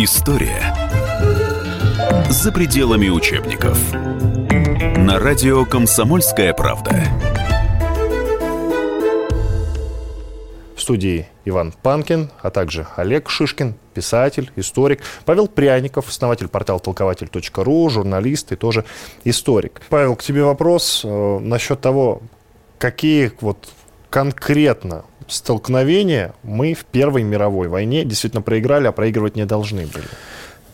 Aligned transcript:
История 0.00 0.62
за 2.30 2.52
пределами 2.52 3.08
учебников. 3.08 3.92
На 4.96 5.18
радио 5.18 5.64
«Комсомольская 5.64 6.54
правда». 6.54 6.92
В 10.76 10.80
студии 10.80 11.26
Иван 11.44 11.72
Панкин, 11.82 12.30
а 12.40 12.50
также 12.52 12.86
Олег 12.94 13.28
Шишкин, 13.28 13.74
писатель, 13.92 14.52
историк, 14.54 15.00
Павел 15.24 15.48
Пряников, 15.48 16.08
основатель 16.08 16.46
портала 16.46 16.78
толкователь.ру, 16.78 17.90
журналист 17.90 18.52
и 18.52 18.56
тоже 18.56 18.84
историк. 19.24 19.82
Павел, 19.88 20.14
к 20.14 20.22
тебе 20.22 20.44
вопрос 20.44 21.02
э, 21.04 21.38
насчет 21.40 21.80
того, 21.80 22.22
какие 22.78 23.32
вот 23.40 23.68
конкретно 24.10 25.04
столкновения 25.28 26.34
мы 26.42 26.74
в 26.74 26.84
Первой 26.84 27.22
мировой 27.22 27.68
войне 27.68 28.04
действительно 28.04 28.42
проиграли, 28.42 28.86
а 28.86 28.92
проигрывать 28.92 29.36
не 29.36 29.46
должны 29.46 29.86
были? 29.86 30.06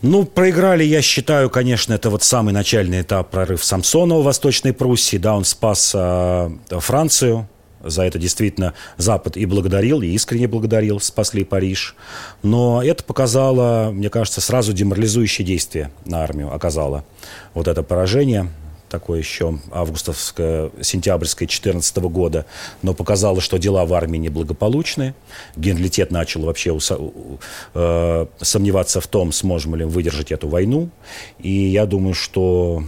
Ну, 0.01 0.25
проиграли, 0.25 0.83
я 0.83 1.01
считаю, 1.01 1.49
конечно, 1.49 1.93
это 1.93 2.09
вот 2.09 2.21
самый 2.21 2.53
начальный 2.53 3.01
этап 3.01 3.31
прорыв 3.31 3.63
Самсонова 3.63 4.21
в 4.21 4.25
Восточной 4.25 4.73
Пруссии. 4.73 5.17
Да, 5.17 5.35
он 5.35 5.45
спас 5.45 5.93
э, 5.95 6.49
Францию. 6.69 7.47
За 7.81 8.03
это 8.03 8.17
действительно 8.17 8.73
Запад 8.97 9.37
и 9.37 9.45
благодарил, 9.45 10.01
и 10.01 10.07
искренне 10.07 10.47
благодарил, 10.47 10.99
спасли 10.99 11.43
Париж. 11.43 11.95
Но 12.41 12.81
это 12.83 13.03
показало, 13.03 13.91
мне 13.91 14.09
кажется, 14.09 14.41
сразу 14.41 14.73
деморализующее 14.73 15.45
действие 15.45 15.91
на 16.03 16.23
армию 16.23 16.53
оказало. 16.53 17.05
Вот 17.53 17.67
это 17.67 17.83
поражение 17.83 18.49
такое 18.99 19.19
еще 19.19 19.59
августовское, 19.71 20.71
сентябрьское 20.81 21.47
14 21.47 21.97
года, 21.97 22.45
но 22.81 22.93
показало, 22.93 23.41
что 23.41 23.57
дела 23.57 23.85
в 23.85 23.93
армии 23.93 24.17
неблагополучные. 24.17 25.13
Генералитет 25.57 26.11
начал 26.11 26.43
вообще 26.43 26.77
э, 27.73 28.25
сомневаться 28.41 29.01
в 29.01 29.07
том, 29.07 29.33
сможем 29.33 29.75
ли 29.75 29.83
выдержать 29.83 30.31
эту 30.31 30.47
войну. 30.47 30.89
И 31.39 31.51
я 31.51 31.85
думаю, 31.85 32.13
что 32.13 32.83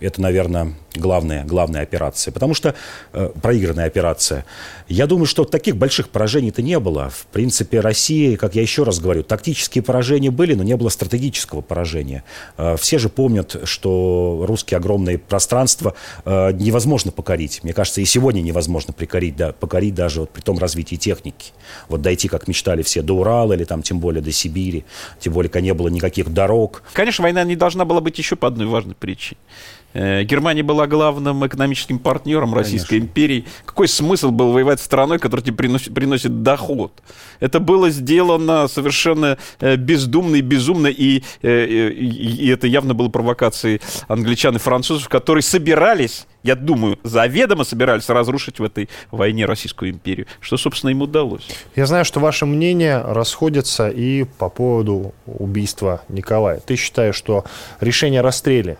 это, 0.00 0.22
наверное, 0.22 0.74
главная, 0.94 1.44
главная 1.44 1.82
операция. 1.82 2.32
Потому 2.32 2.54
что 2.54 2.74
э, 3.12 3.30
проигранная 3.42 3.86
операция. 3.86 4.44
Я 4.88 5.06
думаю, 5.06 5.26
что 5.26 5.44
таких 5.44 5.76
больших 5.76 6.08
поражений-то 6.08 6.62
не 6.62 6.78
было. 6.78 7.10
В 7.10 7.26
принципе, 7.26 7.80
Россия, 7.80 8.36
как 8.36 8.54
я 8.54 8.62
еще 8.62 8.84
раз 8.84 8.98
говорю, 9.00 9.22
тактические 9.22 9.82
поражения 9.82 10.30
были, 10.30 10.54
но 10.54 10.62
не 10.62 10.76
было 10.76 10.88
стратегического 10.88 11.60
поражения. 11.60 12.24
Э, 12.56 12.76
все 12.78 12.98
же 12.98 13.08
помнят, 13.08 13.56
что 13.64 14.44
русские 14.46 14.78
огромные 14.78 15.18
пространства 15.18 15.94
э, 16.24 16.52
невозможно 16.52 17.10
покорить. 17.10 17.62
Мне 17.62 17.72
кажется, 17.72 18.00
и 18.00 18.04
сегодня 18.04 18.40
невозможно 18.40 18.92
покорить, 18.92 19.36
да, 19.36 19.52
покорить 19.52 19.94
даже 19.94 20.20
вот 20.20 20.30
при 20.30 20.40
том 20.40 20.58
развитии 20.58 20.96
техники. 20.96 21.52
Вот 21.88 22.02
дойти, 22.02 22.28
как 22.28 22.48
мечтали 22.48 22.82
все, 22.82 23.02
до 23.02 23.14
Урала 23.14 23.52
или 23.54 23.64
там 23.64 23.82
тем 23.82 23.98
более 23.98 24.22
до 24.22 24.32
Сибири. 24.32 24.84
Тем 25.20 25.32
более, 25.32 25.50
когда 25.50 25.60
не 25.62 25.74
было 25.74 25.88
никаких 25.88 26.32
дорог. 26.32 26.82
Конечно, 26.92 27.22
война 27.22 27.44
не 27.44 27.56
должна 27.56 27.84
была 27.84 28.00
быть 28.00 28.18
еще 28.18 28.36
по 28.36 28.48
одной 28.48 28.66
важной 28.66 28.94
причине. 28.94 29.38
Э, 29.94 30.24
Германия 30.24 30.62
была 30.62 30.83
главным 30.86 31.46
экономическим 31.46 31.98
партнером 31.98 32.54
Российской 32.54 32.96
Конечно. 32.98 33.06
империи. 33.06 33.44
Какой 33.64 33.88
смысл 33.88 34.30
был 34.30 34.52
воевать 34.52 34.80
с 34.80 34.84
страной, 34.84 35.18
которая 35.18 35.44
тебе 35.44 35.56
приносит, 35.56 35.94
приносит 35.94 36.42
доход? 36.42 36.92
Это 37.40 37.60
было 37.60 37.90
сделано 37.90 38.68
совершенно 38.68 39.38
э, 39.60 39.76
бездумно 39.76 40.36
и 40.36 40.40
безумно, 40.40 40.86
и, 40.86 41.22
э, 41.42 41.64
и, 41.64 42.46
и 42.46 42.48
это 42.48 42.66
явно 42.66 42.94
было 42.94 43.08
провокацией 43.08 43.80
англичан 44.08 44.56
и 44.56 44.58
французов, 44.58 45.08
которые 45.08 45.42
собирались, 45.42 46.26
я 46.42 46.54
думаю, 46.54 46.98
заведомо 47.02 47.64
собирались 47.64 48.08
разрушить 48.08 48.58
в 48.58 48.64
этой 48.64 48.88
войне 49.10 49.46
Российскую 49.46 49.90
империю, 49.90 50.26
что, 50.40 50.56
собственно, 50.56 50.90
им 50.90 51.02
удалось. 51.02 51.46
Я 51.76 51.86
знаю, 51.86 52.04
что 52.04 52.20
ваше 52.20 52.46
мнение 52.46 53.00
расходится 53.00 53.88
и 53.88 54.24
по 54.24 54.48
поводу 54.48 55.14
убийства 55.26 56.02
Николая. 56.08 56.60
Ты 56.60 56.76
считаешь, 56.76 57.14
что 57.14 57.44
решение 57.80 58.20
о 58.20 58.22
расстреле 58.22 58.78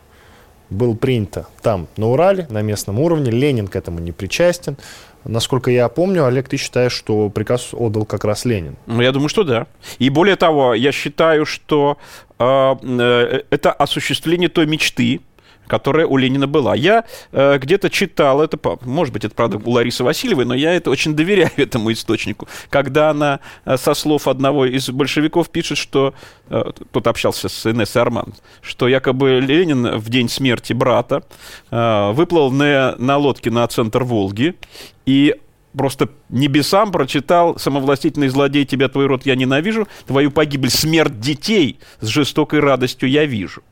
было 0.71 0.95
принято 0.95 1.47
там, 1.63 1.89
на 1.97 2.09
Урале, 2.09 2.47
на 2.51 2.63
местном 2.63 2.99
уровне. 2.99 3.31
Ленин 3.31 3.69
к 3.69 3.77
этому 3.77 4.01
не 4.01 4.13
причастен. 4.13 4.77
Насколько 5.25 5.71
я 5.71 5.89
помню, 5.89 6.27
Олег, 6.27 6.49
ты 6.49 6.57
считаешь, 6.59 6.93
что 6.93 7.31
приказ 7.31 7.71
отдал 7.73 8.05
как 8.05 8.25
раз 8.25 8.45
Ленин? 8.45 8.77
Ну, 8.87 9.01
я 9.01 9.11
думаю, 9.11 9.29
что 9.29 9.43
да. 9.45 9.67
И 9.99 10.11
более 10.11 10.37
того, 10.37 10.75
я 10.75 10.93
считаю, 10.93 11.47
что 11.47 11.97
э, 12.39 12.45
э, 12.45 13.43
это 13.49 13.73
осуществление 13.73 14.51
той 14.51 14.67
мечты, 14.67 15.21
которая 15.67 16.07
у 16.07 16.17
Ленина 16.17 16.47
была. 16.47 16.75
Я 16.75 17.05
э, 17.33 17.59
где-то 17.59 17.91
читал 17.91 18.43
это, 18.43 18.59
может 18.83 19.13
быть, 19.13 19.25
это 19.25 19.35
правда 19.35 19.61
у 19.65 19.71
Ларисы 19.71 20.05
Васильевой, 20.05 20.45
но 20.45 20.55
я 20.55 20.73
это 20.73 20.91
очень 20.91 21.15
доверяю 21.15 21.51
этому 21.57 21.93
источнику. 21.93 22.49
Когда 22.71 23.11
она 23.11 23.41
э, 23.65 23.77
со 23.77 23.95
слов 23.95 24.29
одного 24.29 24.67
из 24.67 24.89
большевиков 24.91 25.51
пишет, 25.51 25.79
что 25.79 26.15
э, 26.49 26.73
тот 26.93 27.07
общался 27.07 27.49
с 27.49 27.71
Инессой 27.71 28.03
Арман, 28.03 28.35
что 28.61 28.89
якобы 28.89 29.41
Ленин 29.41 29.99
в 29.99 30.09
день 30.09 30.29
смерти 30.29 30.73
брата 30.73 31.23
э, 31.71 32.13
выплыл 32.13 32.51
на, 32.51 32.95
на 32.99 33.17
лодке 33.17 33.51
на 33.51 33.67
центр 33.67 34.05
Волги 34.05 34.55
и 35.07 35.35
просто 35.77 36.09
небесам 36.29 36.93
прочитал 36.93 37.59
«Самовластительный 37.59 38.29
злодей, 38.29 38.65
тебя 38.65 38.89
твой 38.89 39.07
род 39.07 39.27
я 39.27 39.37
ненавижу, 39.37 39.89
твою 40.07 40.31
погибель, 40.31 40.71
смерть 40.71 41.21
детей 41.21 41.79
с 42.01 42.07
жестокой 42.07 42.61
радостью 42.61 43.09
я 43.09 43.25
вижу». 43.25 43.62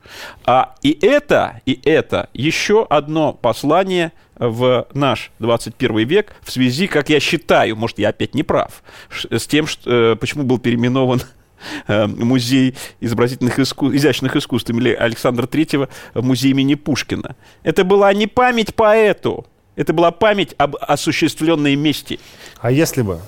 А, 0.44 0.74
и 0.82 0.98
это, 1.00 1.60
и 1.66 1.80
это 1.84 2.28
еще 2.34 2.86
одно 2.88 3.32
послание 3.32 4.12
в 4.36 4.88
наш 4.92 5.30
21 5.38 6.06
век 6.06 6.34
в 6.42 6.50
связи, 6.50 6.86
как 6.86 7.08
я 7.08 7.20
считаю, 7.20 7.76
может, 7.76 7.98
я 7.98 8.08
опять 8.08 8.34
не 8.34 8.42
прав, 8.42 8.82
с 9.30 9.46
тем, 9.46 9.66
что, 9.66 10.12
э, 10.12 10.16
почему 10.16 10.42
был 10.42 10.58
переименован 10.58 11.22
э, 11.86 12.06
музей 12.06 12.74
изобразительных 13.00 13.58
искусств, 13.58 13.96
изящных 13.96 14.36
искусств 14.36 14.70
имени 14.70 14.88
Александра 14.90 15.46
Третьего 15.46 15.88
в 16.14 16.24
музей 16.24 16.50
имени 16.50 16.74
Пушкина. 16.74 17.36
Это 17.62 17.84
была 17.84 18.12
не 18.12 18.26
память 18.26 18.74
поэту, 18.74 19.46
это 19.82 19.92
была 19.92 20.12
память 20.12 20.54
об 20.58 20.76
осуществленной 20.80 21.74
мести. 21.74 22.20
А 22.60 22.70
если 22.70 23.02
бы 23.02 23.20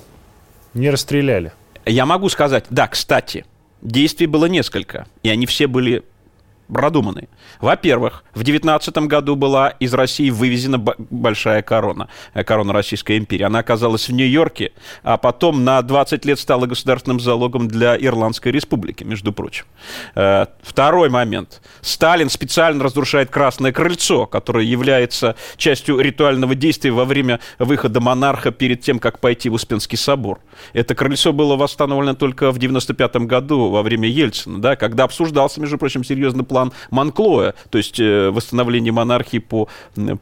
не 0.72 0.88
расстреляли? 0.90 1.52
Я 1.84 2.06
могу 2.06 2.28
сказать, 2.28 2.64
да, 2.70 2.88
кстати, 2.88 3.44
действий 3.82 4.26
было 4.26 4.46
несколько, 4.46 5.06
и 5.22 5.28
они 5.28 5.46
все 5.46 5.66
были 5.66 6.04
продуманы. 6.72 7.28
Во-первых, 7.60 8.24
в 8.34 8.42
19 8.42 8.96
году 8.98 9.36
была 9.36 9.70
из 9.70 9.94
России 9.94 10.30
вывезена 10.30 10.78
большая 10.78 11.62
корона, 11.62 12.08
э, 12.34 12.44
корона 12.44 12.72
Российской 12.72 13.18
империи. 13.18 13.44
Она 13.44 13.60
оказалась 13.60 14.08
в 14.08 14.12
Нью-Йорке, 14.12 14.72
а 15.02 15.16
потом 15.16 15.64
на 15.64 15.82
20 15.82 16.24
лет 16.24 16.38
стала 16.38 16.66
государственным 16.66 17.20
залогом 17.20 17.68
для 17.68 17.96
Ирландской 17.96 18.50
республики, 18.50 19.04
между 19.04 19.32
прочим. 19.32 19.64
Э, 20.14 20.46
второй 20.62 21.08
момент. 21.08 21.60
Сталин 21.80 22.30
специально 22.30 22.82
разрушает 22.82 23.30
Красное 23.30 23.72
Крыльцо, 23.72 24.26
которое 24.26 24.64
является 24.64 25.36
частью 25.56 25.98
ритуального 26.00 26.54
действия 26.54 26.90
во 26.90 27.04
время 27.04 27.40
выхода 27.58 28.00
монарха 28.00 28.50
перед 28.50 28.80
тем, 28.80 28.98
как 28.98 29.20
пойти 29.20 29.48
в 29.48 29.54
Успенский 29.54 29.98
собор. 29.98 30.40
Это 30.72 30.94
крыльцо 30.94 31.32
было 31.32 31.56
восстановлено 31.56 32.14
только 32.14 32.50
в 32.50 32.58
95 32.58 33.16
году 33.16 33.70
во 33.70 33.82
время 33.82 34.08
Ельцина, 34.08 34.60
да, 34.60 34.76
когда 34.76 35.04
обсуждался, 35.04 35.60
между 35.60 35.78
прочим, 35.78 36.04
серьезный 36.04 36.44
план 36.54 36.72
Монклоя, 36.90 37.54
то 37.70 37.78
есть 37.78 37.98
э, 37.98 38.30
восстановление 38.30 38.92
монархии 38.92 39.38
по 39.38 39.68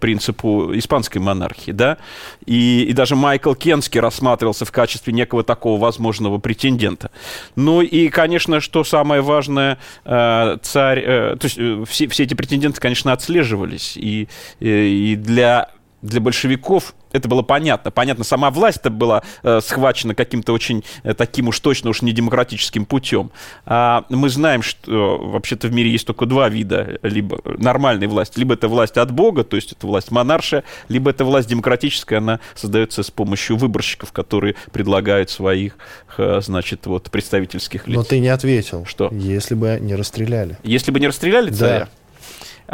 принципу 0.00 0.72
испанской 0.74 1.20
монархии, 1.20 1.72
да, 1.72 1.98
и, 2.46 2.84
и 2.84 2.92
даже 2.94 3.16
Майкл 3.16 3.52
Кенский 3.52 4.00
рассматривался 4.00 4.64
в 4.64 4.72
качестве 4.72 5.12
некого 5.12 5.44
такого 5.44 5.78
возможного 5.78 6.38
претендента. 6.38 7.10
Ну 7.54 7.82
и, 7.82 8.08
конечно, 8.08 8.60
что 8.60 8.82
самое 8.82 9.20
важное, 9.20 9.78
э, 10.06 10.56
царь, 10.62 11.00
э, 11.04 11.36
то 11.38 11.44
есть 11.44 11.90
все, 11.90 12.08
все 12.08 12.22
эти 12.22 12.32
претенденты, 12.32 12.80
конечно, 12.80 13.12
отслеживались, 13.12 13.98
и, 13.98 14.26
и 14.60 15.16
для 15.16 15.68
для 16.02 16.20
большевиков 16.20 16.94
это 17.12 17.28
было 17.28 17.42
понятно. 17.42 17.90
Понятно, 17.90 18.24
сама 18.24 18.50
власть 18.50 18.78
это 18.78 18.90
была 18.90 19.22
э, 19.42 19.60
схвачена 19.62 20.14
каким-то 20.14 20.52
очень 20.52 20.82
э, 21.02 21.14
таким 21.14 21.48
уж 21.48 21.60
точно 21.60 21.90
уж 21.90 22.02
не 22.02 22.12
демократическим 22.12 22.84
путем. 22.84 23.30
А 23.66 24.04
мы 24.08 24.28
знаем, 24.28 24.62
что 24.62 25.18
вообще-то 25.18 25.68
в 25.68 25.72
мире 25.72 25.90
есть 25.90 26.06
только 26.06 26.26
два 26.26 26.48
вида 26.48 26.98
либо 27.02 27.40
нормальной 27.44 28.06
власти. 28.06 28.38
Либо 28.38 28.54
это 28.54 28.68
власть 28.68 28.96
от 28.96 29.10
Бога, 29.12 29.44
то 29.44 29.56
есть 29.56 29.72
это 29.72 29.86
власть 29.86 30.10
монаршая, 30.10 30.64
либо 30.88 31.10
это 31.10 31.24
власть 31.24 31.48
демократическая, 31.48 32.16
она 32.16 32.40
создается 32.54 33.02
с 33.02 33.10
помощью 33.10 33.56
выборщиков, 33.56 34.12
которые 34.12 34.54
предлагают 34.72 35.30
своих, 35.30 35.76
э, 36.16 36.40
значит, 36.42 36.86
вот 36.86 37.10
представительских 37.10 37.86
лиц. 37.86 37.96
Но 37.96 38.04
ты 38.04 38.18
не 38.18 38.28
ответил. 38.28 38.84
Что? 38.86 39.10
Если 39.12 39.54
бы 39.54 39.78
не 39.80 39.94
расстреляли. 39.94 40.56
Если 40.62 40.90
бы 40.90 40.98
не 40.98 41.08
расстреляли 41.08 41.50
царя? 41.50 41.80
Да. 41.80 41.88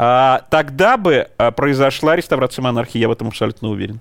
А, 0.00 0.42
тогда 0.48 0.96
бы 0.96 1.26
а, 1.38 1.50
произошла 1.50 2.14
реставрация 2.14 2.62
монархии, 2.62 2.98
я 2.98 3.08
в 3.08 3.10
этом 3.10 3.28
абсолютно 3.28 3.68
уверен. 3.68 3.98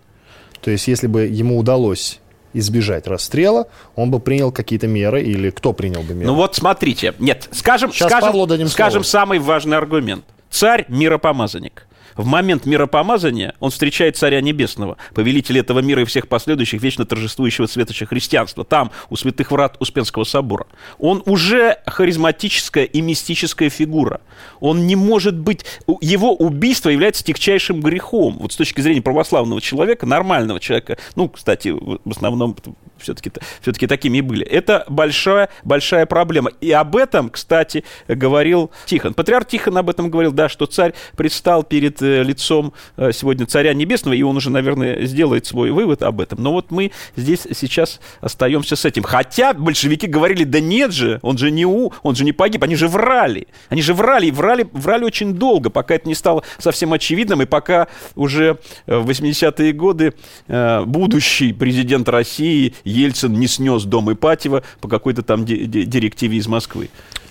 То 0.62 0.70
есть, 0.70 0.88
если 0.88 1.08
бы 1.08 1.22
ему 1.22 1.58
удалось 1.58 2.20
избежать 2.54 3.08
расстрела, 3.08 3.68
он 3.96 4.12
бы 4.12 4.20
принял 4.20 4.52
какие-то 4.52 4.86
меры, 4.86 5.24
или 5.24 5.50
кто 5.50 5.74
принял 5.74 6.04
бы 6.04 6.14
меры? 6.14 6.28
Ну 6.28 6.36
вот 6.36 6.54
смотрите, 6.56 7.16
нет, 7.18 7.50
скажем, 7.52 7.92
Сейчас 7.92 8.12
скажем, 8.12 8.68
скажем 8.68 9.04
самый 9.04 9.40
важный 9.40 9.76
аргумент. 9.76 10.24
Царь 10.52 10.86
миропомазанник. 10.88 11.87
В 12.18 12.25
момент 12.25 12.66
миропомазания 12.66 13.54
он 13.60 13.69
встречает 13.69 14.18
Царя 14.18 14.42
Небесного, 14.42 14.98
повелителя 15.14 15.62
этого 15.62 15.80
мира 15.80 16.02
и 16.02 16.06
всех 16.06 16.28
последующих, 16.28 16.81
вечно 16.81 17.06
торжествующего 17.06 17.68
светоча 17.68 18.06
христианства, 18.06 18.66
там, 18.66 18.92
у 19.10 19.16
святых 19.16 19.52
врат 19.52 19.78
Успенского 19.80 20.24
собора. 20.24 20.66
Он 20.98 21.22
уже 21.25 21.78
харизматическая 21.86 22.86
и 22.86 23.02
мистическая 23.02 23.69
фигура. 23.69 24.22
Он 24.60 24.88
не 24.88 24.96
может 24.96 25.38
быть... 25.38 25.66
Его 26.02 26.36
убийство 26.36 26.90
является 26.90 27.24
тягчайшим 27.24 27.81
грехом. 27.81 28.38
Вот 28.40 28.54
с 28.54 28.56
точки 28.56 28.81
зрения 28.81 29.02
православного 29.02 29.62
человека, 29.62 30.06
нормального 30.06 30.60
человека, 30.60 30.98
ну, 31.16 31.30
кстати, 31.30 31.70
в 31.70 32.10
основном 32.10 32.56
все-таки 32.98 33.31
все 33.62 33.88
такими 33.88 34.18
и 34.18 34.22
были. 34.22 34.46
Это 34.46 34.86
большая, 34.90 35.50
большая 35.63 36.06
проблема. 36.06 36.52
И 36.62 36.72
об 36.72 36.96
этом, 36.96 37.30
кстати, 37.30 37.84
говорил 38.08 38.72
Тихон. 38.86 39.13
Патриарх 39.13 39.48
Тихон 39.48 39.78
об 39.78 39.90
этом 39.90 40.10
говорил, 40.10 40.31
да, 40.31 40.50
что 40.50 40.66
царь 40.66 40.94
предстал 41.16 41.63
перед 41.63 42.02
лицом 42.07 42.74
э, 42.98 43.12
сегодня 43.12 43.45
царя 43.45 43.74
небесного, 43.74 44.13
и 44.13 44.21
он 44.21 44.38
уже, 44.38 44.50
наверное, 44.50 45.06
сделает 45.06 45.45
свой 45.45 45.71
вывод 45.71 46.04
об 46.04 46.21
этом. 46.21 46.42
Но 46.42 46.54
вот 46.54 46.71
мы 46.71 46.92
здесь 47.15 47.48
сейчас 47.54 48.00
остаемся 48.21 48.75
с 48.75 48.86
этим. 48.86 49.04
Хотя 49.04 49.54
большевики 49.54 50.07
говорили, 50.07 50.44
да 50.44 50.59
нет 50.59 50.92
же, 50.92 51.19
он 51.21 51.38
же 51.38 51.51
не 51.51 51.65
у, 51.65 51.92
он 52.04 52.15
же 52.15 52.24
не 52.24 52.31
погиб, 52.31 52.63
они 52.63 52.75
же 52.75 52.88
врали. 52.88 53.48
Они 53.69 53.81
же 53.81 53.94
врали, 53.94 54.27
и 54.27 54.31
врали, 54.31 54.68
врали 54.71 55.04
очень 55.04 55.33
долго, 55.33 55.69
пока 55.69 55.95
это 55.95 56.07
не 56.07 56.15
стало 56.15 56.44
совсем 56.57 56.94
очевидным, 56.94 57.42
и 57.42 57.45
пока 57.45 57.88
уже 58.15 58.60
в 58.86 59.10
80-е 59.10 59.74
годы 59.74 60.13
э, 60.48 60.83
будущий 60.86 61.53
президент 61.53 62.10
России 62.10 62.74
Ельцин 62.83 63.33
не 63.33 63.48
снес 63.48 63.83
дом 63.83 64.12
Ипатьева 64.12 64.63
по 64.81 64.88
какой-то 64.88 65.24
там 65.24 65.45
директиве 65.45 66.38
из 66.38 66.48
Москвы. 66.48 66.89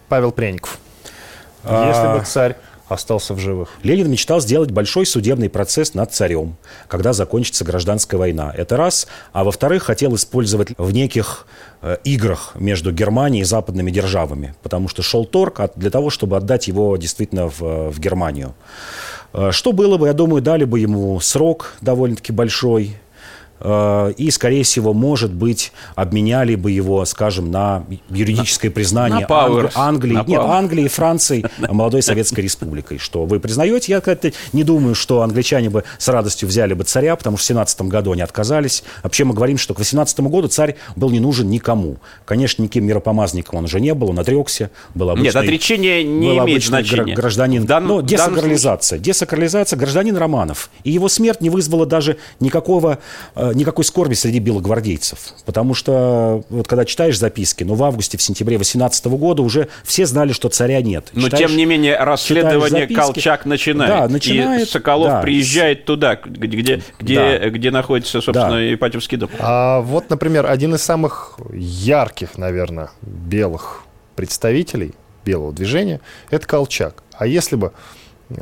Павел 0.09 0.33
Пряников. 0.33 0.79
А, 1.65 1.89
Если 1.89 2.19
бы 2.19 2.25
царь 2.25 2.57
остался 2.89 3.35
в 3.35 3.39
живых. 3.39 3.69
Ленин 3.83 4.11
мечтал 4.11 4.41
сделать 4.41 4.71
большой 4.71 5.07
судебный 5.07 5.49
процесс 5.49 5.95
над 5.95 6.13
царем, 6.13 6.57
когда 6.89 7.13
закончится 7.13 7.65
гражданская 7.65 8.19
война. 8.19 8.53
Это 8.57 8.77
раз. 8.77 9.07
А 9.33 9.45
во-вторых, 9.45 9.85
хотел 9.85 10.15
использовать 10.15 10.71
в 10.79 10.93
неких 10.93 11.47
э, 11.83 11.97
играх 12.05 12.53
между 12.55 12.93
Германией 12.93 13.43
и 13.43 13.45
западными 13.45 13.91
державами, 13.91 14.55
потому 14.63 14.89
что 14.89 15.03
шел 15.03 15.25
торг 15.25 15.61
для 15.77 15.91
того, 15.91 16.11
чтобы 16.11 16.37
отдать 16.37 16.69
его 16.69 16.97
действительно 16.97 17.49
в, 17.49 17.91
в 17.91 18.01
Германию. 18.01 18.55
Э, 19.33 19.51
что 19.53 19.73
было 19.73 19.97
бы, 19.97 20.07
я 20.07 20.13
думаю, 20.13 20.43
дали 20.43 20.65
бы 20.65 20.81
ему 20.81 21.19
срок 21.21 21.75
довольно-таки 21.81 22.33
большой, 22.33 22.97
Э, 22.97 23.06
и, 23.61 24.31
скорее 24.31 24.63
всего, 24.65 24.93
может 24.93 25.33
быть, 25.33 25.73
обменяли 25.95 26.57
бы 26.57 26.71
его, 26.71 27.05
скажем, 27.05 27.51
на 27.51 27.85
юридическое 28.11 28.71
признание 28.71 29.27
на 29.27 29.35
Англи- 29.35 29.71
Англии, 29.75 30.15
на 30.15 30.25
нет, 30.25 30.41
Англии 30.41 30.85
и 30.85 30.89
Франции, 30.89 31.45
молодой 31.59 32.03
Советской 32.03 32.41
Республикой. 32.41 32.99
Что 32.99 33.25
вы 33.25 33.41
признаете? 33.41 33.93
Я 33.93 34.01
как-то 34.01 34.33
не 34.53 34.63
думаю, 34.63 34.95
что 34.95 35.23
англичане 35.23 35.71
бы 35.71 35.85
с 35.99 36.09
радостью 36.09 36.49
взяли 36.49 36.75
бы 36.75 36.85
царя, 36.85 37.17
потому 37.17 37.39
что 37.39 37.45
в 37.45 37.49
17 37.49 37.83
году 37.83 38.13
они 38.13 38.23
отказались. 38.23 38.85
Вообще 39.03 39.25
мы 39.25 39.35
говорим, 39.35 39.57
что 39.57 39.73
к 39.73 39.79
18 39.79 40.21
году 40.21 40.49
царь 40.49 40.77
был 40.95 41.11
не 41.11 41.21
нужен 41.21 41.49
никому. 41.49 41.97
Конечно, 42.27 42.63
никаким 42.63 42.85
миропомазником 42.85 43.59
он 43.59 43.65
уже 43.65 43.81
не 43.81 43.95
был, 43.95 44.11
он 44.11 44.19
отрекся, 44.19 44.71
был 44.95 45.11
обычный... 45.11 45.29
Нет, 45.29 45.37
отречение 45.37 46.05
не 46.05 46.37
имеет 46.39 46.63
значения. 46.63 47.15
Гражданин, 47.15 47.65
дан, 47.65 47.87
ну, 47.87 48.03
десакрализация. 48.03 48.99
Десакрализация, 48.99 49.79
гражданин 49.79 50.17
Романов. 50.17 50.71
И 50.85 50.91
его 50.91 51.09
смерть 51.09 51.41
не 51.41 51.49
вызвала 51.49 51.87
даже 51.87 52.19
никакого 52.39 52.99
э, 53.35 53.46
Э, 53.46 53.46
никакой 53.55 53.85
скорби 53.85 54.15
среди 54.15 54.39
белогвардейцев. 54.39 55.19
Потому 55.45 55.75
что, 55.75 56.45
вот 56.49 56.69
когда 56.69 56.85
читаешь 56.85 57.19
записки, 57.19 57.65
ну, 57.65 57.75
в 57.75 57.85
августе, 57.85 58.19
в 58.19 58.23
сентябре 58.23 58.59
18 58.59 59.07
года 59.07 59.43
уже 59.43 59.69
все 59.85 60.07
знали, 60.07 60.33
что 60.33 60.49
царя 60.49 60.83
нет. 60.83 61.09
Но, 61.13 61.23
читаешь, 61.23 61.49
тем 61.49 61.57
не 61.57 61.67
менее, 61.67 61.97
расследование 61.99 62.83
записки, 62.83 62.95
Колчак 62.95 63.47
начинает. 63.47 63.91
Да, 63.91 64.09
начинает. 64.09 64.69
И 64.69 64.71
Соколов 64.71 65.09
да. 65.09 65.21
приезжает 65.21 65.85
туда, 65.85 66.17
где, 66.17 66.83
где, 66.99 67.39
да. 67.39 67.51
где 67.51 67.71
находится, 67.71 68.21
собственно, 68.21 68.51
да. 68.51 68.75
Ипатьевский 68.75 69.17
дом. 69.19 69.31
А 69.39 69.81
вот, 69.81 70.11
например, 70.11 70.47
один 70.47 70.75
из 70.75 70.83
самых 70.83 71.39
ярких, 71.53 72.39
наверное, 72.39 72.91
белых 73.03 73.83
представителей 74.15 74.95
белого 75.25 75.53
движения– 75.53 76.01
это 76.31 76.47
Колчак. 76.47 77.03
А 77.19 77.27
если 77.27 77.57
бы 77.57 77.73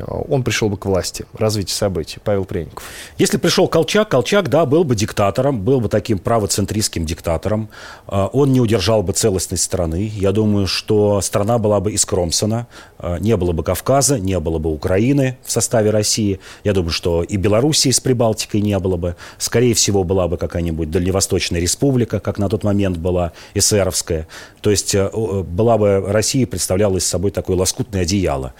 он 0.07 0.43
пришел 0.43 0.69
бы 0.69 0.77
к 0.77 0.85
власти, 0.85 1.25
развитие 1.37 1.75
событий. 1.75 2.17
Павел 2.23 2.45
Пряников. 2.45 2.83
Если 3.17 3.37
пришел 3.37 3.67
Колчак, 3.67 4.09
Колчак, 4.09 4.49
да, 4.49 4.65
был 4.65 4.83
бы 4.83 4.95
диктатором, 4.95 5.61
был 5.61 5.79
бы 5.79 5.89
таким 5.89 6.17
правоцентристским 6.17 7.05
диктатором. 7.05 7.69
А, 8.07 8.27
он 8.27 8.51
не 8.51 8.59
удержал 8.59 9.03
бы 9.03 9.13
целостность 9.13 9.63
страны. 9.63 10.11
Я 10.13 10.31
думаю, 10.31 10.65
что 10.67 11.21
страна 11.21 11.59
была 11.59 11.79
бы 11.79 11.93
искромсана. 11.93 12.67
А, 12.97 13.17
не 13.17 13.37
было 13.37 13.51
бы 13.51 13.63
Кавказа, 13.63 14.19
не 14.19 14.39
было 14.39 14.57
бы 14.57 14.71
Украины 14.71 15.37
в 15.43 15.51
составе 15.51 15.91
России. 15.91 16.39
Я 16.63 16.73
думаю, 16.73 16.91
что 16.91 17.21
и 17.21 17.37
Белоруссии 17.37 17.91
с 17.91 17.99
Прибалтикой 17.99 18.61
не 18.61 18.77
было 18.79 18.97
бы. 18.97 19.15
Скорее 19.37 19.75
всего, 19.75 20.03
была 20.03 20.27
бы 20.27 20.37
какая-нибудь 20.37 20.89
Дальневосточная 20.89 21.59
республика, 21.59 22.19
как 22.19 22.39
на 22.39 22.49
тот 22.49 22.63
момент 22.63 22.97
была 22.97 23.33
эсеровская. 23.53 24.27
То 24.61 24.71
есть 24.71 24.95
э, 24.95 25.09
была 25.13 25.77
бы 25.77 26.03
Россия 26.07 26.47
представляла 26.47 26.97
из 26.97 27.05
собой 27.05 27.29
такое 27.29 27.55
лоскутное 27.55 28.01
одеяло. 28.01 28.53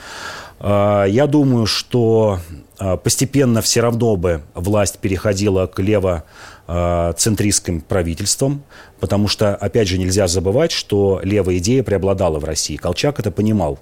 А, 0.60 1.06
я 1.06 1.28
думаю, 1.28 1.66
что 1.66 2.40
а, 2.78 2.98
постепенно 2.98 3.62
все 3.62 3.82
равно 3.82 4.16
бы 4.16 4.42
власть 4.54 5.00
переходила 5.00 5.68
к 5.68 5.80
лево-центристским 5.80 7.82
правительствам, 7.82 8.64
потому 9.00 9.28
что, 9.28 9.56
опять 9.56 9.88
же, 9.88 9.98
нельзя 9.98 10.28
забывать, 10.28 10.72
что 10.72 11.20
левая 11.24 11.58
идея 11.58 11.84
преобладала 11.84 12.40
в 12.40 12.46
России. 12.46 12.76
Колчак 12.76 13.20
это 13.20 13.32
понимал. 13.32 13.80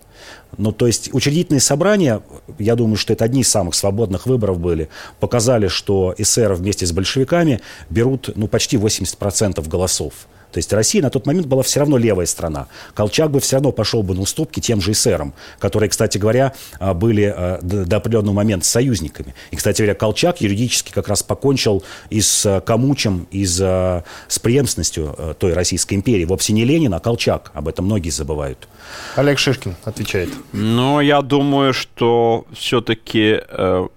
Ну, 0.58 0.72
то 0.72 0.88
есть 0.88 1.14
учредительные 1.14 1.62
собрания, 1.62 2.22
я 2.60 2.76
думаю, 2.76 2.98
что 2.98 3.14
это 3.14 3.26
одни 3.26 3.42
из 3.42 3.50
самых 3.50 3.76
свободных 3.76 4.26
выборов 4.26 4.60
были, 4.60 4.90
показали, 5.20 5.68
что 5.68 6.14
эсеры 6.18 6.56
вместе 6.56 6.86
с 6.86 6.92
большевиками 6.92 7.62
берут 7.90 8.30
ну, 8.36 8.48
почти 8.48 8.78
80% 8.78 9.68
голосов. 9.68 10.14
То 10.54 10.60
есть 10.60 10.72
Россия 10.72 11.02
на 11.02 11.10
тот 11.10 11.26
момент 11.26 11.48
была 11.48 11.64
все 11.64 11.80
равно 11.80 11.98
левая 11.98 12.28
страна. 12.28 12.68
Колчак 12.94 13.32
бы 13.32 13.40
все 13.40 13.56
равно 13.56 13.72
пошел 13.72 14.04
бы 14.04 14.14
на 14.14 14.22
уступки 14.22 14.60
тем 14.60 14.82
же 14.82 14.92
эсерам, 14.92 15.34
которые, 15.58 15.90
кстати 15.90 16.20
говоря, 16.20 16.54
а, 16.80 16.94
были 16.94 17.34
а, 17.36 17.60
до 17.62 17.98
определенного 17.98 18.36
момента 18.36 18.68
союзниками. 18.68 19.34
И, 19.50 19.56
кстати 19.56 19.82
говоря, 19.82 19.96
Колчак 19.96 20.42
юридически 20.42 20.92
как 20.92 21.08
раз 21.08 21.24
покончил 21.24 21.84
и 22.12 22.22
с 22.22 22.46
а, 22.46 22.62
Камучем, 22.62 23.28
и 23.32 23.46
с, 23.46 24.04
с 24.28 24.40
преемственностью 24.40 25.36
той 25.40 25.54
Российской 25.54 25.96
империи. 25.96 26.26
Вовсе 26.26 26.54
не 26.54 26.66
Ленин, 26.66 26.94
а 26.94 27.00
Колчак. 27.00 27.52
Об 27.56 27.68
этом 27.68 27.86
многие 27.86 28.12
забывают. 28.12 28.68
Олег 29.16 29.40
Шишкин 29.40 29.76
отвечает. 29.84 30.30
Ну, 30.52 31.00
я 31.00 31.24
думаю, 31.24 31.74
что 31.74 32.46
все-таки 32.54 33.42
э, 33.48 33.88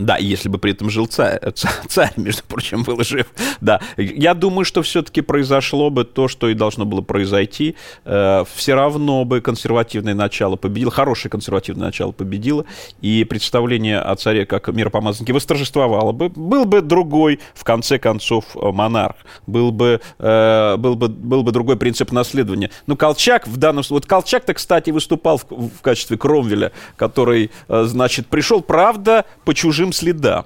да, 0.00 0.16
если 0.16 0.48
бы 0.48 0.58
при 0.58 0.72
этом 0.72 0.90
жил 0.90 1.06
царь, 1.06 1.38
царь, 1.88 2.12
между 2.16 2.42
прочим, 2.44 2.82
был 2.82 3.02
жив. 3.02 3.26
Да, 3.60 3.80
я 3.96 4.34
думаю, 4.34 4.64
что 4.64 4.82
все-таки 4.82 5.20
произошло 5.20 5.90
бы 5.90 6.04
то, 6.04 6.28
что 6.28 6.48
и 6.48 6.54
должно 6.54 6.84
было 6.84 7.02
произойти. 7.02 7.76
Э, 8.04 8.44
все 8.54 8.74
равно 8.74 9.24
бы 9.24 9.40
консервативное 9.40 10.14
начало 10.14 10.56
победило, 10.56 10.90
хорошее 10.90 11.30
консервативное 11.30 11.86
начало 11.86 12.12
победило, 12.12 12.64
и 13.00 13.24
представление 13.24 14.00
о 14.00 14.14
царе 14.16 14.46
как 14.46 14.68
миропомазаннике 14.68 15.32
восторжествовало 15.32 16.12
бы. 16.12 16.28
Был 16.30 16.64
бы 16.64 16.80
другой, 16.80 17.40
в 17.54 17.64
конце 17.64 17.98
концов, 17.98 18.44
монарх. 18.54 19.16
Был 19.46 19.72
бы, 19.72 20.00
э, 20.18 20.76
был 20.76 20.96
бы, 20.96 21.08
был 21.08 21.42
бы 21.42 21.52
другой 21.52 21.76
принцип 21.76 22.12
наследования. 22.12 22.70
Но 22.86 22.96
Колчак 22.96 23.46
в 23.46 23.56
данном 23.56 23.84
случае... 23.84 23.90
Вот 24.00 24.06
Колчак-то, 24.06 24.54
кстати, 24.54 24.90
выступал 24.90 25.38
в, 25.38 25.44
в 25.50 25.80
качестве 25.82 26.16
Кромвеля, 26.16 26.72
который, 26.96 27.50
э, 27.68 27.84
значит, 27.84 28.26
пришел, 28.28 28.62
правда, 28.62 29.24
по 29.44 29.54
чужим 29.54 29.89
чужим 29.90 29.92
следам 29.92 30.44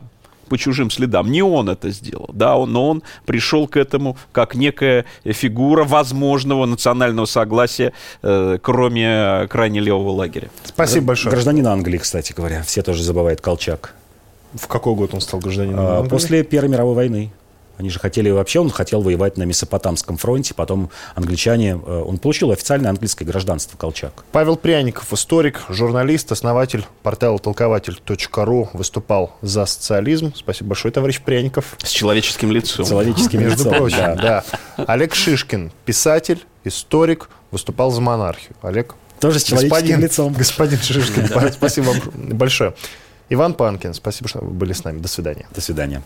по 0.49 0.59
чужим 0.59 0.91
следам. 0.91 1.33
Не 1.33 1.43
он 1.43 1.71
это 1.71 1.91
сделал, 1.91 2.29
да, 2.33 2.57
он, 2.57 2.73
но 2.73 2.91
он 2.91 3.03
пришел 3.25 3.67
к 3.67 3.79
этому 3.79 4.19
как 4.31 4.55
некая 4.55 5.07
фигура 5.25 5.85
возможного 5.85 6.67
национального 6.67 7.25
согласия, 7.25 7.93
э, 8.23 8.59
кроме 8.61 9.47
крайне 9.49 9.81
левого 9.81 10.11
лагеря. 10.11 10.51
Спасибо 10.65 11.07
большое. 11.07 11.33
Гражданин 11.33 11.67
Англии, 11.67 11.97
кстати 11.97 12.35
говоря, 12.35 12.63
все 12.63 12.83
тоже 12.83 13.03
забывают 13.03 13.41
Колчак. 13.41 13.95
В 14.53 14.67
какой 14.67 14.95
год 14.95 15.15
он 15.15 15.23
стал 15.23 15.41
гражданином 15.41 15.87
а, 15.87 15.97
Англии? 15.97 16.11
После 16.11 16.45
Первой 16.45 16.69
мировой 16.69 16.95
войны. 16.95 17.33
Они 17.79 17.91
же 17.91 17.99
хотели 17.99 18.31
вообще, 18.31 18.61
он 18.61 18.71
хотел 18.71 19.03
воевать 19.03 19.37
на 19.37 19.45
Месопотамском 19.45 20.17
фронте, 20.17 20.55
потом 20.55 20.91
англичане, 21.15 21.73
э, 21.73 22.03
он 22.07 22.19
получил 22.19 22.53
официальное 22.53 22.91
английское 22.91 23.25
гражданство, 23.25 23.77
Колчак. 23.77 24.25
Павел 24.33 24.57
Пряников, 24.57 25.13
историк, 25.13 25.61
журналист, 25.69 26.31
основатель 26.33 26.87
портала 27.03 27.39
толкователь.ру, 27.39 28.71
выступал 28.73 29.37
за 29.43 29.67
социализм. 29.67 30.33
Спасибо 30.35 30.71
большое, 30.71 30.93
товарищ 30.93 31.21
Пряников. 31.21 31.77
С 31.83 31.91
человеческим 31.91 32.53
лицом. 32.53 32.85
С 32.85 32.89
человеческим 32.89 33.41
Между 33.41 33.69
прочим, 33.69 34.17
да. 34.17 34.45
Олег 34.77 35.15
Шишкин, 35.15 35.73
писатель, 35.85 36.45
историк, 36.65 37.29
выступал 37.51 37.91
за 37.91 38.01
монархию. 38.01 38.55
Олег. 38.63 38.95
Тоже 39.21 39.39
с 39.39 39.45
человеческим 39.45 40.01
лицом. 40.01 40.33
Господин 40.33 40.79
Шишкин, 40.79 41.29
спасибо 41.53 41.87
вам 41.87 42.01
большое. 42.15 42.75
Иван 43.31 43.55
Панкин, 43.55 43.95
спасибо, 43.95 44.29
что 44.29 44.41
вы 44.41 44.51
были 44.51 44.73
с 44.73 44.85
нами. 44.85 44.99
До 44.99 45.09
свидания. 45.09 45.47
До 45.55 45.61
свидания. 45.61 46.03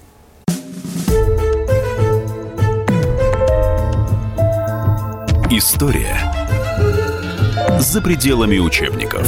История 5.51 6.31
за 7.79 8.03
пределами 8.03 8.59
учебников. 8.59 9.27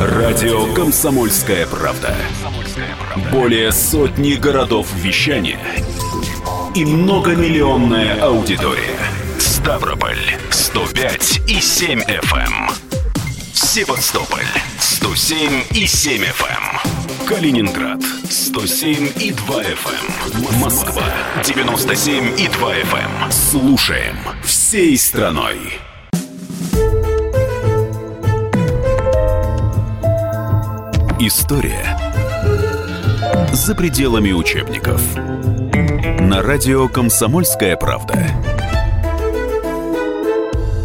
Радио 0.00 0.74
Комсомольская 0.74 1.68
Правда. 1.68 2.16
Более 3.30 3.70
сотни 3.70 4.32
городов 4.32 4.92
вещания 4.96 5.60
и 6.74 6.84
многомиллионная 6.84 8.20
аудитория. 8.20 8.98
Ставрополь 9.38 10.18
105 10.50 11.42
и 11.46 11.60
7 11.60 12.00
FM. 12.00 12.34
Эм. 12.34 12.70
Севастополь 13.52 14.42
107 14.80 15.62
и 15.70 15.86
7 15.86 16.22
FM. 16.24 16.75
Эм. 17.20 17.26
Калининград 17.26 18.02
107 18.28 19.12
и 19.20 19.32
2 19.32 19.62
FM. 19.62 20.52
Эм. 20.52 20.60
Москва 20.60 21.02
97 21.44 22.38
и 22.38 22.48
2 22.48 22.74
FM. 22.74 23.30
Слушаем 23.30 24.16
всей 24.42 24.96
страной. 24.96 25.58
История 31.18 31.98
за 33.52 33.74
пределами 33.74 34.32
учебников. 34.32 35.00
На 36.20 36.42
радио 36.42 36.88
«Комсомольская 36.88 37.76
правда». 37.76 38.26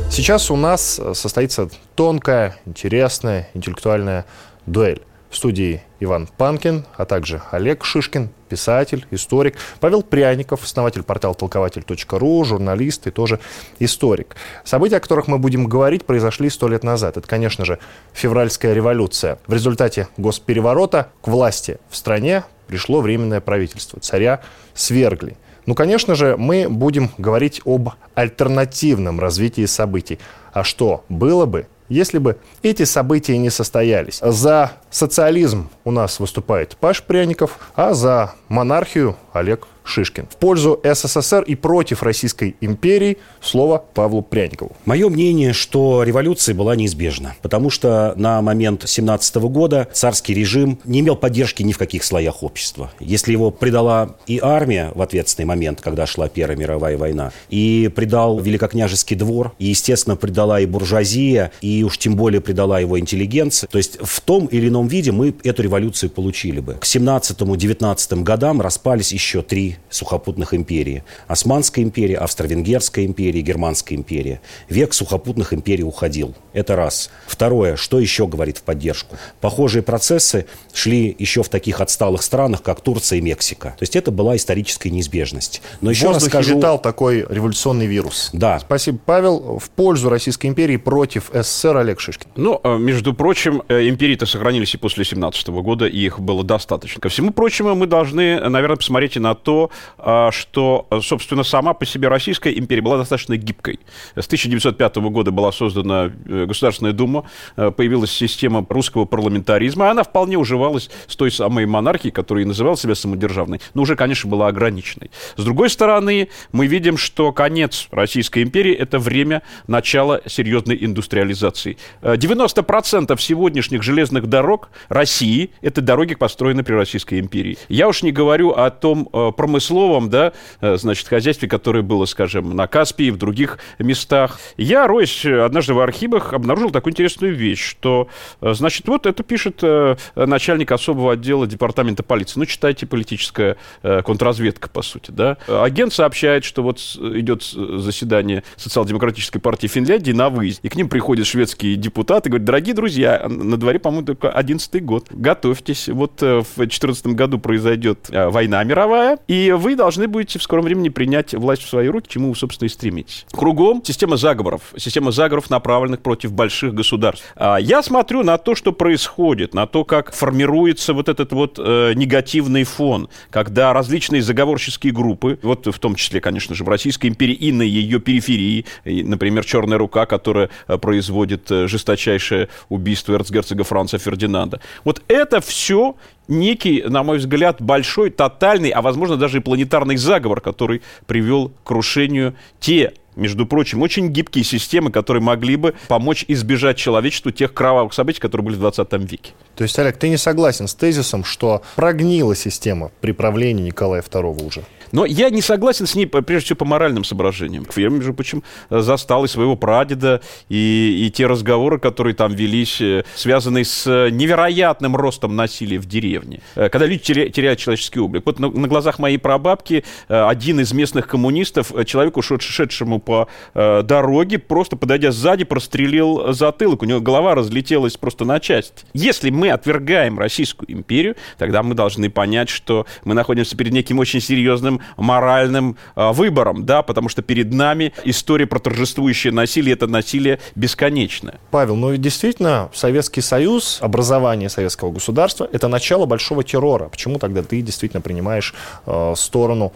Сейчас 0.10 0.52
у 0.52 0.56
нас 0.56 1.00
состоится 1.14 1.70
тонкая, 1.96 2.58
интересная, 2.66 3.50
интеллектуальная 3.54 4.26
дуэль. 4.66 5.02
В 5.32 5.38
студии 5.38 5.82
Иван 6.02 6.28
Панкин, 6.28 6.86
а 6.98 7.06
также 7.06 7.42
Олег 7.52 7.86
Шишкин, 7.86 8.30
писатель, 8.50 9.06
историк, 9.12 9.56
Павел 9.80 10.04
Пряников, 10.04 10.66
основатель 10.66 11.04
портала 11.04 11.34
толкователь.ру, 11.34 12.44
журналист 12.44 13.08
и 13.08 13.12
тоже 13.12 13.40
историк. 13.80 14.36
События, 14.66 14.98
о 14.98 15.00
которых 15.00 15.30
мы 15.30 15.40
будем 15.40 15.68
говорить, 15.68 16.04
произошли 16.04 16.50
сто 16.50 16.68
лет 16.68 16.84
назад. 16.84 17.16
Это, 17.16 17.26
конечно 17.26 17.64
же, 17.64 17.80
февральская 18.12 18.74
революция. 18.74 19.40
В 19.48 19.54
результате 19.54 20.10
госпереворота 20.18 21.08
к 21.22 21.30
власти 21.30 21.78
в 21.90 21.96
стране 21.96 22.44
пришло 22.68 23.00
временное 23.00 23.40
правительство. 23.40 24.02
Царя 24.02 24.42
свергли. 24.74 25.38
Ну, 25.66 25.76
конечно 25.76 26.14
же, 26.14 26.36
мы 26.36 26.68
будем 26.68 27.10
говорить 27.18 27.62
об 27.64 27.92
альтернативном 28.16 29.22
развитии 29.22 29.66
событий. 29.66 30.20
А 30.52 30.66
что 30.66 31.06
было 31.08 31.46
бы, 31.46 31.68
если 31.92 32.18
бы 32.18 32.38
эти 32.64 32.84
события 32.84 33.38
не 33.38 33.50
состоялись. 33.50 34.20
За 34.24 34.72
социализм 34.90 35.70
у 35.84 35.92
нас 35.92 36.20
выступает 36.20 36.78
Паш 36.78 37.04
Пряников, 37.04 37.60
а 37.76 37.94
за 37.94 38.34
монархию 38.48 39.18
Олег 39.34 39.68
Шишкин. 39.92 40.28
В 40.32 40.38
пользу 40.38 40.80
СССР 40.84 41.44
и 41.44 41.56
против 41.56 42.02
Российской 42.02 42.56
империи 42.62 43.18
слово 43.42 43.84
Павлу 43.94 44.22
Пряникову. 44.22 44.72
Мое 44.86 45.10
мнение, 45.10 45.54
что 45.54 46.04
революция 46.04 46.56
была 46.56 46.76
неизбежна, 46.76 47.36
потому 47.42 47.70
что 47.70 48.14
на 48.16 48.42
момент 48.42 48.84
17 48.88 49.36
года 49.36 49.88
царский 49.92 50.34
режим 50.34 50.80
не 50.86 51.02
имел 51.02 51.16
поддержки 51.16 51.62
ни 51.62 51.74
в 51.74 51.78
каких 51.78 52.04
слоях 52.04 52.42
общества. 52.42 52.92
Если 53.00 53.34
его 53.34 53.52
предала 53.52 54.16
и 54.28 54.40
армия 54.42 54.92
в 54.96 55.02
ответственный 55.02 55.46
момент, 55.46 55.82
когда 55.82 56.08
шла 56.08 56.30
Первая 56.30 56.58
мировая 56.58 56.98
война, 56.98 57.32
и 57.50 57.92
предал 57.94 58.40
Великокняжеский 58.40 59.16
двор, 59.18 59.54
и, 59.60 59.66
естественно, 59.68 60.16
предала 60.16 60.62
и 60.62 60.66
буржуазия, 60.66 61.52
и 61.62 61.84
уж 61.84 61.98
тем 61.98 62.16
более 62.16 62.40
предала 62.40 62.80
его 62.80 62.98
интеллигенция, 62.98 63.68
то 63.68 63.78
есть 63.78 63.98
в 64.02 64.22
том 64.22 64.46
или 64.46 64.70
ином 64.70 64.88
виде 64.88 65.12
мы 65.12 65.34
эту 65.44 65.64
революцию 65.64 66.10
получили 66.10 66.62
бы. 66.62 66.76
К 66.76 66.86
17-19 66.86 68.24
годам 68.24 68.62
распались 68.62 69.12
еще 69.12 69.42
три 69.42 69.76
сухопутных 69.90 70.54
империи. 70.54 71.04
Османская 71.28 71.84
империя, 71.84 72.18
Австро-Венгерская 72.18 73.06
империя, 73.06 73.42
Германская 73.42 73.98
империя. 73.98 74.42
Век 74.70 74.94
сухопутных 74.94 75.54
империй 75.54 75.84
уходил. 75.84 76.34
Это 76.54 76.76
раз. 76.76 77.10
Второе, 77.28 77.76
что 77.76 78.00
еще 78.00 78.28
говорит 78.28 78.58
в 78.58 78.64
поддержку? 78.64 79.18
Похожие 79.40 79.84
процессы 79.84 80.46
шли 80.74 81.16
еще 81.20 81.44
в 81.44 81.50
таких 81.50 81.82
отсталых 81.82 82.24
странах, 82.24 82.62
как 82.62 82.82
Турция 82.82 83.20
и 83.20 83.22
Мексика. 83.22 83.76
То 83.78 83.84
есть 83.84 83.96
это 83.96 84.12
была 84.12 84.36
историческая 84.36 84.90
неизбежность. 84.90 85.62
Но 85.82 85.90
еще 85.92 86.12
раз 86.12 86.26
скажу... 86.26 86.58
летал 86.58 86.80
такой 86.80 87.26
революционный 87.30 87.86
вирус. 87.86 88.30
Да. 88.34 88.60
Спасибо, 88.60 89.00
Павел. 89.06 89.60
В 89.60 89.70
пользу 89.70 90.10
Российской 90.10 90.48
империи 90.48 90.78
против 90.78 91.30
СССР 91.34 91.78
Олег 91.78 92.00
Шишкин. 92.00 92.32
Ну, 92.36 92.60
а, 92.64 92.78
между 92.78 93.14
прочим, 93.14 93.64
э, 93.68 93.88
империи-то 93.90 94.26
сохранились 94.26 94.74
и 94.74 94.78
после 94.78 95.04
17 95.04 95.62
года, 95.62 95.86
и 95.86 95.98
их 95.98 96.20
было 96.20 96.44
достаточно. 96.44 97.02
Ко 97.02 97.10
всему 97.10 97.32
прочему, 97.32 97.76
мы 97.76 97.88
должны, 97.88 98.40
наверное, 98.50 98.78
посмотреть 98.78 99.18
и 99.18 99.20
на 99.20 99.36
то, 99.36 99.61
а, 99.98 100.32
что, 100.32 100.88
собственно, 101.02 101.44
сама 101.44 101.74
по 101.74 101.86
себе 101.86 102.08
Российская 102.08 102.58
империя 102.58 102.82
была 102.82 102.98
достаточно 102.98 103.38
гибкой. 103.38 103.80
С 104.16 104.26
1905 104.26 104.96
года 104.98 105.32
была 105.32 105.52
создана 105.52 106.12
э, 106.26 106.46
Государственная 106.46 106.94
Дума, 106.94 107.26
э, 107.58 107.72
появилась 107.72 108.12
система 108.12 108.66
русского 108.70 109.06
парламентаризма, 109.06 109.86
и 109.86 109.90
она 109.90 110.04
вполне 110.04 110.38
уживалась 110.38 110.90
с 111.08 111.16
той 111.16 111.32
самой 111.32 111.66
монархией, 111.66 112.12
которая 112.12 112.44
и 112.44 112.48
называла 112.48 112.78
себя 112.78 112.96
самодержавной, 112.96 113.62
но 113.74 113.84
уже, 113.84 113.96
конечно, 113.96 114.30
была 114.30 114.48
ограниченной. 114.48 115.12
С 115.36 115.44
другой 115.44 115.70
стороны, 115.70 116.30
мы 116.52 116.68
видим, 116.68 116.98
что 116.98 117.32
конец 117.32 117.88
Российской 117.92 118.44
империи– 118.44 118.74
это 118.82 119.00
время 119.00 119.42
начала 119.68 120.22
серьезной 120.26 120.78
индустриализации. 120.80 121.78
90% 122.02 123.14
э, 123.14 123.18
сегодняшних 123.20 123.84
железных 123.84 124.28
дорог 124.28 124.70
России– 124.90 125.52
это 125.62 125.82
дороги, 125.82 126.16
построенные 126.16 126.64
при 126.64 126.74
Российской 126.74 127.20
империи. 127.20 127.58
Я 127.70 127.88
уж 127.88 128.04
не 128.04 128.12
говорю 128.12 128.52
о 128.52 128.70
том 128.70 129.10
промысловом, 129.52 130.10
да, 130.10 130.32
э, 130.62 130.78
значит, 130.78 131.08
хозяйстве, 131.08 131.50
которое 131.50 131.82
было, 131.82 132.06
скажем, 132.06 132.56
на 132.56 132.68
Каспии 132.68 133.08
и 133.08 133.12
в 133.12 133.18
других 133.18 133.60
местах. 133.80 134.40
Я, 134.56 134.88
роясь 134.88 135.26
однажды 135.26 135.74
в 135.74 135.80
архивах, 135.80 136.34
обнаружил 136.34 136.72
такую 136.72 136.94
интересную 136.94 137.36
вещь, 137.36 137.62
что, 137.62 138.08
э, 138.40 138.54
значит, 138.54 138.88
вот 138.88 139.06
это 139.06 139.24
пишет 139.24 139.60
э, 139.62 139.98
начальник 140.16 140.72
особого 140.72 141.14
отдела 141.14 141.48
департамента 141.48 142.02
полиции. 142.04 142.40
Ну, 142.40 142.46
читайте 142.46 142.86
политическая 142.86 143.58
контрразведка, 143.82 144.70
по 144.70 144.82
сути, 144.82 145.12
да. 145.12 145.38
Агент 145.48 145.94
сообщает, 145.94 146.44
что 146.44 146.64
вот 146.64 146.80
идет 146.80 147.44
заседание 147.44 148.44
социал-демократической 148.56 149.40
партии 149.40 149.68
Финляндии 149.68 150.12
на 150.12 150.30
выезд, 150.30 150.60
и 150.64 150.70
к 150.70 150.76
ним 150.76 150.88
приходит 150.88 151.28
шведский 151.28 151.76
депутат 151.76 152.26
и 152.26 152.30
говорит, 152.30 152.46
дорогие 152.46 152.74
друзья, 152.74 153.26
на 153.28 153.58
дворе, 153.58 153.80
по-моему, 153.80 154.06
только 154.06 154.30
11 154.30 154.84
год, 154.84 155.08
готовьтесь, 155.12 155.90
вот 155.90 156.22
в 156.22 156.46
2014 156.56 157.08
году 157.08 157.40
произойдет 157.40 158.10
война 158.10 158.64
мировая, 158.64 159.18
и 159.28 159.41
вы 159.50 159.76
должны 159.76 160.08
будете 160.08 160.40
в 160.40 160.44
скором 160.44 160.66
времени 160.66 160.90
принять 160.90 161.34
власть 161.34 161.64
в 161.64 161.70
свои 161.70 161.88
руки, 161.88 162.08
к 162.08 162.12
чему 162.12 162.30
вы, 162.30 162.36
собственно, 162.36 162.68
и 162.68 162.70
стремитесь. 162.70 163.26
Кругом 163.32 163.82
система 163.84 164.18
заговоров. 164.18 164.74
Система 164.78 165.12
заговоров, 165.12 165.50
направленных 165.50 166.02
против 166.02 166.32
больших 166.34 166.74
государств. 166.74 167.26
А 167.36 167.58
я 167.58 167.82
смотрю 167.84 168.24
на 168.24 168.38
то, 168.38 168.56
что 168.56 168.72
происходит, 168.72 169.54
на 169.54 169.68
то, 169.68 169.84
как 169.84 170.14
формируется 170.14 170.94
вот 170.94 171.10
этот 171.10 171.32
вот 171.34 171.58
э, 171.58 171.94
негативный 171.96 172.64
фон, 172.64 173.10
когда 173.30 173.74
различные 173.74 174.22
заговорческие 174.22 174.94
группы, 174.94 175.40
вот 175.42 175.68
в 175.68 175.80
том 175.80 175.96
числе, 175.96 176.22
конечно 176.22 176.56
же, 176.56 176.64
в 176.64 176.70
Российской 176.70 177.08
империи 177.08 177.36
и 177.36 177.52
на 177.52 177.64
ее 177.64 178.00
периферии, 178.00 178.66
например, 178.86 179.46
«Черная 179.46 179.78
рука», 179.78 180.06
которая 180.06 180.50
э, 180.68 180.78
производит 180.78 181.50
э, 181.52 181.68
жесточайшее 181.68 182.50
убийство 182.70 183.14
эрцгерцога 183.14 183.64
Франца 183.64 183.98
Фердинанда. 183.98 184.62
Вот 184.84 185.02
это 185.08 185.42
все 185.42 185.96
некий, 186.32 186.82
на 186.82 187.04
мой 187.04 187.20
взгляд, 187.20 187.62
большой, 187.62 188.10
тотальный, 188.10 188.70
а 188.70 188.82
возможно 188.82 189.18
даже 189.18 189.38
и 189.38 189.42
планетарный 189.42 189.98
заговор, 189.98 190.42
который 190.42 190.82
привел 191.06 191.50
к 191.50 191.68
крушению 191.68 192.36
те 192.60 192.94
между 193.16 193.46
прочим, 193.46 193.82
очень 193.82 194.08
гибкие 194.08 194.44
системы, 194.44 194.90
которые 194.90 195.22
могли 195.22 195.58
бы 195.58 195.76
помочь 195.90 196.24
избежать 196.30 196.78
человечеству 196.78 197.32
тех 197.32 197.54
кровавых 197.54 197.94
событий, 197.94 198.22
которые 198.22 198.46
были 198.46 198.56
в 198.56 198.60
20 198.60 198.94
веке. 198.94 199.34
То 199.56 199.64
есть, 199.64 199.78
Олег, 199.80 199.98
ты 199.98 200.08
не 200.08 200.18
согласен 200.18 200.68
с 200.68 200.76
тезисом, 200.76 201.26
что 201.26 201.62
прогнила 201.76 202.36
система 202.36 202.92
при 203.02 203.12
правлении 203.12 203.66
Николая 203.66 204.02
II 204.02 204.46
уже? 204.46 204.64
Но 204.92 205.06
я 205.06 205.30
не 205.30 205.42
согласен 205.42 205.86
с 205.86 205.96
ней, 205.96 206.06
прежде 206.06 206.46
всего, 206.46 206.58
по 206.58 206.66
моральным 206.66 207.04
соображениям. 207.04 207.66
Я, 207.76 207.90
между 207.90 208.14
прочим, 208.14 208.44
застал 208.70 209.26
и 209.26 209.28
своего 209.28 209.56
прадеда, 209.56 210.22
и, 210.50 211.06
и 211.06 211.12
те 211.12 211.28
разговоры, 211.28 211.80
которые 211.80 212.14
там 212.14 212.34
велись, 212.34 212.82
э, 212.82 213.04
связанные 213.16 213.66
с 213.66 213.86
невероятным 214.12 214.96
ростом 214.96 215.36
насилия 215.36 215.80
в 215.80 215.86
деревне. 215.86 216.42
Э, 216.56 216.70
когда 216.70 216.86
люди 216.86 217.02
теряют 217.04 217.60
человеческий 217.60 218.00
облик. 218.00 218.24
Вот 218.26 218.40
на, 218.40 218.50
на 218.50 218.68
глазах 218.68 219.00
моей 219.00 219.18
прабабки 219.18 219.84
э, 220.08 220.28
один 220.28 220.60
из 220.60 220.74
местных 220.74 221.08
коммунистов, 221.08 221.72
человеку, 221.86 222.22
шедшему 222.22 223.00
по 223.00 223.28
дороге, 223.54 224.40
просто 224.40 224.76
подойдя 224.76 225.12
сзади, 225.12 225.44
прострелил 225.44 226.34
затылок. 226.34 226.82
У 226.82 226.86
него 226.86 227.00
голова 227.00 227.36
разлетелась 227.36 227.98
просто 227.98 228.26
на 228.26 228.40
части. 228.40 228.86
Если 228.94 229.30
мы 229.30 229.50
отвергаем 229.50 230.20
Российскую 230.20 230.72
империю, 230.72 231.16
тогда 231.38 231.64
мы 231.64 231.76
должны 231.76 232.10
понять, 232.10 232.50
что 232.50 232.86
мы 233.04 233.14
находимся 233.14 233.56
перед 233.56 233.72
неким 233.72 234.00
очень 234.00 234.22
серьезным 234.22 234.81
моральным 234.98 235.78
э, 235.96 236.12
выбором, 236.12 236.66
да, 236.66 236.82
потому 236.82 237.10
что 237.10 237.22
перед 237.22 237.54
нами 237.54 237.94
история 238.04 238.48
про 238.48 238.60
торжествующее 238.60 239.34
насилие, 239.34 239.74
это 239.74 239.88
насилие 239.88 240.40
бесконечное. 240.56 241.40
Павел, 241.52 241.76
ну 241.76 241.96
действительно, 241.96 242.70
Советский 242.74 243.22
Союз, 243.22 243.80
образование 243.82 244.50
советского 244.50 244.92
государства, 244.92 245.48
это 245.52 245.68
начало 245.68 246.06
большого 246.06 246.44
террора. 246.44 246.90
Почему 246.90 247.20
тогда 247.20 247.44
ты 247.44 247.62
действительно 247.62 248.02
принимаешь 248.02 248.54
э, 248.86 249.14
сторону 249.16 249.74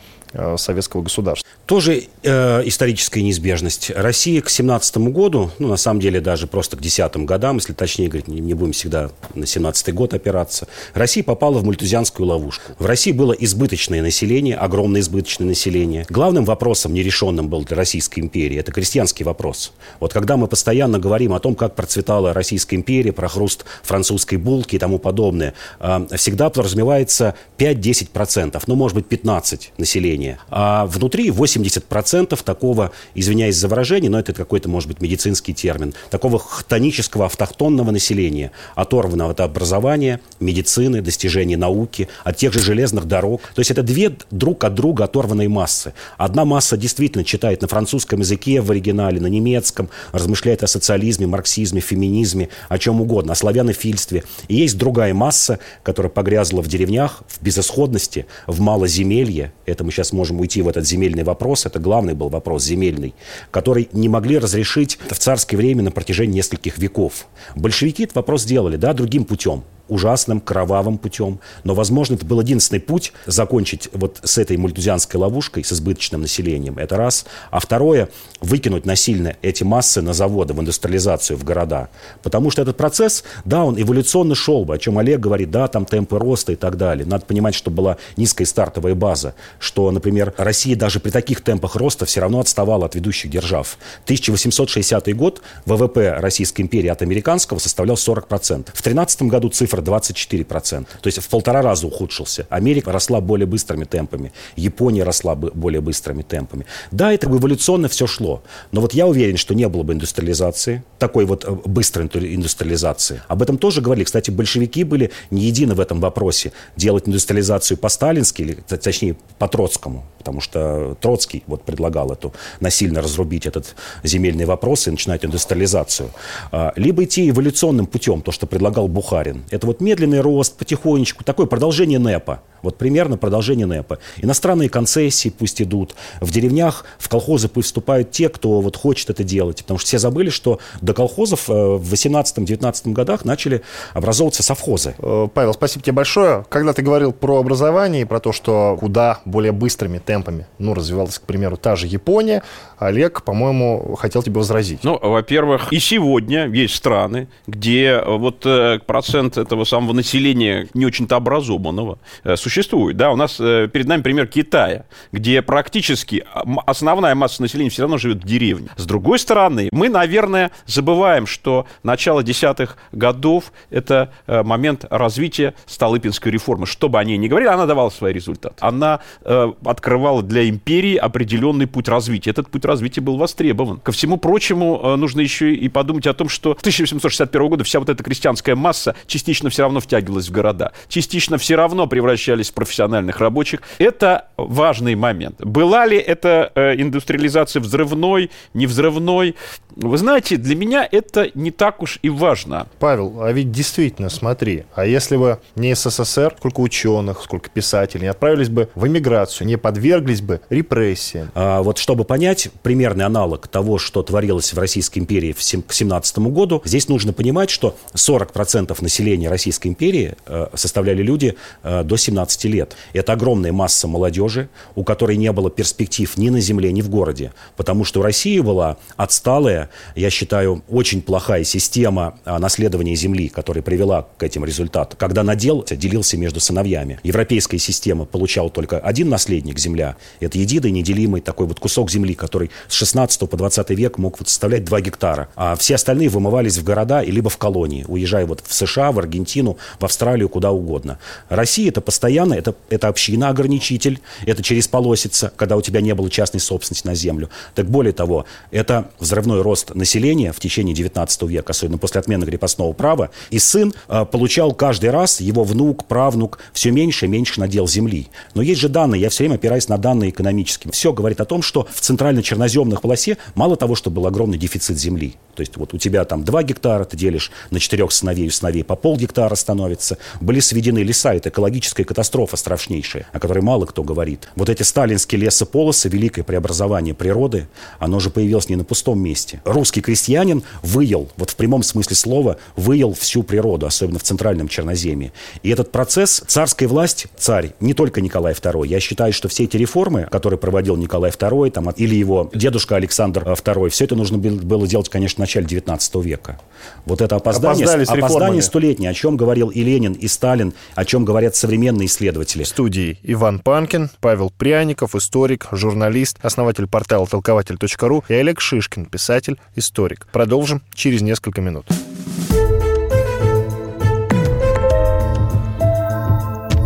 советского 0.58 1.02
государства. 1.02 1.48
Тоже 1.66 2.04
э, 2.24 2.62
историческая 2.66 3.22
неизбежность. 3.24 3.92
Россия 3.96 4.42
к 4.42 4.50
17 4.50 4.98
году, 4.98 5.50
ну, 5.60 5.68
на 5.68 5.78
самом 5.78 6.00
деле, 6.00 6.22
даже 6.22 6.48
просто 6.48 6.78
к 6.78 6.82
10 6.82 7.16
годам, 7.26 7.58
если 7.58 7.74
точнее 7.74 8.08
говорить, 8.08 8.28
не, 8.28 8.40
не 8.40 8.54
будем 8.54 8.74
всегда 8.74 9.10
на 9.34 9.46
17 9.46 9.94
год 9.94 10.14
опираться, 10.14 10.68
Россия 10.94 11.24
попала 11.24 11.58
в 11.60 11.66
мультузианскую 11.66 12.28
ловушку. 12.28 12.74
В 12.78 12.86
России 12.86 13.12
было 13.12 13.34
избыточное 13.34 14.02
население, 14.02 14.56
огромное 14.56 15.02
избыточное 15.02 15.48
население. 15.48 16.06
Главным 16.10 16.46
вопросом 16.46 16.94
нерешенным 16.94 17.48
был 17.48 17.64
для 17.64 17.78
Российской 17.78 18.20
империи– 18.20 18.58
это 18.60 18.72
крестьянский 18.72 19.26
вопрос. 19.26 19.74
Вот 20.00 20.14
когда 20.14 20.38
мы 20.38 20.48
постоянно 20.48 21.00
говорим 21.00 21.34
о 21.34 21.40
том, 21.40 21.56
как 21.56 21.76
процветала 21.76 22.34
Российская 22.34 22.76
империя, 22.76 23.12
про 23.12 23.28
хруст 23.28 23.66
французской 23.84 24.36
булки 24.36 24.76
и 24.76 24.80
тому 24.80 25.00
подобное, 25.00 25.54
э, 25.80 26.08
всегда 26.16 26.50
подразумевается 26.50 27.36
5-10%, 27.58 28.62
ну, 28.68 28.76
может 28.76 28.96
быть, 28.96 29.08
15% 29.08 29.72
населения. 29.78 30.25
А 30.50 30.86
внутри 30.86 31.30
80% 31.30 32.42
такого, 32.44 32.92
извиняюсь 33.14 33.56
за 33.56 33.68
выражение, 33.68 34.10
но 34.10 34.20
это 34.20 34.34
какой-то, 34.34 34.70
может 34.70 34.88
быть, 34.90 35.02
медицинский 35.02 35.54
термин, 35.54 35.94
такого 36.10 36.40
хтонического 36.40 37.26
автохтонного 37.26 37.92
населения, 37.92 38.52
оторванного 38.76 39.32
от 39.32 39.40
образования, 39.40 40.20
медицины, 40.40 41.02
достижений 41.02 41.56
науки, 41.56 42.08
от 42.24 42.38
тех 42.38 42.54
же 42.54 42.60
железных 42.60 43.06
дорог. 43.06 43.42
То 43.54 43.60
есть 43.60 43.72
это 43.72 43.84
две 43.84 44.16
друг 44.32 44.64
от 44.64 44.74
друга 44.74 45.06
оторванные 45.06 45.50
массы. 45.50 45.94
Одна 46.18 46.46
масса 46.46 46.78
действительно 46.78 47.24
читает 47.24 47.62
на 47.62 47.68
французском 47.68 48.20
языке 48.20 48.62
в 48.62 48.72
оригинале, 48.72 49.20
на 49.20 49.28
немецком, 49.28 49.90
размышляет 50.12 50.64
о 50.64 50.68
социализме, 50.68 51.28
марксизме, 51.28 51.82
феминизме, 51.82 52.50
о 52.70 52.78
чем 52.78 53.02
угодно, 53.02 53.34
о 53.34 53.36
славянофильстве. 53.36 54.24
И 54.48 54.56
есть 54.56 54.78
другая 54.78 55.14
масса, 55.14 55.60
которая 55.84 56.10
погрязла 56.10 56.62
в 56.62 56.68
деревнях, 56.68 57.24
в 57.28 57.42
безысходности, 57.44 58.26
в 58.48 58.60
малоземелье. 58.60 59.54
Это 59.66 59.84
мы 59.84 59.92
сейчас 59.92 60.12
можем 60.16 60.40
уйти 60.40 60.62
в 60.62 60.68
этот 60.68 60.88
земельный 60.88 61.24
вопрос. 61.24 61.66
Это 61.66 61.80
главный 61.80 62.14
был 62.14 62.30
вопрос 62.30 62.64
земельный, 62.64 63.14
который 63.52 63.90
не 63.92 64.10
могли 64.10 64.40
разрешить 64.40 64.98
в 65.10 65.20
царское 65.20 65.58
время 65.58 65.84
на 65.84 65.92
протяжении 65.92 66.38
нескольких 66.38 66.78
веков. 66.78 67.28
Большевики 67.56 68.04
этот 68.04 68.16
вопрос 68.16 68.44
сделали, 68.44 68.78
да, 68.78 68.94
другим 68.94 69.26
путем 69.26 69.64
ужасным, 69.88 70.40
кровавым 70.40 70.98
путем. 70.98 71.40
Но, 71.64 71.74
возможно, 71.74 72.16
это 72.16 72.26
был 72.26 72.42
единственный 72.42 72.80
путь 72.80 73.14
закончить 73.26 73.90
вот 73.94 74.20
с 74.24 74.38
этой 74.38 74.58
мультузианской 74.58 75.20
ловушкой, 75.20 75.64
с 75.64 75.72
избыточным 75.72 76.22
населением. 76.22 76.78
Это 76.78 76.98
раз. 76.98 77.26
А 77.52 77.60
второе, 77.60 78.10
выкинуть 78.42 78.86
насильно 78.86 79.36
эти 79.42 79.64
массы 79.64 80.02
на 80.02 80.14
заводы, 80.14 80.54
в 80.54 80.60
индустриализацию, 80.60 81.38
в 81.38 81.44
города. 81.44 81.90
Потому 82.24 82.52
что 82.52 82.62
этот 82.62 82.78
процесс, 82.78 83.24
да, 83.44 83.64
он 83.64 83.80
эволюционно 83.82 84.36
шел 84.36 84.66
бы, 84.66 84.76
о 84.76 84.78
чем 84.78 84.98
Олег 84.98 85.20
говорит, 85.20 85.52
да, 85.52 85.68
там 85.68 85.86
темпы 85.86 86.20
роста 86.20 86.52
и 86.52 86.56
так 86.56 86.78
далее. 86.78 87.06
Надо 87.06 87.26
понимать, 87.26 87.56
что 87.56 87.72
была 87.72 87.98
низкая 88.18 88.46
стартовая 88.46 88.96
база, 88.96 89.36
что, 89.60 89.90
например, 89.92 90.34
Россия 90.38 90.76
даже 90.76 91.00
при 91.00 91.12
таких 91.12 91.42
темпах 91.42 91.76
роста 91.76 92.06
все 92.06 92.22
равно 92.22 92.40
отставала 92.40 92.86
от 92.86 92.96
ведущих 92.96 93.32
держав. 93.32 93.78
1860 94.06 95.16
год 95.16 95.42
ВВП 95.66 96.16
Российской 96.20 96.62
империи 96.62 96.90
от 96.90 97.02
американского 97.02 97.60
составлял 97.60 97.96
40%. 97.96 98.70
В 98.74 98.82
13 98.82 99.24
году 99.24 99.50
цифра 99.50 99.75
цифра 99.76 99.82
24%. 99.82 100.86
То 101.02 101.08
есть 101.08 101.20
в 101.20 101.28
полтора 101.30 101.62
раза 101.62 101.88
ухудшился. 101.88 102.46
Америка 102.50 102.92
росла 102.92 103.22
более 103.22 103.46
быстрыми 103.46 103.86
темпами. 103.86 104.32
Япония 104.56 105.04
росла 105.04 105.36
более 105.36 105.82
быстрыми 105.82 106.24
темпами. 106.24 106.66
Да, 106.92 107.12
это 107.14 107.28
эволюционно 107.28 107.88
все 107.88 108.08
шло. 108.08 108.44
Но 108.72 108.82
вот 108.82 108.94
я 108.94 109.08
уверен, 109.08 109.38
что 109.38 109.54
не 109.54 109.68
было 109.68 109.84
бы 109.84 109.94
индустриализации, 109.94 110.84
такой 111.00 111.26
вот 111.26 111.46
э, 111.46 111.52
быстрой 111.66 112.06
индустриализации. 112.06 113.22
Об 113.28 113.42
этом 113.42 113.58
тоже 113.58 113.82
говорили. 113.82 114.06
Кстати, 114.06 114.32
большевики 114.32 114.84
были 114.84 115.12
не 115.32 115.44
едины 115.44 115.76
в 115.76 115.80
этом 115.80 116.00
вопросе. 116.00 116.52
Делать 116.76 117.08
индустриализацию 117.08 117.78
по-сталински, 117.78 118.42
или 118.42 118.54
точнее 118.54 119.16
по 119.38 119.48
Троцкому 119.48 120.04
потому 120.26 120.42
что 120.42 120.98
Троцкий 121.02 121.44
вот 121.46 121.62
предлагал 121.62 122.12
эту 122.12 122.34
насильно 122.60 123.00
разрубить 123.00 123.46
этот 123.46 123.76
земельный 124.04 124.46
вопрос 124.46 124.88
и 124.88 124.92
начинать 124.92 125.24
индустриализацию. 125.24 126.10
А, 126.52 126.74
либо 126.76 127.04
идти 127.04 127.30
эволюционным 127.30 127.86
путем, 127.86 128.24
то, 128.24 128.32
что 128.32 128.48
предлагал 128.48 128.88
Бухарин. 128.88 129.44
Это 129.52 129.65
вот 129.66 129.82
медленный 129.82 130.22
рост, 130.22 130.58
потихонечку, 130.58 131.24
такое 131.24 131.46
продолжение 131.46 132.00
НЭПа. 132.00 132.42
Вот 132.66 132.78
примерно 132.78 133.18
продолжение 133.18 133.68
НЭПа. 133.68 134.00
Иностранные 134.18 134.70
концессии 134.70 135.30
пусть 135.30 135.62
идут. 135.62 135.96
В 136.20 136.32
деревнях, 136.32 136.84
в 136.98 137.08
колхозы 137.08 137.48
пусть 137.48 137.68
вступают 137.68 138.12
те, 138.12 138.28
кто 138.28 138.60
вот 138.60 138.76
хочет 138.76 139.12
это 139.12 139.24
делать. 139.24 139.60
Потому 139.60 139.78
что 139.78 139.88
все 139.88 140.00
забыли, 140.00 140.30
что 140.32 140.60
до 140.82 140.94
колхозов 140.94 141.50
э, 141.50 141.54
в 141.54 141.94
18-19 141.94 142.92
годах 142.92 143.24
начали 143.24 143.62
образовываться 143.94 144.42
совхозы. 144.44 144.96
Э, 144.98 145.28
Павел, 145.34 145.54
спасибо 145.54 145.84
тебе 145.84 145.94
большое. 145.94 146.46
Когда 146.50 146.74
ты 146.74 146.82
говорил 146.82 147.14
про 147.14 147.40
образование 147.40 148.02
и 148.02 148.06
про 148.06 148.20
то, 148.20 148.34
что 148.34 148.78
куда 148.80 149.20
более 149.26 149.52
быстрыми 149.52 150.00
темпами 150.00 150.48
ну, 150.58 150.74
развивалась, 150.74 151.20
к 151.20 151.22
примеру, 151.22 151.56
та 151.56 151.76
же 151.76 151.86
Япония, 151.86 152.42
Олег, 152.80 153.24
по-моему, 153.24 153.96
хотел 153.96 154.24
тебе 154.24 154.38
возразить. 154.40 154.84
Ну, 154.84 155.00
во-первых, 155.00 155.72
и 155.72 155.80
сегодня 155.80 156.48
есть 156.48 156.76
страны, 156.76 157.28
где 157.46 158.02
вот 158.06 158.44
э, 158.46 158.80
процент 158.86 159.38
этого 159.38 159.66
самого 159.66 159.94
населения 159.94 160.68
не 160.74 160.86
очень-то 160.86 161.16
образованного 161.16 162.00
существует 162.36 162.55
существует. 162.56 162.96
Да, 162.96 163.12
у 163.12 163.18
нас 163.18 163.38
э, 163.40 163.68
перед 163.72 163.88
нами 163.88 164.02
пример 164.02 164.28
Китая, 164.28 164.86
где 165.12 165.42
практически 165.42 166.24
основная 166.66 167.14
масса 167.14 167.42
населения 167.42 167.70
все 167.70 167.82
равно 167.82 167.98
живет 167.98 168.24
в 168.24 168.26
деревне. 168.26 168.70
С 168.78 168.86
другой 168.86 169.20
стороны, 169.20 169.68
мы, 169.74 169.90
наверное, 169.90 170.52
забываем, 170.66 171.28
что 171.28 171.68
начало 171.84 172.24
десятых 172.24 172.78
годов– 172.94 173.52
это 173.70 174.14
э, 174.28 174.42
момент 174.44 174.86
развития 174.90 175.54
Столыпинской 175.66 176.32
реформы. 176.32 176.66
Что 176.66 176.88
бы 176.88 176.98
они 176.98 177.18
ни 177.18 177.28
говорили, 177.28 177.50
она 177.50 177.66
давала 177.66 177.90
свои 177.90 178.14
результаты. 178.14 178.56
Она 178.62 179.02
э, 179.22 179.52
открывала 179.66 180.24
для 180.24 180.48
империи 180.48 180.96
определенный 180.96 181.68
путь 181.68 181.90
развития. 181.90 182.30
Этот 182.30 182.50
путь 182.50 182.64
развития 182.64 183.02
был 183.02 183.18
востребован. 183.18 183.80
Ко 183.80 183.92
всему 183.92 184.16
прочему, 184.16 184.96
нужно 184.96 185.20
еще 185.20 185.54
и 185.54 185.68
подумать 185.68 186.08
о 186.08 186.14
том, 186.14 186.30
что 186.30 186.52
1861 186.52 187.50
года 187.50 187.64
вся 187.66 187.80
вот 187.80 187.90
эта 187.90 188.02
крестьянская 188.02 188.56
масса 188.56 188.96
частично 189.08 189.50
все 189.50 189.64
равно 189.64 189.82
втягивалась 189.82 190.30
в 190.30 190.32
города, 190.32 190.72
частично 190.88 191.38
все 191.38 191.56
равно 191.56 191.88
превращались 191.88 192.35
превращались 192.36 192.52
в 192.52 192.54
профессиональных 192.54 193.20
рабочих. 193.20 193.62
Это 193.80 194.28
важный 194.38 194.96
момент. 194.96 195.36
Была 195.40 195.86
ли 195.86 195.98
эта 195.98 196.52
э, 196.56 196.76
индустриализация 196.82 197.62
взрывной, 197.62 198.30
невзрывной? 198.54 199.36
Вы 199.76 199.98
знаете, 199.98 200.38
для 200.38 200.56
меня 200.56 200.88
это 200.90 201.30
не 201.36 201.52
так 201.52 201.82
уж 201.82 202.00
и 202.02 202.10
важно. 202.10 202.68
Павел, 202.80 203.22
а 203.22 203.32
ведь 203.32 203.52
действительно, 203.52 204.10
смотри, 204.10 204.64
а 204.74 204.86
если 204.86 205.18
бы 205.18 205.40
не 205.56 205.76
СССР, 205.76 206.36
сколько 206.38 206.62
ученых, 206.62 207.22
сколько 207.24 207.50
писателей 207.50 208.08
отправились 208.08 208.50
бы 208.50 208.70
в 208.76 208.88
эмиграцию, 208.88 209.48
не 209.48 209.58
подверглись 209.58 210.22
бы 210.22 210.40
репрессиям? 210.50 211.30
А 211.36 211.62
вот 211.62 211.78
чтобы 211.78 212.06
понять 212.06 212.50
примерный 212.64 213.06
аналог 213.06 213.48
того, 213.48 213.78
что 213.78 214.02
творилось 214.02 214.54
в 214.54 214.60
Российской 214.60 215.00
империи 215.00 215.34
к 215.34 215.74
17 215.74 216.20
году, 216.20 216.62
здесь 216.64 216.88
нужно 216.88 217.12
понимать, 217.12 217.50
что 217.50 217.76
40% 217.94 218.78
населения 218.82 219.30
Российской 219.30 219.68
империи 219.68 220.16
э, 220.26 220.48
составляли 220.54 221.04
люди 221.04 221.36
э, 221.64 221.84
до 221.84 221.98
17 221.98 222.25
15 222.26 222.46
лет. 222.46 222.76
Это 222.94 223.14
огромная 223.14 223.52
масса 223.52 223.88
молодежи, 223.88 224.50
у 224.76 224.84
которой 224.84 225.18
не 225.18 225.32
было 225.32 225.50
перспектив 225.50 226.18
ни 226.18 226.30
на 226.30 226.40
земле, 226.40 226.72
ни 226.72 226.82
в 226.82 226.90
городе. 226.90 227.34
Потому 227.56 227.84
что 227.84 228.00
у 228.00 228.04
России 228.04 228.40
была 228.40 228.78
отсталая, 228.98 229.70
я 229.96 230.10
считаю, 230.10 230.64
очень 230.68 231.02
плохая 231.02 231.44
система 231.44 232.18
а, 232.26 232.40
наследования 232.40 232.96
земли, 232.96 233.30
которая 233.30 233.62
привела 233.62 234.08
к 234.18 234.24
этим 234.24 234.44
результатам. 234.44 234.98
Когда 234.98 235.24
надел 235.24 235.64
делился 235.70 236.18
между 236.18 236.40
сыновьями. 236.40 237.00
Европейская 237.04 237.60
система 237.60 238.06
получала 238.06 238.50
только 238.50 238.80
один 238.80 239.10
наследник, 239.10 239.60
земля. 239.60 239.96
Это 240.20 240.38
единый, 240.38 240.72
неделимый 240.72 241.22
такой 241.22 241.46
вот 241.46 241.60
кусок 241.60 241.92
земли, 241.92 242.16
который 242.16 242.50
с 242.68 242.74
16 242.74 243.30
по 243.30 243.38
20 243.38 243.70
век 243.72 243.98
мог 243.98 244.20
вот 244.20 244.30
составлять 244.30 244.66
2 244.66 244.82
гектара. 244.82 245.28
А 245.36 245.56
все 245.56 245.76
остальные 245.76 246.10
вымывались 246.10 246.58
в 246.58 246.64
города 246.64 247.02
и 247.02 247.12
либо 247.12 247.30
в 247.30 247.38
колонии, 247.38 247.86
уезжая 247.88 248.26
вот 248.26 248.42
в 248.46 248.54
США, 248.54 248.92
в 248.92 249.00
Аргентину, 249.00 249.58
в 249.80 249.86
Австралию, 249.86 250.30
куда 250.30 250.52
угодно. 250.52 250.98
Россия 251.30 251.70
это 251.70 251.82
постоянно 251.82 252.15
постоянно, 252.16 252.34
это, 252.34 252.56
это 252.70 252.88
община-ограничитель, 252.88 254.00
это 254.26 254.42
через 254.42 254.68
полосица, 254.68 255.34
когда 255.36 255.58
у 255.58 255.62
тебя 255.62 255.82
не 255.82 255.94
было 255.94 256.10
частной 256.10 256.40
собственности 256.40 256.88
на 256.88 256.96
землю. 256.96 257.30
Так 257.56 257.70
более 257.70 257.92
того, 257.92 258.26
это 258.52 258.90
взрывной 259.00 259.42
рост 259.42 259.76
населения 259.76 260.32
в 260.32 260.40
течение 260.40 260.74
19 260.74 261.24
века, 261.24 261.52
особенно 261.52 261.78
после 261.78 262.00
отмены 262.00 262.26
крепостного 262.26 262.72
права, 262.74 263.10
и 263.32 263.40
сын 263.40 263.74
э, 263.90 264.06
получал 264.06 264.54
каждый 264.54 264.92
раз, 264.92 265.20
его 265.20 265.44
внук, 265.44 265.86
правнук, 265.86 266.40
все 266.54 266.72
меньше 266.72 267.06
и 267.06 267.10
меньше 267.10 267.40
надел 267.40 267.68
земли. 267.68 268.08
Но 268.34 268.42
есть 268.42 268.62
же 268.62 268.70
данные, 268.70 269.02
я 269.02 269.10
все 269.10 269.24
время 269.24 269.36
опираюсь 269.36 269.68
на 269.68 269.78
данные 269.78 270.12
экономические. 270.12 270.72
Все 270.72 270.94
говорит 270.94 271.20
о 271.20 271.26
том, 271.26 271.42
что 271.42 271.68
в 271.74 271.82
центрально-черноземных 271.82 272.82
полосе 272.82 273.18
мало 273.36 273.58
того, 273.58 273.76
что 273.76 273.90
был 273.90 274.08
огромный 274.08 274.38
дефицит 274.38 274.78
земли. 274.78 275.16
То 275.36 275.42
есть 275.42 275.58
вот 275.58 275.74
у 275.74 275.78
тебя 275.78 276.06
там 276.06 276.24
2 276.24 276.44
гектара, 276.44 276.86
ты 276.86 276.96
делишь 276.96 277.30
на 277.52 277.60
четырех 277.60 277.92
сыновей, 277.92 278.28
у 278.28 278.32
сыновей 278.32 278.64
по 278.64 278.76
пол 278.76 278.96
гектара 278.98 279.36
становится. 279.36 279.98
Были 280.22 280.40
сведены 280.40 280.80
леса, 280.80 281.14
это 281.14 281.28
экологическая 281.28 281.84
катастрофа 281.84 282.05
катастрофа 282.06 282.38
страшнейшая, 282.38 283.08
о 283.12 283.20
которой 283.20 283.42
мало 283.42 283.66
кто 283.66 283.82
говорит. 283.82 284.30
Вот 284.36 284.48
эти 284.50 284.62
сталинские 284.62 285.22
лесополосы, 285.22 285.90
великое 285.90 286.24
преобразование 286.24 286.94
природы, 286.94 287.48
оно 287.80 288.00
же 288.00 288.12
появилось 288.12 288.48
не 288.48 288.56
на 288.56 288.64
пустом 288.64 289.00
месте. 289.00 289.42
Русский 289.44 289.82
крестьянин 289.82 290.44
выел, 290.62 291.10
вот 291.18 291.32
в 291.32 291.36
прямом 291.36 291.64
смысле 291.64 291.96
слова, 291.96 292.38
выел 292.56 292.94
всю 292.94 293.24
природу, 293.24 293.66
особенно 293.66 293.98
в 293.98 294.04
центральном 294.04 294.48
Черноземье. 294.48 295.14
И 295.42 295.50
этот 295.50 295.72
процесс, 295.72 296.22
царская 296.28 296.70
власть, 296.70 297.08
царь, 297.18 297.54
не 297.60 297.74
только 297.74 298.02
Николай 298.02 298.34
II, 298.34 298.68
я 298.68 298.80
считаю, 298.80 299.12
что 299.12 299.28
все 299.28 299.46
эти 299.46 299.58
реформы, 299.58 300.08
которые 300.12 300.38
проводил 300.38 300.76
Николай 300.76 301.10
II, 301.10 301.50
там, 301.50 301.72
или 301.72 301.96
его 301.96 302.30
дедушка 302.36 302.76
Александр 302.76 303.24
II, 303.24 303.70
все 303.70 303.86
это 303.86 303.96
нужно 303.96 304.20
было 304.20 304.68
делать, 304.68 304.90
конечно, 304.90 305.18
в 305.18 305.20
начале 305.20 305.48
19 305.48 305.96
века. 305.96 306.40
Вот 306.86 307.02
это 307.02 307.16
опоздание, 307.16 307.66
опоздание 307.66 308.44
столетнее, 308.44 308.92
о 308.92 308.94
чем 308.94 309.18
говорил 309.18 309.50
и 309.50 309.64
Ленин, 309.64 309.94
и 309.94 310.08
Сталин, 310.08 310.54
о 310.76 310.86
чем 310.86 311.04
говорят 311.04 311.36
современные 311.36 311.88
исследователи. 311.96 312.44
В 312.44 312.48
студии 312.48 313.00
Иван 313.04 313.40
Панкин, 313.40 313.90
Павел 314.02 314.30
Пряников, 314.30 314.96
историк, 314.96 315.48
журналист, 315.52 316.18
основатель 316.22 316.68
портала 316.68 317.08
толкователь.ру 317.08 318.04
и 318.10 318.14
Олег 318.14 318.42
Шишкин, 318.42 318.86
писатель, 318.86 319.40
историк. 319.56 320.08
Продолжим 320.12 320.62
через 320.74 321.02
несколько 321.02 321.42
минут. 321.42 321.66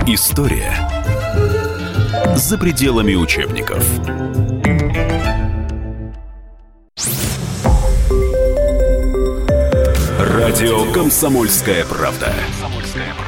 История 0.08 0.74
за 2.36 2.58
пределами 2.58 3.14
учебников. 3.14 3.86
Радио 10.20 10.92
«Комсомольская 10.92 11.86
правда». 11.86 12.34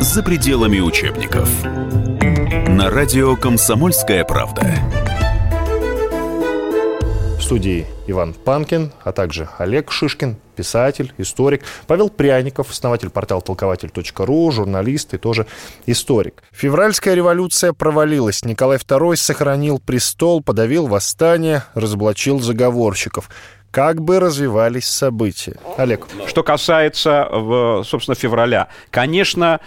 за 0.00 0.22
пределами 0.22 0.80
учебников. 0.80 1.48
На 1.64 2.90
радио 2.90 3.36
«Комсомольская 3.36 4.24
правда». 4.24 4.62
В 7.38 7.42
студии 7.42 7.86
Иван 8.06 8.34
Панкин, 8.34 8.92
а 9.04 9.12
также 9.12 9.48
Олег 9.58 9.92
Шишкин, 9.92 10.36
писатель, 10.56 11.12
историк, 11.18 11.62
Павел 11.86 12.10
Пряников, 12.10 12.70
основатель 12.70 13.10
портала 13.10 13.40
толкователь.ру, 13.40 14.50
журналист 14.50 15.14
и 15.14 15.18
тоже 15.18 15.46
историк. 15.86 16.42
Февральская 16.50 17.14
революция 17.14 17.72
провалилась. 17.72 18.44
Николай 18.44 18.78
II 18.78 19.16
сохранил 19.16 19.78
престол, 19.78 20.42
подавил 20.42 20.88
восстание, 20.88 21.62
разоблачил 21.74 22.40
заговорщиков 22.40 23.30
как 23.76 24.00
бы 24.00 24.20
развивались 24.20 24.86
события. 24.86 25.56
Олег. 25.76 26.06
Что 26.26 26.42
касается, 26.42 27.28
собственно, 27.84 28.14
февраля. 28.14 28.68
Конечно, 28.88 29.60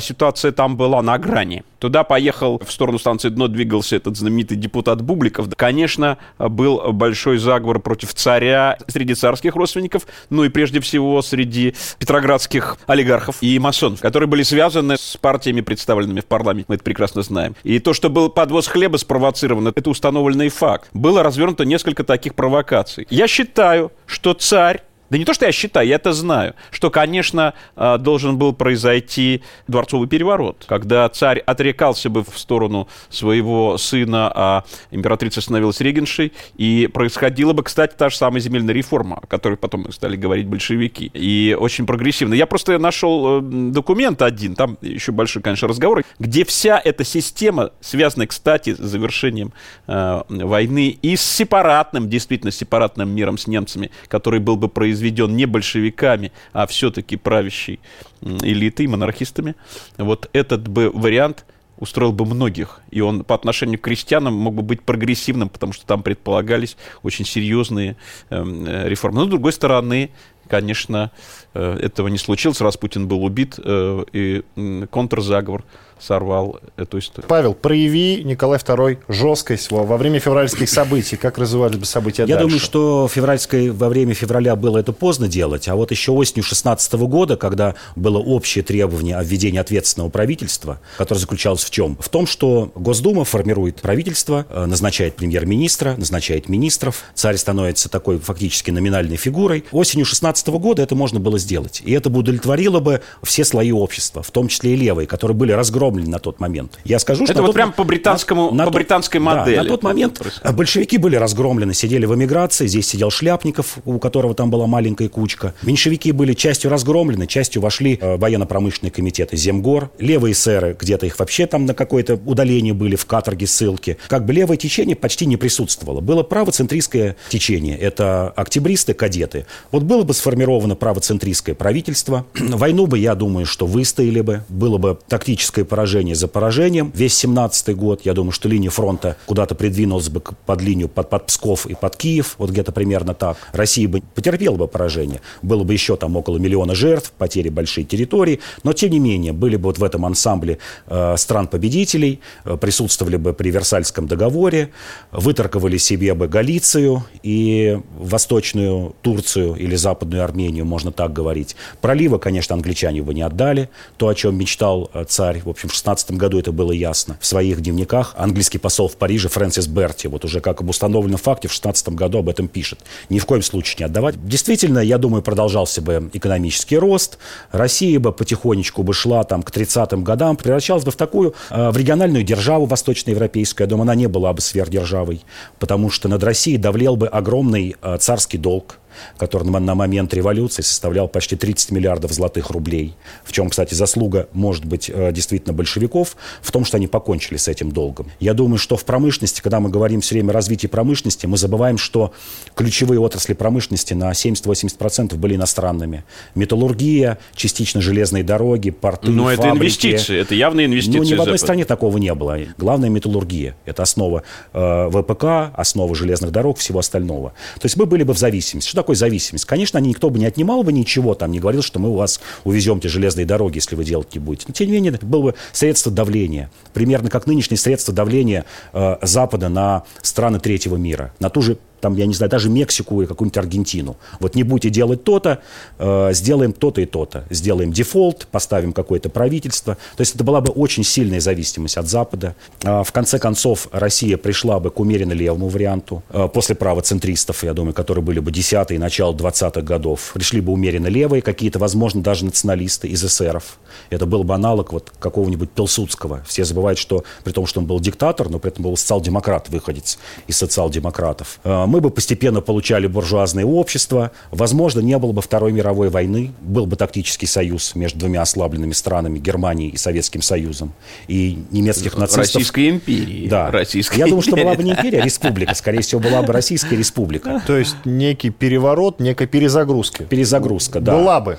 ситуация 0.00 0.52
там 0.52 0.76
была 0.76 1.02
на 1.02 1.18
грани. 1.18 1.64
Туда 1.78 2.02
поехал, 2.02 2.60
в 2.64 2.72
сторону 2.72 2.98
станции 2.98 3.28
Дно 3.28 3.46
двигался 3.46 3.96
этот 3.96 4.16
знаменитый 4.16 4.56
депутат 4.56 5.02
Бубликов. 5.02 5.48
Конечно, 5.54 6.16
был 6.38 6.92
большой 6.92 7.36
заговор 7.36 7.78
против 7.78 8.14
царя 8.14 8.78
среди 8.86 9.14
царских 9.14 9.54
родственников, 9.54 10.06
ну 10.30 10.44
и 10.44 10.48
прежде 10.48 10.80
всего 10.80 11.20
среди 11.20 11.74
петроградских 11.98 12.78
олигархов 12.86 13.36
и 13.42 13.58
масонов, 13.58 14.00
которые 14.00 14.28
были 14.28 14.42
связаны 14.42 14.96
с 14.96 15.18
партиями, 15.20 15.60
представленными 15.60 16.20
в 16.20 16.26
парламенте. 16.26 16.66
Мы 16.68 16.76
это 16.76 16.84
прекрасно 16.84 17.20
знаем. 17.22 17.54
И 17.64 17.78
то, 17.80 17.92
что 17.92 18.08
был 18.08 18.30
подвоз 18.30 18.66
хлеба 18.66 18.96
спровоцирован, 18.96 19.68
это 19.68 19.90
установленный 19.90 20.48
факт. 20.48 20.88
Было 20.94 21.22
развернуто 21.22 21.66
несколько 21.66 22.02
таких 22.04 22.34
провокаций. 22.34 23.06
Я 23.10 23.28
считаю, 23.28 23.92
что 24.06 24.32
царь 24.32 24.82
да 25.10 25.18
не 25.18 25.24
то, 25.24 25.32
что 25.32 25.46
я 25.46 25.52
считаю, 25.52 25.86
я 25.86 25.96
это 25.96 26.12
знаю, 26.12 26.54
что, 26.70 26.90
конечно, 26.90 27.54
э, 27.76 27.98
должен 27.98 28.36
был 28.36 28.52
произойти 28.52 29.42
дворцовый 29.68 30.08
переворот, 30.08 30.64
когда 30.66 31.08
царь 31.08 31.38
отрекался 31.38 32.10
бы 32.10 32.24
в 32.24 32.36
сторону 32.36 32.88
своего 33.10 33.78
сына, 33.78 34.32
а 34.34 34.64
императрица 34.90 35.40
становилась 35.40 35.80
регеншей, 35.80 36.32
и 36.56 36.88
происходила 36.92 37.52
бы, 37.52 37.62
кстати, 37.62 37.94
та 37.96 38.08
же 38.08 38.16
самая 38.16 38.40
земельная 38.40 38.74
реформа, 38.74 39.20
о 39.22 39.26
которой 39.26 39.56
потом 39.56 39.92
стали 39.92 40.16
говорить 40.16 40.46
большевики, 40.46 41.10
и 41.14 41.56
очень 41.58 41.86
прогрессивно. 41.86 42.34
Я 42.34 42.46
просто 42.46 42.78
нашел 42.78 43.38
э, 43.38 43.42
документ 43.42 44.20
один, 44.20 44.56
там 44.56 44.78
еще 44.80 45.12
большой, 45.12 45.42
конечно, 45.42 45.68
разговор, 45.68 46.02
где 46.18 46.44
вся 46.44 46.80
эта 46.82 47.04
система, 47.04 47.70
связанная, 47.80 48.26
кстати, 48.26 48.74
с 48.74 48.78
завершением 48.78 49.52
э, 49.86 50.22
войны 50.28 50.98
и 51.00 51.16
с 51.16 51.22
сепаратным, 51.22 52.08
действительно 52.08 52.50
сепаратным 52.50 53.10
миром 53.14 53.38
с 53.38 53.46
немцами, 53.46 53.90
который 54.08 54.40
был 54.40 54.56
бы 54.56 54.68
произведен 54.68 54.93
произведен 54.94 55.36
не 55.36 55.46
большевиками, 55.46 56.30
а 56.52 56.66
все-таки 56.66 57.16
правящей 57.16 57.80
элитой, 58.22 58.86
монархистами, 58.86 59.56
вот 59.98 60.30
этот 60.32 60.68
бы 60.68 60.88
вариант 60.90 61.44
устроил 61.78 62.12
бы 62.12 62.24
многих. 62.24 62.80
И 62.92 63.00
он 63.00 63.24
по 63.24 63.34
отношению 63.34 63.80
к 63.80 63.82
крестьянам 63.82 64.34
мог 64.34 64.54
бы 64.54 64.62
быть 64.62 64.82
прогрессивным, 64.82 65.48
потому 65.48 65.72
что 65.72 65.84
там 65.84 66.04
предполагались 66.04 66.76
очень 67.02 67.24
серьезные 67.24 67.96
эм, 68.30 68.64
э, 68.64 68.88
реформы. 68.88 69.18
Но, 69.18 69.26
с 69.26 69.28
другой 69.28 69.52
стороны, 69.52 70.10
конечно, 70.48 71.10
э, 71.54 71.78
этого 71.80 72.06
не 72.06 72.18
случилось. 72.18 72.60
Распутин 72.60 73.08
был 73.08 73.24
убит, 73.24 73.58
э, 73.58 74.04
и 74.12 74.44
контрзаговор 74.92 75.64
сорвал 76.04 76.60
эту 76.76 76.98
историю. 76.98 77.28
Павел, 77.28 77.54
прояви 77.54 78.22
Николай 78.24 78.58
II 78.58 78.98
жесткость 79.08 79.70
во, 79.70 79.84
во 79.84 79.96
время 79.96 80.20
февральских 80.20 80.68
событий. 80.68 81.16
Как 81.16 81.38
развивались 81.38 81.76
бы 81.76 81.86
события 81.86 82.22
Я 82.22 82.36
дальше? 82.36 82.42
думаю, 82.42 82.60
что 82.60 83.08
февральской, 83.08 83.70
во 83.70 83.88
время 83.88 84.14
февраля 84.14 84.56
было 84.56 84.78
это 84.78 84.92
поздно 84.92 85.28
делать, 85.28 85.68
а 85.68 85.74
вот 85.74 85.90
еще 85.90 86.12
осенью 86.12 86.44
16 86.44 86.92
года, 86.94 87.36
когда 87.36 87.74
было 87.96 88.18
общее 88.18 88.62
требование 88.62 89.16
о 89.16 89.24
введении 89.24 89.58
ответственного 89.58 90.10
правительства, 90.10 90.80
которое 90.98 91.20
заключалось 91.20 91.64
в 91.64 91.70
чем? 91.70 91.96
В 91.98 92.08
том, 92.08 92.26
что 92.26 92.70
Госдума 92.74 93.24
формирует 93.24 93.80
правительство, 93.80 94.46
э, 94.48 94.66
назначает 94.66 95.16
премьер-министра, 95.16 95.94
назначает 95.96 96.48
министров, 96.48 97.04
царь 97.14 97.36
становится 97.36 97.88
такой 97.88 98.18
фактически 98.18 98.70
номинальной 98.70 99.16
фигурой. 99.16 99.64
Осенью 99.72 100.04
16 100.06 100.46
года 100.48 100.82
это 100.82 100.94
можно 100.94 101.18
было 101.20 101.38
сделать. 101.38 101.82
И 101.84 101.92
это 101.92 102.10
бы 102.10 102.20
удовлетворило 102.20 102.80
бы 102.80 103.00
все 103.22 103.44
слои 103.44 103.72
общества, 103.72 104.22
в 104.22 104.30
том 104.30 104.48
числе 104.48 104.74
и 104.74 104.76
левые, 104.76 105.06
которые 105.06 105.36
были 105.36 105.52
разгромлены 105.52 105.93
разгромлены 105.94 106.10
на 106.10 106.18
тот 106.18 106.40
момент. 106.40 106.78
Я 106.84 106.98
скажу, 106.98 107.24
что... 107.26 107.32
Это 107.32 107.42
вот 107.42 107.54
прям 107.54 107.72
по 107.72 107.84
британскому, 107.84 108.50
на, 108.52 108.64
по 108.64 108.70
британской 108.70 109.20
модели. 109.20 109.56
Да, 109.56 109.62
на 109.62 109.68
тот 109.68 109.82
момент 109.82 110.22
большевики 110.52 110.98
были 110.98 111.16
разгромлены, 111.16 111.74
сидели 111.74 112.06
в 112.06 112.14
эмиграции, 112.14 112.66
здесь 112.66 112.88
сидел 112.88 113.10
Шляпников, 113.10 113.78
у 113.84 113.98
которого 113.98 114.34
там 114.34 114.50
была 114.50 114.66
маленькая 114.66 115.08
кучка. 115.08 115.54
Меньшевики 115.62 116.12
были 116.12 116.34
частью 116.34 116.70
разгромлены, 116.70 117.26
частью 117.26 117.62
вошли 117.62 117.98
э, 118.00 118.16
военно-промышленные 118.16 118.90
комитеты 118.90 119.36
Земгор. 119.36 119.90
Левые 119.98 120.32
эсеры, 120.32 120.76
где-то 120.78 121.06
их 121.06 121.18
вообще 121.18 121.46
там 121.46 121.66
на 121.66 121.74
какое-то 121.74 122.18
удаление 122.24 122.74
были, 122.74 122.96
в 122.96 123.06
каторге, 123.06 123.46
ссылки. 123.46 123.98
Как 124.08 124.24
бы 124.24 124.32
левое 124.32 124.56
течение 124.56 124.96
почти 124.96 125.26
не 125.26 125.36
присутствовало. 125.36 126.00
Было 126.00 126.22
правоцентристское 126.22 127.16
течение. 127.28 127.78
Это 127.78 128.30
октябристы, 128.30 128.94
кадеты. 128.94 129.46
Вот 129.70 129.82
было 129.82 130.02
бы 130.02 130.14
сформировано 130.14 130.74
правоцентристское 130.74 131.54
правительство. 131.54 132.26
Войну 132.34 132.86
бы, 132.86 132.98
я 132.98 133.14
думаю, 133.14 133.46
что 133.46 133.66
выстояли 133.66 134.20
бы. 134.20 134.44
Было 134.48 134.78
бы 134.78 134.98
тактическое 135.08 135.64
поражение 135.74 136.14
за 136.14 136.28
поражением. 136.28 136.92
Весь 136.94 137.18
17 137.18 137.74
год, 137.74 138.02
я 138.04 138.14
думаю, 138.14 138.30
что 138.30 138.48
линия 138.48 138.70
фронта 138.70 139.16
куда-то 139.26 139.56
придвинулась 139.56 140.08
бы 140.08 140.20
под 140.20 140.62
линию 140.62 140.88
под, 140.88 141.10
под 141.10 141.26
Псков 141.26 141.66
и 141.66 141.74
под 141.74 141.96
Киев, 141.96 142.36
вот 142.38 142.50
где-то 142.50 142.70
примерно 142.70 143.12
так. 143.12 143.36
Россия 143.50 143.88
бы 143.88 144.00
потерпела 144.14 144.54
бы 144.54 144.68
поражение. 144.68 145.20
Было 145.42 145.64
бы 145.64 145.72
еще 145.72 145.96
там 145.96 146.14
около 146.14 146.38
миллиона 146.38 146.76
жертв, 146.76 147.10
потери 147.18 147.48
большие 147.48 147.84
территории, 147.84 148.38
но 148.62 148.72
тем 148.72 148.92
не 148.92 149.00
менее 149.00 149.32
были 149.32 149.56
бы 149.56 149.64
вот 149.64 149.78
в 149.78 149.82
этом 149.82 150.06
ансамбле 150.06 150.58
э, 150.86 151.16
стран-победителей, 151.16 152.20
э, 152.44 152.56
присутствовали 152.56 153.16
бы 153.16 153.32
при 153.34 153.50
Версальском 153.50 154.06
договоре, 154.06 154.70
выторговали 155.10 155.76
себе 155.78 156.14
бы 156.14 156.28
Галицию 156.28 157.02
и 157.24 157.80
Восточную 157.98 158.94
Турцию 159.02 159.56
или 159.56 159.74
Западную 159.74 160.22
Армению, 160.22 160.66
можно 160.66 160.92
так 160.92 161.12
говорить. 161.12 161.56
Пролива, 161.80 162.18
конечно, 162.18 162.54
англичане 162.54 163.02
бы 163.02 163.12
не 163.12 163.22
отдали, 163.22 163.70
то, 163.96 164.06
о 164.06 164.14
чем 164.14 164.36
мечтал 164.36 164.88
э, 164.94 165.04
царь, 165.08 165.40
в 165.44 165.48
общем, 165.48 165.63
общем, 165.64 165.68
в 165.70 165.74
16 165.74 166.12
году 166.12 166.38
это 166.38 166.52
было 166.52 166.72
ясно. 166.72 167.16
В 167.20 167.26
своих 167.26 167.60
дневниках 167.60 168.14
английский 168.16 168.58
посол 168.58 168.88
в 168.88 168.96
Париже 168.96 169.28
Фрэнсис 169.28 169.66
Берти, 169.66 170.06
вот 170.06 170.24
уже 170.24 170.40
как 170.40 170.60
об 170.60 170.70
установленном 170.70 171.18
факте, 171.18 171.48
в 171.48 171.52
16 171.52 171.90
году 171.90 172.18
об 172.18 172.28
этом 172.28 172.48
пишет. 172.48 172.80
Ни 173.08 173.18
в 173.18 173.26
коем 173.26 173.42
случае 173.42 173.76
не 173.80 173.84
отдавать. 173.84 174.14
Действительно, 174.26 174.78
я 174.78 174.98
думаю, 174.98 175.22
продолжался 175.22 175.80
бы 175.80 176.10
экономический 176.12 176.78
рост. 176.78 177.18
Россия 177.50 177.98
бы 177.98 178.12
потихонечку 178.12 178.82
бы 178.82 178.92
шла 178.92 179.24
там 179.24 179.42
к 179.42 179.50
30-м 179.50 180.04
годам, 180.04 180.36
превращалась 180.36 180.84
бы 180.84 180.90
в 180.90 180.96
такую, 180.96 181.34
э, 181.50 181.70
в 181.70 181.76
региональную 181.76 182.24
державу 182.24 182.66
восточноевропейскую. 182.66 183.66
Я 183.66 183.70
думаю, 183.70 183.82
она 183.82 183.94
не 183.94 184.06
была 184.06 184.32
бы 184.32 184.40
сверхдержавой, 184.40 185.22
потому 185.58 185.90
что 185.90 186.08
над 186.08 186.22
Россией 186.22 186.58
давлел 186.58 186.96
бы 186.96 187.08
огромный 187.08 187.76
э, 187.80 187.96
царский 187.98 188.38
долг 188.38 188.78
который 189.16 189.48
на 189.48 189.74
момент 189.74 190.12
революции 190.14 190.62
составлял 190.62 191.08
почти 191.08 191.36
30 191.36 191.70
миллиардов 191.70 192.12
золотых 192.12 192.50
рублей. 192.50 192.94
В 193.24 193.32
чем, 193.32 193.50
кстати, 193.50 193.74
заслуга, 193.74 194.28
может 194.32 194.64
быть, 194.64 194.90
э, 194.92 195.12
действительно 195.12 195.52
большевиков, 195.52 196.16
в 196.42 196.50
том, 196.52 196.64
что 196.64 196.76
они 196.76 196.86
покончили 196.86 197.36
с 197.36 197.48
этим 197.48 197.70
долгом. 197.72 198.10
Я 198.20 198.34
думаю, 198.34 198.58
что 198.58 198.76
в 198.76 198.84
промышленности, 198.84 199.40
когда 199.40 199.60
мы 199.60 199.70
говорим 199.70 200.00
все 200.00 200.14
время 200.14 200.30
о 200.30 200.34
развитии 200.34 200.66
промышленности, 200.66 201.26
мы 201.26 201.36
забываем, 201.36 201.78
что 201.78 202.12
ключевые 202.54 203.00
отрасли 203.00 203.34
промышленности 203.34 203.94
на 203.94 204.10
70-80% 204.12 205.16
были 205.16 205.36
иностранными. 205.36 206.04
Металлургия, 206.34 207.18
частично 207.34 207.80
железные 207.80 208.24
дороги, 208.24 208.70
порты, 208.70 209.10
Но 209.10 209.24
фабрики. 209.24 209.40
это 209.40 209.50
инвестиции, 209.50 210.20
это 210.20 210.34
явные 210.34 210.66
инвестиции. 210.66 210.98
Ну, 210.98 211.04
ни 211.04 211.14
в 211.14 211.20
одной 211.20 211.38
стране 211.38 211.64
такого 211.64 211.98
не 211.98 212.14
было. 212.14 212.38
Главное 212.58 212.88
металлургия. 212.88 213.56
Это 213.64 213.82
основа 213.82 214.22
э, 214.52 214.90
ВПК, 214.90 215.52
основа 215.54 215.94
железных 215.94 216.30
дорог, 216.30 216.58
всего 216.58 216.78
остального. 216.78 217.30
То 217.60 217.66
есть 217.66 217.76
мы 217.76 217.86
были 217.86 218.02
бы 218.02 218.14
в 218.14 218.18
зависимости. 218.18 218.68
Что 218.68 218.83
такое 218.84 218.96
зависимость? 218.96 219.46
Конечно, 219.46 219.78
никто 219.78 220.10
бы 220.10 220.18
не 220.18 220.26
отнимал 220.26 220.62
бы 220.62 220.72
ничего, 220.72 221.14
там 221.14 221.32
не 221.32 221.40
говорил, 221.40 221.62
что 221.62 221.78
мы 221.78 221.88
у 221.88 221.94
вас 221.94 222.20
увезем 222.44 222.80
те 222.80 222.88
железные 222.88 223.24
дороги, 223.24 223.56
если 223.56 223.76
вы 223.76 223.84
делать 223.84 224.14
не 224.14 224.20
будете. 224.20 224.44
Но 224.48 224.52
тем 224.54 224.66
не 224.66 224.74
менее, 224.74 224.92
это 224.92 225.06
было 225.06 225.22
бы 225.22 225.34
средство 225.52 225.90
давления. 225.90 226.50
Примерно 226.74 227.08
как 227.08 227.26
нынешнее 227.26 227.56
средство 227.56 227.94
давления 227.94 228.44
э, 228.74 228.96
Запада 229.00 229.48
на 229.48 229.84
страны 230.02 230.38
третьего 230.38 230.76
мира. 230.76 231.14
На 231.18 231.30
ту 231.30 231.40
же 231.40 231.56
там, 231.84 231.96
я 231.96 232.06
не 232.06 232.14
знаю, 232.14 232.30
даже 232.30 232.48
Мексику 232.48 233.02
или 233.02 233.06
какую-нибудь 233.06 233.36
Аргентину. 233.36 233.98
Вот 234.18 234.34
не 234.34 234.42
будете 234.42 234.70
делать 234.70 235.04
то-то, 235.04 235.42
э, 235.78 236.14
сделаем 236.14 236.54
то-то 236.54 236.80
и 236.80 236.86
то-то. 236.86 237.26
Сделаем 237.28 237.74
дефолт, 237.74 238.26
поставим 238.30 238.72
какое-то 238.72 239.10
правительство. 239.10 239.74
То 239.74 240.00
есть 240.00 240.14
это 240.14 240.24
была 240.24 240.40
бы 240.40 240.50
очень 240.50 240.82
сильная 240.82 241.20
зависимость 241.20 241.76
от 241.76 241.86
Запада. 241.86 242.36
Э, 242.62 242.82
в 242.84 242.90
конце 242.90 243.18
концов, 243.18 243.68
Россия 243.70 244.16
пришла 244.16 244.60
бы 244.60 244.70
к 244.70 244.80
умеренно 244.80 245.12
левому 245.12 245.48
варианту. 245.48 246.02
Э, 246.08 246.26
после 246.32 246.54
правоцентристов, 246.54 247.44
я 247.44 247.52
думаю, 247.52 247.74
которые 247.74 248.02
были 248.02 248.18
бы 248.18 248.30
10-е 248.30 248.76
и 248.76 248.78
начало 248.78 249.12
20-х 249.12 249.60
годов, 249.60 250.12
пришли 250.14 250.40
бы 250.40 250.52
умеренно 250.52 250.86
левые, 250.86 251.20
какие-то, 251.20 251.58
возможно, 251.58 252.02
даже 252.02 252.24
националисты 252.24 252.88
из 252.88 253.04
эсеров. 253.04 253.58
Это 253.90 254.06
был 254.06 254.24
бы 254.24 254.32
аналог 254.32 254.72
вот 254.72 254.90
какого-нибудь 254.98 255.50
Пилсудского. 255.50 256.22
Все 256.26 256.44
забывают, 256.46 256.78
что 256.78 257.04
при 257.24 257.32
том, 257.32 257.44
что 257.44 257.60
он 257.60 257.66
был 257.66 257.78
диктатор, 257.78 258.30
но 258.30 258.38
при 258.38 258.52
этом 258.52 258.64
был 258.64 258.74
социал-демократ, 258.74 259.50
выходец 259.50 259.98
из 260.28 260.38
социал-демократов. 260.38 261.40
Э, 261.74 261.74
мы 261.74 261.80
бы 261.80 261.90
постепенно 261.90 262.40
получали 262.40 262.86
буржуазное 262.86 263.44
общество, 263.44 264.12
возможно, 264.30 264.80
не 264.80 264.96
было 264.98 265.12
бы 265.12 265.22
Второй 265.22 265.52
мировой 265.52 265.88
войны, 265.88 266.32
был 266.40 266.66
бы 266.66 266.76
тактический 266.76 267.26
союз 267.26 267.74
между 267.74 267.98
двумя 268.00 268.22
ослабленными 268.22 268.72
странами, 268.72 269.18
Германией 269.18 269.70
и 269.70 269.76
Советским 269.76 270.22
Союзом, 270.22 270.72
и 271.08 271.38
немецких 271.50 271.96
нацистов. 271.96 272.36
Российской 272.36 272.70
империи. 272.70 273.28
Да. 273.28 273.50
Российской 273.50 273.98
Я 273.98 274.06
думаю, 274.06 274.22
что 274.22 274.36
была 274.36 274.54
бы 274.54 274.62
не 274.62 274.72
империя, 274.72 275.00
а 275.00 275.04
республика. 275.04 275.54
Скорее 275.54 275.80
всего, 275.80 276.00
была 276.00 276.22
бы 276.22 276.32
Российская 276.32 276.76
республика. 276.76 277.42
То 277.46 277.56
есть 277.56 277.76
некий 277.84 278.30
переворот, 278.30 279.00
некая 279.00 279.26
перезагрузка. 279.26 280.04
Перезагрузка, 280.04 280.80
да. 280.80 280.96
Была 280.96 281.20
бы. 281.20 281.38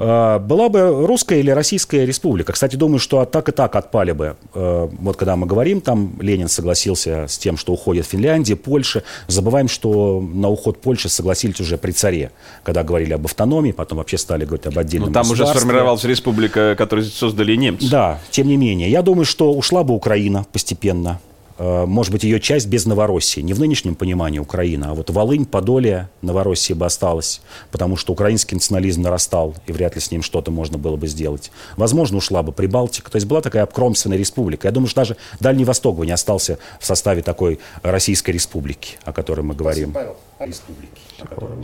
Э, 0.00 0.38
была 0.38 0.70
бы 0.70 1.06
русская 1.06 1.40
или 1.40 1.50
российская 1.50 2.06
республика. 2.06 2.52
Кстати, 2.52 2.76
думаю, 2.76 2.98
что 2.98 3.22
так 3.26 3.50
и 3.50 3.52
так 3.52 3.76
отпали 3.76 4.12
бы. 4.12 4.36
Э, 4.54 4.88
вот 4.90 5.16
когда 5.18 5.36
мы 5.36 5.46
говорим, 5.46 5.82
там 5.82 6.14
Ленин 6.20 6.48
согласился 6.48 7.26
с 7.28 7.36
тем, 7.36 7.58
что 7.58 7.74
уходит 7.74 8.06
Финляндия, 8.06 8.56
Польша. 8.56 9.02
Забываем, 9.26 9.68
что 9.68 10.20
на 10.20 10.48
уход 10.48 10.80
Польши 10.80 11.10
согласились 11.10 11.60
уже 11.60 11.76
при 11.76 11.92
царе, 11.92 12.30
когда 12.62 12.82
говорили 12.82 13.12
об 13.12 13.26
автономии, 13.26 13.72
потом 13.72 13.98
вообще 13.98 14.16
стали 14.16 14.46
говорить 14.46 14.66
об 14.66 14.78
отдельном 14.78 15.08
Ну, 15.08 15.14
там 15.14 15.30
уже 15.30 15.46
сформировалась 15.46 16.04
республика, 16.04 16.74
которую 16.78 17.04
создали 17.04 17.54
немцы. 17.54 17.90
Да, 17.90 18.18
тем 18.30 18.48
не 18.48 18.56
менее. 18.56 18.90
Я 18.90 19.02
думаю, 19.02 19.26
что 19.26 19.52
ушла 19.52 19.84
бы 19.84 19.92
Украина 19.92 20.46
постепенно 20.50 21.20
может 21.60 22.10
быть, 22.10 22.24
ее 22.24 22.40
часть 22.40 22.68
без 22.68 22.86
Новороссии. 22.86 23.40
Не 23.40 23.52
в 23.52 23.60
нынешнем 23.60 23.94
понимании 23.94 24.38
Украины, 24.38 24.86
а 24.86 24.94
вот 24.94 25.10
Волынь, 25.10 25.44
Подолье, 25.44 26.08
Новороссия 26.22 26.74
бы 26.74 26.86
осталась, 26.86 27.42
потому 27.70 27.96
что 27.96 28.14
украинский 28.14 28.54
национализм 28.54 29.02
нарастал, 29.02 29.54
и 29.66 29.72
вряд 29.72 29.94
ли 29.94 30.00
с 30.00 30.10
ним 30.10 30.22
что-то 30.22 30.50
можно 30.50 30.78
было 30.78 30.96
бы 30.96 31.06
сделать. 31.06 31.52
Возможно, 31.76 32.16
ушла 32.16 32.42
бы 32.42 32.52
Прибалтика. 32.52 33.10
То 33.10 33.16
есть 33.16 33.26
была 33.26 33.42
такая 33.42 33.64
обкромственная 33.64 34.16
республика. 34.16 34.68
Я 34.68 34.72
думаю, 34.72 34.88
что 34.88 35.02
даже 35.02 35.16
Дальний 35.38 35.64
Восток 35.66 35.96
бы 35.96 36.06
не 36.06 36.12
остался 36.12 36.58
в 36.78 36.86
составе 36.86 37.20
такой 37.20 37.60
Российской 37.82 38.30
республики, 38.30 38.96
о 39.04 39.12
которой 39.12 39.42
мы 39.42 39.54
говорим. 39.54 39.90
Спасибо, 39.90 40.16
республики. 40.46 40.90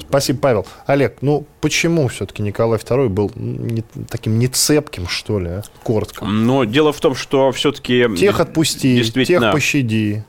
Спасибо, 0.09 0.39
Павел. 0.41 0.67
Олег, 0.87 1.19
ну 1.21 1.47
почему 1.61 2.09
все-таки 2.09 2.43
Николай 2.43 2.79
II 2.79 3.09
был 3.09 3.31
не, 3.35 3.83
таким 4.09 4.39
нецепким, 4.39 5.09
что 5.09 5.39
ли, 5.41 5.49
а? 5.49 5.63
коротко? 5.83 6.25
Но 6.25 6.65
дело 6.65 6.93
в 6.93 7.01
том, 7.01 7.15
что 7.15 7.53
все-таки... 7.53 8.07
Тех 8.17 8.41
отпусти, 8.41 9.03
тех 9.25 9.53
пощади 9.53 10.25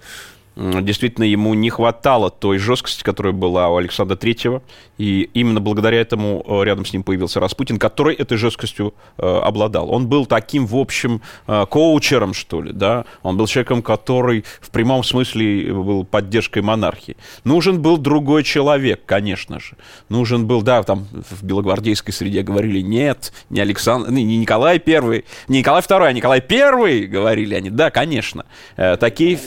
действительно 0.58 1.24
ему 1.24 1.54
не 1.54 1.70
хватало 1.70 2.32
той 2.32 2.58
жесткости, 2.58 3.04
которая 3.04 3.34
была 3.34 3.70
у 3.70 3.78
Александра 3.78 4.16
Третьего, 4.16 4.64
и 4.98 5.30
именно 5.34 5.62
благодаря 5.62 6.02
этому 6.02 6.44
э, 6.48 6.64
рядом 6.64 6.86
с 6.86 6.94
ним 6.94 7.04
появился 7.04 7.40
Распутин, 7.40 7.78
который 7.78 8.16
этой 8.16 8.38
жесткостью 8.38 8.96
э, 9.18 9.22
обладал. 9.28 9.92
Он 9.92 10.08
был 10.08 10.26
таким, 10.26 10.66
в 10.66 10.76
общем, 10.76 11.22
э, 11.48 11.66
коучером, 11.70 12.34
что 12.34 12.62
ли, 12.62 12.74
да, 12.74 13.06
он 13.22 13.38
был 13.38 13.46
человеком, 13.46 13.84
который 13.84 14.46
в 14.60 14.72
прямом 14.72 15.04
смысле 15.04 15.74
был 15.74 16.04
поддержкой 16.04 16.64
монархии. 16.64 17.18
Нужен 17.44 17.80
был 17.82 17.98
другой 17.98 18.44
человек, 18.44 19.02
конечно 19.06 19.60
же. 19.60 19.76
Нужен 20.10 20.48
был, 20.48 20.64
да, 20.64 20.82
там 20.82 21.08
в 21.12 21.44
белогвардейской 21.44 22.14
среде 22.14 22.42
говорили, 22.42 22.82
нет, 22.82 23.32
не 23.52 23.60
Александр, 23.60 24.10
не 24.10 24.24
Николай 24.38 24.80
Первый, 24.80 25.26
не 25.48 25.60
Николай 25.60 25.84
Второй, 25.84 26.10
а 26.10 26.14
Николай 26.14 26.42
Первый, 26.42 27.06
говорили 27.06 27.54
они, 27.54 27.70
да, 27.70 27.92
конечно. 27.92 28.46
Такие 28.76 29.40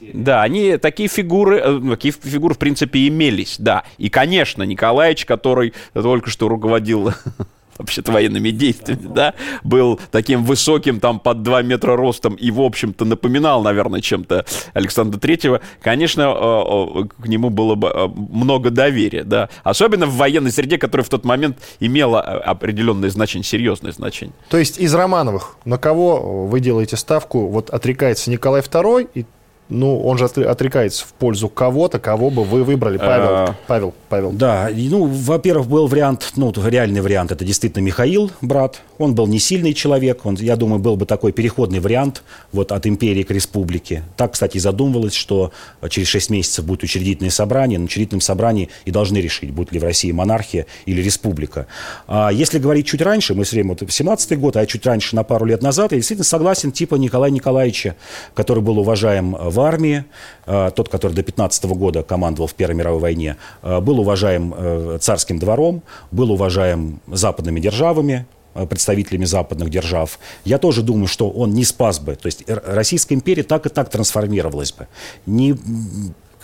да, 0.00 0.42
они 0.42 0.76
такие 0.76 1.08
фигуры, 1.08 1.58
э, 1.58 1.80
такие 1.90 2.12
фигуры 2.12 2.54
в 2.54 2.58
принципе 2.58 3.08
имелись, 3.08 3.56
да. 3.58 3.84
И, 3.98 4.08
конечно, 4.08 4.62
Николаевич, 4.62 5.24
который 5.24 5.74
только 5.92 6.30
что 6.30 6.48
руководил 6.48 7.12
вообще-то 7.78 8.12
военными 8.12 8.50
действиями, 8.50 9.08
да, 9.14 9.34
был 9.62 10.00
таким 10.10 10.44
высоким, 10.44 11.00
там, 11.00 11.20
под 11.20 11.42
2 11.42 11.62
метра 11.62 11.96
ростом 11.96 12.34
и, 12.34 12.50
в 12.50 12.60
общем-то, 12.60 13.04
напоминал, 13.04 13.62
наверное, 13.62 14.00
чем-то 14.00 14.44
Александра 14.74 15.18
Третьего, 15.18 15.60
конечно, 15.80 16.22
э, 16.22 17.02
э, 17.02 17.22
к 17.22 17.26
нему 17.26 17.50
было 17.50 17.74
бы 17.74 18.08
много 18.16 18.70
доверия, 18.70 19.24
да, 19.24 19.48
особенно 19.62 20.06
в 20.06 20.16
военной 20.16 20.50
среде, 20.50 20.78
которая 20.78 21.04
в 21.04 21.08
тот 21.08 21.24
момент 21.24 21.58
имела 21.80 22.20
определенное 22.20 23.10
значение, 23.10 23.44
серьезное 23.44 23.92
значение. 23.92 24.34
То 24.50 24.58
есть 24.58 24.78
из 24.78 24.92
Романовых 24.94 25.56
на 25.64 25.78
кого 25.78 26.46
вы 26.46 26.60
делаете 26.60 26.96
ставку? 26.96 27.46
Вот 27.46 27.70
отрекается 27.70 28.30
Николай 28.30 28.60
II, 28.60 29.08
и 29.14 29.24
ну, 29.68 30.00
он 30.00 30.18
же 30.18 30.24
отрекается 30.24 31.04
в 31.04 31.12
пользу 31.12 31.48
кого-то, 31.48 31.98
кого 31.98 32.30
бы 32.30 32.44
вы 32.44 32.64
выбрали, 32.64 32.96
Павел. 32.98 33.28
А... 33.28 33.54
Павел, 33.66 33.94
Павел. 34.08 34.32
Да, 34.32 34.70
ну, 34.74 35.04
во-первых, 35.04 35.68
был 35.68 35.86
вариант, 35.86 36.32
ну, 36.36 36.52
реальный 36.56 37.00
вариант, 37.00 37.32
это 37.32 37.44
действительно 37.44 37.82
Михаил, 37.82 38.30
брат. 38.40 38.80
Он 38.98 39.14
был 39.14 39.26
не 39.26 39.38
сильный 39.38 39.74
человек, 39.74 40.24
он, 40.24 40.36
я 40.36 40.56
думаю, 40.56 40.78
был 40.78 40.96
бы 40.96 41.06
такой 41.06 41.32
переходный 41.32 41.80
вариант 41.80 42.22
вот 42.52 42.72
от 42.72 42.86
империи 42.86 43.22
к 43.22 43.30
республике. 43.30 44.04
Так, 44.16 44.32
кстати, 44.32 44.58
задумывалось, 44.58 45.14
что 45.14 45.52
через 45.90 46.08
6 46.08 46.30
месяцев 46.30 46.64
будет 46.64 46.82
учредительное 46.82 47.30
собрание. 47.30 47.78
На 47.78 47.84
учредительном 47.84 48.22
собрании 48.22 48.70
и 48.86 48.90
должны 48.90 49.18
решить, 49.18 49.50
будет 49.50 49.72
ли 49.72 49.78
в 49.78 49.84
России 49.84 50.10
монархия 50.10 50.66
или 50.86 51.02
республика. 51.02 51.66
А 52.06 52.30
если 52.30 52.58
говорить 52.58 52.86
чуть 52.86 53.02
раньше, 53.02 53.34
мы 53.34 53.44
все 53.44 53.56
время, 53.56 53.70
вот 53.70 53.82
17-й 53.82 54.36
год, 54.36 54.56
а 54.56 54.66
чуть 54.66 54.86
раньше, 54.86 55.14
на 55.14 55.24
пару 55.24 55.44
лет 55.44 55.62
назад, 55.62 55.92
я 55.92 55.98
действительно 55.98 56.24
согласен, 56.24 56.72
типа 56.72 56.94
Николая 56.94 57.30
Николаевича, 57.30 57.96
который 58.34 58.62
был 58.62 58.78
уважаем 58.78 59.36
в 59.38 59.58
в 59.58 59.60
армии, 59.60 60.04
э, 60.46 60.70
тот, 60.74 60.88
который 60.88 61.14
до 61.14 61.22
15 61.22 61.64
года 61.64 62.02
командовал 62.02 62.46
в 62.46 62.54
Первой 62.54 62.76
мировой 62.76 63.00
войне, 63.00 63.36
э, 63.62 63.80
был 63.80 63.98
уважаем 63.98 64.54
э, 64.56 64.98
царским 65.00 65.38
двором, 65.38 65.82
был 66.12 66.30
уважаем 66.30 67.00
западными 67.08 67.58
державами, 67.60 68.26
представителями 68.68 69.24
западных 69.24 69.70
держав. 69.70 70.18
Я 70.44 70.58
тоже 70.58 70.82
думаю, 70.82 71.06
что 71.06 71.30
он 71.30 71.52
не 71.52 71.64
спас 71.64 71.98
бы. 72.00 72.16
То 72.16 72.26
есть 72.26 72.44
Российская 72.46 73.14
империя 73.14 73.42
так 73.42 73.66
и 73.66 73.68
так 73.68 73.90
трансформировалась 73.90 74.72
бы. 74.72 74.88
Не 75.26 75.56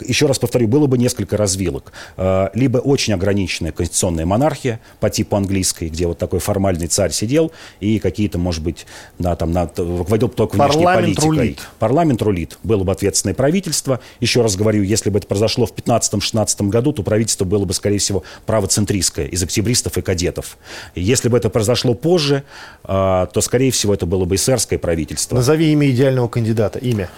еще 0.00 0.26
раз 0.26 0.38
повторю, 0.38 0.68
было 0.68 0.86
бы 0.86 0.98
несколько 0.98 1.36
развилок. 1.36 1.92
Э, 2.16 2.48
либо 2.54 2.78
очень 2.78 3.14
ограниченная 3.14 3.72
конституционная 3.72 4.26
монархия 4.26 4.80
по 5.00 5.10
типу 5.10 5.36
английской, 5.36 5.88
где 5.88 6.06
вот 6.06 6.18
такой 6.18 6.40
формальный 6.40 6.86
царь 6.86 7.12
сидел 7.12 7.52
и 7.80 7.98
какие-то, 7.98 8.38
может 8.38 8.62
быть, 8.62 8.86
да, 9.18 9.36
там, 9.36 9.52
на, 9.52 9.70
руководил 9.76 10.28
только 10.28 10.56
внешней 10.56 10.84
Парламент 10.84 11.16
политикой. 11.16 11.26
рулит. 11.26 11.68
Парламент 11.78 12.22
рулит. 12.22 12.58
Было 12.62 12.84
бы 12.84 12.92
ответственное 12.92 13.34
правительство. 13.34 14.00
Еще 14.20 14.42
раз 14.42 14.56
говорю, 14.56 14.82
если 14.82 15.10
бы 15.10 15.18
это 15.18 15.26
произошло 15.26 15.66
в 15.66 15.72
15-16 15.72 16.68
году, 16.68 16.92
то 16.92 17.02
правительство 17.02 17.44
было 17.44 17.64
бы, 17.64 17.74
скорее 17.74 17.98
всего, 17.98 18.22
правоцентристское 18.46 19.26
из 19.26 19.42
октябристов 19.42 19.98
и 19.98 20.02
кадетов. 20.02 20.58
Если 20.94 21.28
бы 21.28 21.36
это 21.36 21.50
произошло 21.50 21.94
позже, 21.94 22.44
э, 22.84 23.26
то, 23.32 23.40
скорее 23.40 23.70
всего, 23.70 23.94
это 23.94 24.06
было 24.06 24.24
бы 24.24 24.36
эсерское 24.36 24.78
правительство. 24.78 25.36
Назови 25.36 25.72
имя 25.72 25.90
идеального 25.90 26.28
кандидата. 26.28 26.78
Имя. 26.78 27.08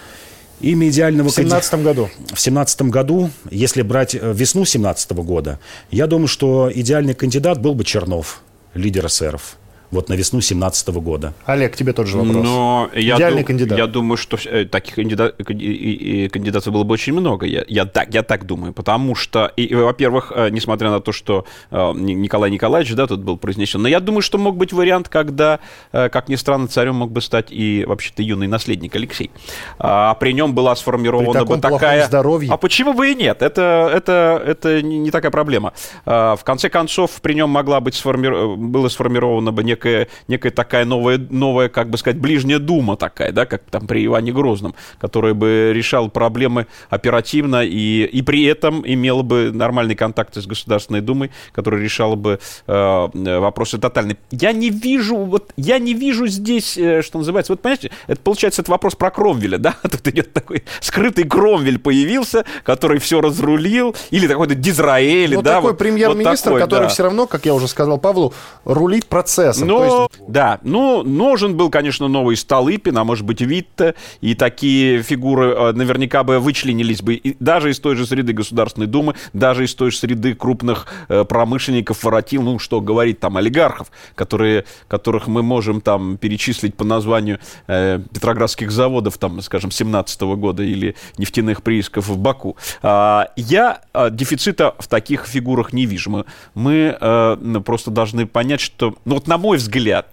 Имя 0.60 0.88
идеального 0.88 1.28
В 1.28 1.34
17 1.34 1.82
году. 1.82 2.08
в 2.32 2.40
семнадцатом 2.40 2.90
году, 2.90 3.30
если 3.50 3.82
брать 3.82 4.14
э, 4.14 4.32
весну 4.32 4.64
семнадцатого 4.64 5.22
года, 5.22 5.60
я 5.90 6.06
думаю, 6.06 6.28
что 6.28 6.70
идеальный 6.74 7.14
кандидат 7.14 7.60
был 7.60 7.74
бы 7.74 7.84
Чернов, 7.84 8.40
лидер 8.74 9.06
эсеров. 9.06 9.58
Вот 9.90 10.08
на 10.08 10.14
весну 10.14 10.40
семнадцатого 10.40 11.00
года. 11.00 11.32
Олег, 11.44 11.76
тебе 11.76 11.92
тот 11.92 12.06
же 12.06 12.16
вопрос. 12.18 12.36
Но 12.44 12.90
я, 12.94 13.16
Идеальный 13.16 13.42
ду- 13.42 13.46
кандидат. 13.46 13.78
я 13.78 13.86
думаю, 13.86 14.16
что 14.16 14.36
э, 14.44 14.64
таких 14.64 14.94
кандидатов 14.96 16.72
было 16.72 16.82
бы 16.84 16.92
очень 16.94 17.12
много. 17.12 17.46
Я, 17.46 17.64
я, 17.68 17.84
так, 17.86 18.12
я 18.14 18.22
так 18.22 18.46
думаю. 18.46 18.72
Потому 18.72 19.14
что, 19.14 19.52
и, 19.56 19.64
и, 19.64 19.74
во-первых, 19.74 20.32
э, 20.34 20.48
несмотря 20.50 20.90
на 20.90 21.00
то, 21.00 21.12
что 21.12 21.44
э, 21.70 21.92
Ни- 21.94 22.12
Николай 22.12 22.50
Николаевич, 22.50 22.94
да, 22.94 23.06
тут 23.06 23.20
был 23.20 23.36
произнесен, 23.36 23.82
но 23.82 23.88
я 23.88 24.00
думаю, 24.00 24.22
что 24.22 24.38
мог 24.38 24.56
быть 24.56 24.72
вариант, 24.72 25.08
когда, 25.08 25.60
как 25.92 26.28
ни 26.28 26.34
странно, 26.36 26.68
царем 26.68 26.96
мог 26.96 27.10
бы 27.10 27.20
стать 27.20 27.46
и 27.50 27.84
вообще-то 27.86 28.22
юный 28.22 28.46
наследник 28.46 28.94
Алексей. 28.96 29.30
А 29.78 30.14
при 30.14 30.32
нем 30.32 30.54
была 30.54 30.74
сформирована 30.76 31.30
При 31.30 31.38
таком 31.38 31.56
бы 31.56 31.62
такая... 31.62 32.06
здоровье. 32.06 32.52
А 32.52 32.56
почему 32.56 32.92
бы 32.92 33.10
и 33.10 33.14
нет? 33.14 33.42
Это, 33.42 33.90
это, 33.94 34.42
это 34.44 34.82
не 34.82 34.98
не 34.98 35.10
такая 35.10 35.30
проблема. 35.30 35.72
А, 36.04 36.36
В 36.36 36.44
конце 36.44 36.68
концов, 36.68 37.20
при 37.22 37.34
нем 37.34 37.50
могла 37.50 37.80
быть 37.80 37.94
сформи... 37.94 38.56
было 38.56 38.88
сформирована 38.88 39.52
бы 39.52 39.62
некая, 39.76 40.08
некая 40.28 40.50
такая 40.50 40.84
новая, 40.84 41.18
новая, 41.18 41.68
как 41.68 41.90
бы 41.90 41.98
сказать, 41.98 42.18
ближняя 42.18 42.58
дума 42.58 42.96
такая, 42.96 43.32
да, 43.32 43.46
как 43.46 43.62
там 43.70 43.86
при 43.86 44.04
Иване 44.06 44.32
Грозном, 44.32 44.74
которая 44.98 45.34
бы 45.34 45.72
решала 45.74 46.08
проблемы 46.08 46.66
оперативно 46.88 47.62
и, 47.64 48.04
и 48.04 48.22
при 48.22 48.44
этом 48.44 48.82
имела 48.86 49.22
бы 49.22 49.50
нормальные 49.52 49.96
контакты 49.96 50.40
с 50.40 50.46
Государственной 50.46 51.00
Думой, 51.00 51.30
которая 51.52 51.80
решала 51.82 52.14
бы 52.14 52.38
э, 52.66 53.08
вопросы 53.38 53.78
тотальные. 53.78 54.16
Я 54.30 54.52
не 54.52 54.70
вижу, 54.70 55.16
вот, 55.16 55.52
я 55.56 55.78
не 55.78 55.94
вижу 55.94 56.26
здесь, 56.26 56.76
э, 56.78 57.02
что 57.02 57.18
называется, 57.18 57.52
вот 57.52 57.60
понимаете, 57.60 57.90
это 58.06 58.20
получается 58.20 58.62
это 58.62 58.70
вопрос 58.70 58.94
про 58.94 59.10
Кромвеля, 59.10 59.58
да, 59.58 59.74
тут 59.82 60.08
идет 60.08 60.32
такой 60.32 60.64
скрытый 60.80 61.24
Кромвель 61.24 61.78
появился, 61.78 62.44
который 62.64 62.98
все 62.98 63.20
разрулил, 63.20 63.94
или 64.10 64.26
такой-то 64.26 64.54
Дизраэль, 64.54 65.34
Ну, 65.34 65.42
да, 65.42 65.56
такой 65.56 65.72
вот- 65.72 65.78
премьер-министр, 65.78 66.30
вот 66.30 66.42
такой, 66.42 66.60
который 66.60 66.82
да. 66.84 66.88
все 66.88 67.02
равно, 67.02 67.26
как 67.26 67.44
я 67.44 67.54
уже 67.54 67.68
сказал 67.68 67.98
Павлу, 67.98 68.32
рулит 68.64 69.06
процессом. 69.06 69.65
Ну, 69.66 69.78
То 69.78 69.84
есть 69.84 70.22
да, 70.28 70.58
ну, 70.62 71.02
нужен 71.02 71.56
был, 71.56 71.70
конечно, 71.70 72.08
новый 72.08 72.36
Столыпин, 72.36 72.96
а 72.98 73.04
может 73.04 73.24
быть, 73.24 73.40
Витте, 73.40 73.94
и 74.20 74.34
такие 74.34 75.02
фигуры 75.02 75.48
э, 75.48 75.72
наверняка 75.72 76.24
бы 76.24 76.38
вычленились 76.38 77.02
бы 77.02 77.14
и 77.14 77.36
даже 77.40 77.70
из 77.70 77.80
той 77.80 77.96
же 77.96 78.06
среды 78.06 78.32
Государственной 78.32 78.86
Думы, 78.86 79.14
даже 79.32 79.64
из 79.64 79.74
той 79.74 79.90
же 79.90 79.98
среды 79.98 80.34
крупных 80.34 80.86
э, 81.08 81.24
промышленников, 81.24 82.02
воротил, 82.04 82.42
ну, 82.42 82.58
что 82.58 82.80
говорить, 82.80 83.20
там, 83.20 83.36
олигархов, 83.36 83.90
которые, 84.14 84.64
которых 84.88 85.26
мы 85.26 85.42
можем 85.42 85.80
там 85.80 86.16
перечислить 86.16 86.74
по 86.74 86.84
названию 86.84 87.38
э, 87.66 88.00
петроградских 88.12 88.70
заводов, 88.70 89.18
там, 89.18 89.40
скажем, 89.42 89.70
17 89.70 90.20
года 90.22 90.62
или 90.62 90.96
нефтяных 91.18 91.62
приисков 91.62 92.08
в 92.08 92.18
Баку. 92.18 92.56
А, 92.82 93.28
я 93.36 93.80
а, 93.92 94.10
дефицита 94.10 94.74
в 94.78 94.88
таких 94.88 95.26
фигурах 95.26 95.72
не 95.72 95.86
вижу. 95.86 96.10
Мы, 96.10 96.24
мы 96.54 96.96
э, 97.00 97.60
просто 97.64 97.90
должны 97.90 98.26
понять, 98.26 98.60
что, 98.60 98.94
ну, 99.04 99.14
вот 99.14 99.26
на 99.26 99.38
мой 99.38 99.55
взгляд, 99.56 100.06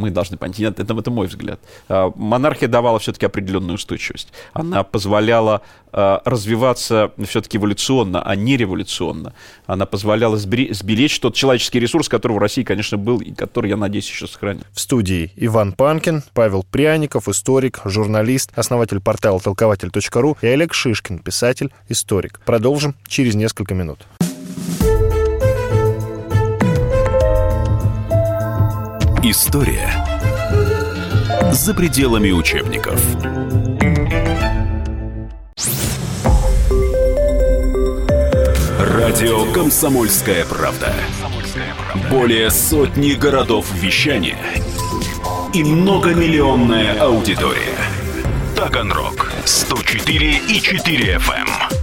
мы 0.00 0.10
должны 0.10 0.36
понять, 0.36 0.60
это, 0.60 0.82
это 0.82 1.10
мой 1.10 1.26
взгляд. 1.26 1.60
А, 1.88 2.12
Монархия 2.16 2.68
давала 2.68 2.98
все-таки 2.98 3.26
определенную 3.26 3.74
устойчивость. 3.74 4.32
Она 4.52 4.82
позволяла 4.82 5.62
а, 5.92 6.22
развиваться 6.24 7.12
все-таки 7.24 7.58
эволюционно, 7.58 8.22
а 8.22 8.34
не 8.34 8.56
революционно. 8.56 9.34
Она 9.66 9.86
позволяла 9.86 10.36
сбере- 10.36 10.72
сберечь 10.72 11.20
тот 11.20 11.34
человеческий 11.34 11.80
ресурс, 11.80 12.08
который 12.08 12.32
в 12.32 12.38
России, 12.38 12.62
конечно, 12.62 12.96
был, 12.96 13.20
и 13.20 13.32
который, 13.32 13.70
я 13.70 13.76
надеюсь, 13.76 14.08
еще 14.08 14.26
сохранит. 14.26 14.64
В 14.72 14.80
студии 14.80 15.32
Иван 15.36 15.72
Панкин, 15.72 16.22
Павел 16.32 16.64
Пряников, 16.64 17.28
историк, 17.28 17.80
журналист, 17.84 18.52
основатель 18.56 19.00
портала 19.00 19.40
толкователь.ру 19.40 20.38
и 20.40 20.46
Олег 20.46 20.72
Шишкин, 20.72 21.18
писатель, 21.18 21.70
историк. 21.88 22.40
Продолжим 22.44 22.96
через 23.06 23.34
несколько 23.34 23.74
минут. 23.74 24.06
История 29.22 29.92
за 31.52 31.74
пределами 31.74 32.30
учебников. 32.30 32.98
Радио 38.78 39.52
«Комсомольская 39.52 40.46
правда». 40.46 40.94
Более 42.10 42.50
сотни 42.50 43.12
городов 43.12 43.70
вещания 43.74 44.38
и 45.52 45.62
многомиллионная 45.64 46.98
аудитория. 46.98 47.76
Таганрог 48.56 49.30
104 49.44 50.40
и 50.48 50.60
4 50.62 51.16
FM. 51.16 51.79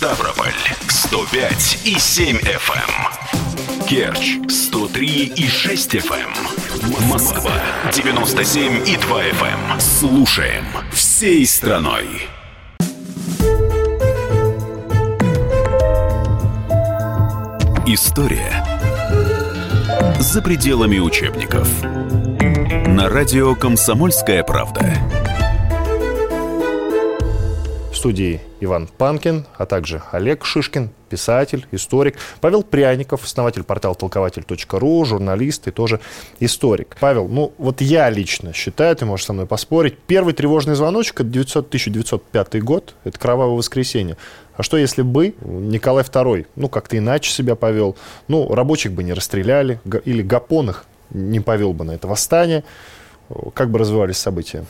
Эм. 0.00 0.14
Ставрополь 0.14 0.54
105 0.88 1.80
и 1.84 1.98
7 1.98 2.38
FM. 2.38 3.86
Керчь 3.86 4.38
103 4.48 5.32
и 5.36 5.46
6 5.46 5.94
FM. 5.96 7.06
Москва 7.06 7.52
97 7.92 8.88
и 8.88 8.96
2 8.96 9.22
FM. 9.24 9.78
Слушаем 9.78 10.64
всей 10.90 11.44
страной. 11.44 12.06
История 17.86 18.64
за 20.18 20.40
пределами 20.40 20.98
учебников. 20.98 21.68
На 22.86 23.10
радио 23.10 23.54
«Комсомольская 23.54 24.42
правда». 24.44 24.94
В 27.92 27.96
студии 27.96 28.40
Иван 28.60 28.86
Панкин, 28.86 29.46
а 29.56 29.66
также 29.66 30.02
Олег 30.12 30.44
Шишкин, 30.44 30.90
писатель, 31.08 31.66
историк. 31.72 32.16
Павел 32.40 32.62
Пряников, 32.62 33.24
основатель 33.24 33.64
портала 33.64 33.94
толкователь.ру, 33.94 35.04
журналист 35.04 35.66
и 35.68 35.70
тоже 35.70 36.00
историк. 36.38 36.96
Павел, 37.00 37.28
ну 37.28 37.52
вот 37.58 37.80
я 37.80 38.08
лично 38.10 38.52
считаю, 38.52 38.94
ты 38.96 39.04
можешь 39.06 39.26
со 39.26 39.32
мной 39.32 39.46
поспорить, 39.46 39.98
первый 39.98 40.34
тревожный 40.34 40.74
звоночек— 40.74 41.20
это 41.20 41.30
900 41.30 41.68
1905 41.68 42.62
год, 42.62 42.94
это 43.04 43.18
кровавое 43.18 43.56
воскресенье. 43.56 44.16
А 44.56 44.62
что 44.62 44.76
если 44.76 45.02
бы 45.02 45.34
Николай 45.40 46.04
II, 46.04 46.46
ну, 46.56 46.68
как-то 46.68 46.98
иначе 46.98 47.32
себя 47.32 47.54
повел, 47.54 47.96
ну, 48.28 48.54
рабочих 48.54 48.92
бы 48.92 49.02
не 49.02 49.12
расстреляли, 49.12 49.80
или 50.04 50.22
Гапон 50.22 50.74
не 51.10 51.40
повел 51.40 51.72
бы 51.72 51.84
на 51.84 51.92
это 51.92 52.06
восстание, 52.06 52.62
как 53.54 53.70
бы 53.70 53.78
развивались 53.78 54.16
события? 54.16 54.64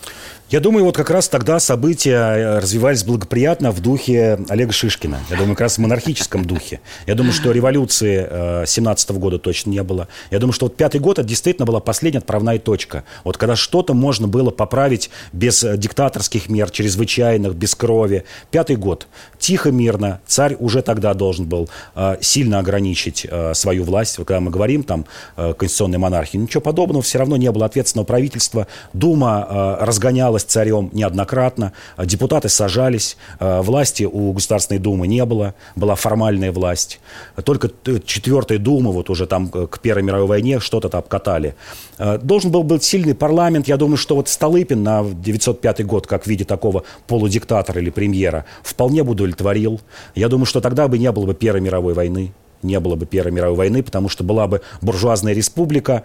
Я 0.50 0.58
думаю, 0.58 0.84
вот 0.84 0.96
как 0.96 1.10
раз 1.10 1.28
тогда 1.28 1.60
события 1.60 2.16
э, 2.16 2.58
развивались 2.58 3.04
благоприятно 3.04 3.70
в 3.70 3.80
духе 3.80 4.36
Олега 4.48 4.72
Шишкина. 4.72 5.20
Я 5.30 5.36
думаю, 5.36 5.54
как 5.54 5.60
раз 5.60 5.76
в 5.76 5.78
монархическом 5.78 6.44
духе. 6.44 6.80
Я 7.06 7.14
думаю, 7.14 7.32
что 7.32 7.52
революции 7.52 8.26
э, 8.28 8.64
17 8.66 9.12
года 9.12 9.38
точно 9.38 9.70
не 9.70 9.82
было. 9.84 10.08
Я 10.32 10.40
думаю, 10.40 10.52
что 10.52 10.66
вот 10.66 10.76
пятый 10.76 11.00
год 11.00 11.20
это 11.20 11.28
действительно 11.28 11.66
была 11.66 11.78
последняя 11.78 12.18
отправная 12.18 12.58
точка. 12.58 13.04
Вот 13.22 13.36
когда 13.36 13.54
что-то 13.54 13.94
можно 13.94 14.26
было 14.26 14.50
поправить 14.50 15.10
без 15.32 15.62
э, 15.62 15.76
диктаторских 15.76 16.48
мер, 16.48 16.68
чрезвычайных, 16.70 17.54
без 17.54 17.76
крови. 17.76 18.24
Пятый 18.50 18.74
год. 18.74 19.06
Тихо, 19.38 19.70
мирно. 19.70 20.20
Царь 20.26 20.56
уже 20.58 20.82
тогда 20.82 21.14
должен 21.14 21.46
был 21.46 21.70
э, 21.94 22.16
сильно 22.22 22.58
ограничить 22.58 23.24
э, 23.30 23.54
свою 23.54 23.84
власть. 23.84 24.16
Когда 24.16 24.40
мы 24.40 24.50
говорим 24.50 24.82
там 24.82 25.06
э, 25.36 25.54
конституционной 25.56 25.98
монархии, 25.98 26.38
ничего 26.38 26.60
подобного 26.60 27.02
все 27.02 27.18
равно 27.18 27.36
не 27.36 27.52
было 27.52 27.66
ответственного 27.66 28.04
правительства. 28.06 28.49
Дума 28.92 29.46
э, 29.48 29.84
разгонялась 29.84 30.44
царем 30.44 30.90
неоднократно, 30.92 31.72
депутаты 31.98 32.48
сажались, 32.48 33.16
э, 33.38 33.60
власти 33.60 34.04
у 34.04 34.32
Государственной 34.32 34.78
Думы 34.78 35.06
не 35.06 35.24
было, 35.24 35.54
была 35.76 35.94
формальная 35.94 36.52
власть. 36.52 37.00
Только 37.44 37.70
четвертая 38.04 38.58
Дума, 38.58 38.90
вот 38.90 39.10
уже 39.10 39.26
там 39.26 39.50
э, 39.52 39.66
к 39.66 39.80
Первой 39.80 40.02
мировой 40.02 40.26
войне 40.26 40.60
что-то 40.60 40.88
там 40.88 41.00
обкатали. 41.00 41.54
Э, 41.98 42.18
Должен 42.18 42.50
был 42.50 42.62
быть 42.62 42.84
сильный 42.84 43.14
парламент. 43.14 43.68
Я 43.68 43.76
думаю, 43.76 43.96
что 43.96 44.16
вот 44.16 44.28
Столыпин 44.28 44.82
на 44.82 45.04
905 45.04 45.86
год, 45.86 46.06
как 46.06 46.24
в 46.24 46.26
виде 46.26 46.44
такого 46.44 46.84
полудиктатора 47.06 47.80
или 47.80 47.90
премьера, 47.90 48.44
вполне 48.62 49.02
бы 49.02 49.12
удовлетворил. 49.12 49.80
Я 50.14 50.28
думаю, 50.28 50.46
что 50.46 50.60
тогда 50.60 50.88
бы 50.88 50.98
не 50.98 51.10
было 51.10 51.26
бы 51.26 51.34
Первой 51.34 51.60
мировой 51.60 51.94
войны 51.94 52.32
не 52.62 52.78
было 52.78 52.94
бы 52.94 53.06
Первой 53.06 53.32
мировой 53.32 53.56
войны, 53.56 53.82
потому 53.82 54.10
что 54.10 54.22
была 54.22 54.46
бы 54.46 54.60
буржуазная 54.82 55.32
республика, 55.32 56.04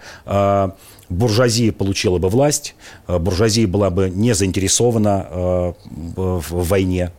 буржуазия 1.10 1.72
получила 1.72 2.18
бы 2.18 2.30
власть, 2.30 2.76
э, 3.08 3.18
буржуазия 3.18 3.68
была 3.68 3.90
бы 3.90 4.10
не 4.10 4.34
заинтересована 4.34 5.28
э, 5.30 5.74
в 6.16 6.68
войне, 6.68 7.12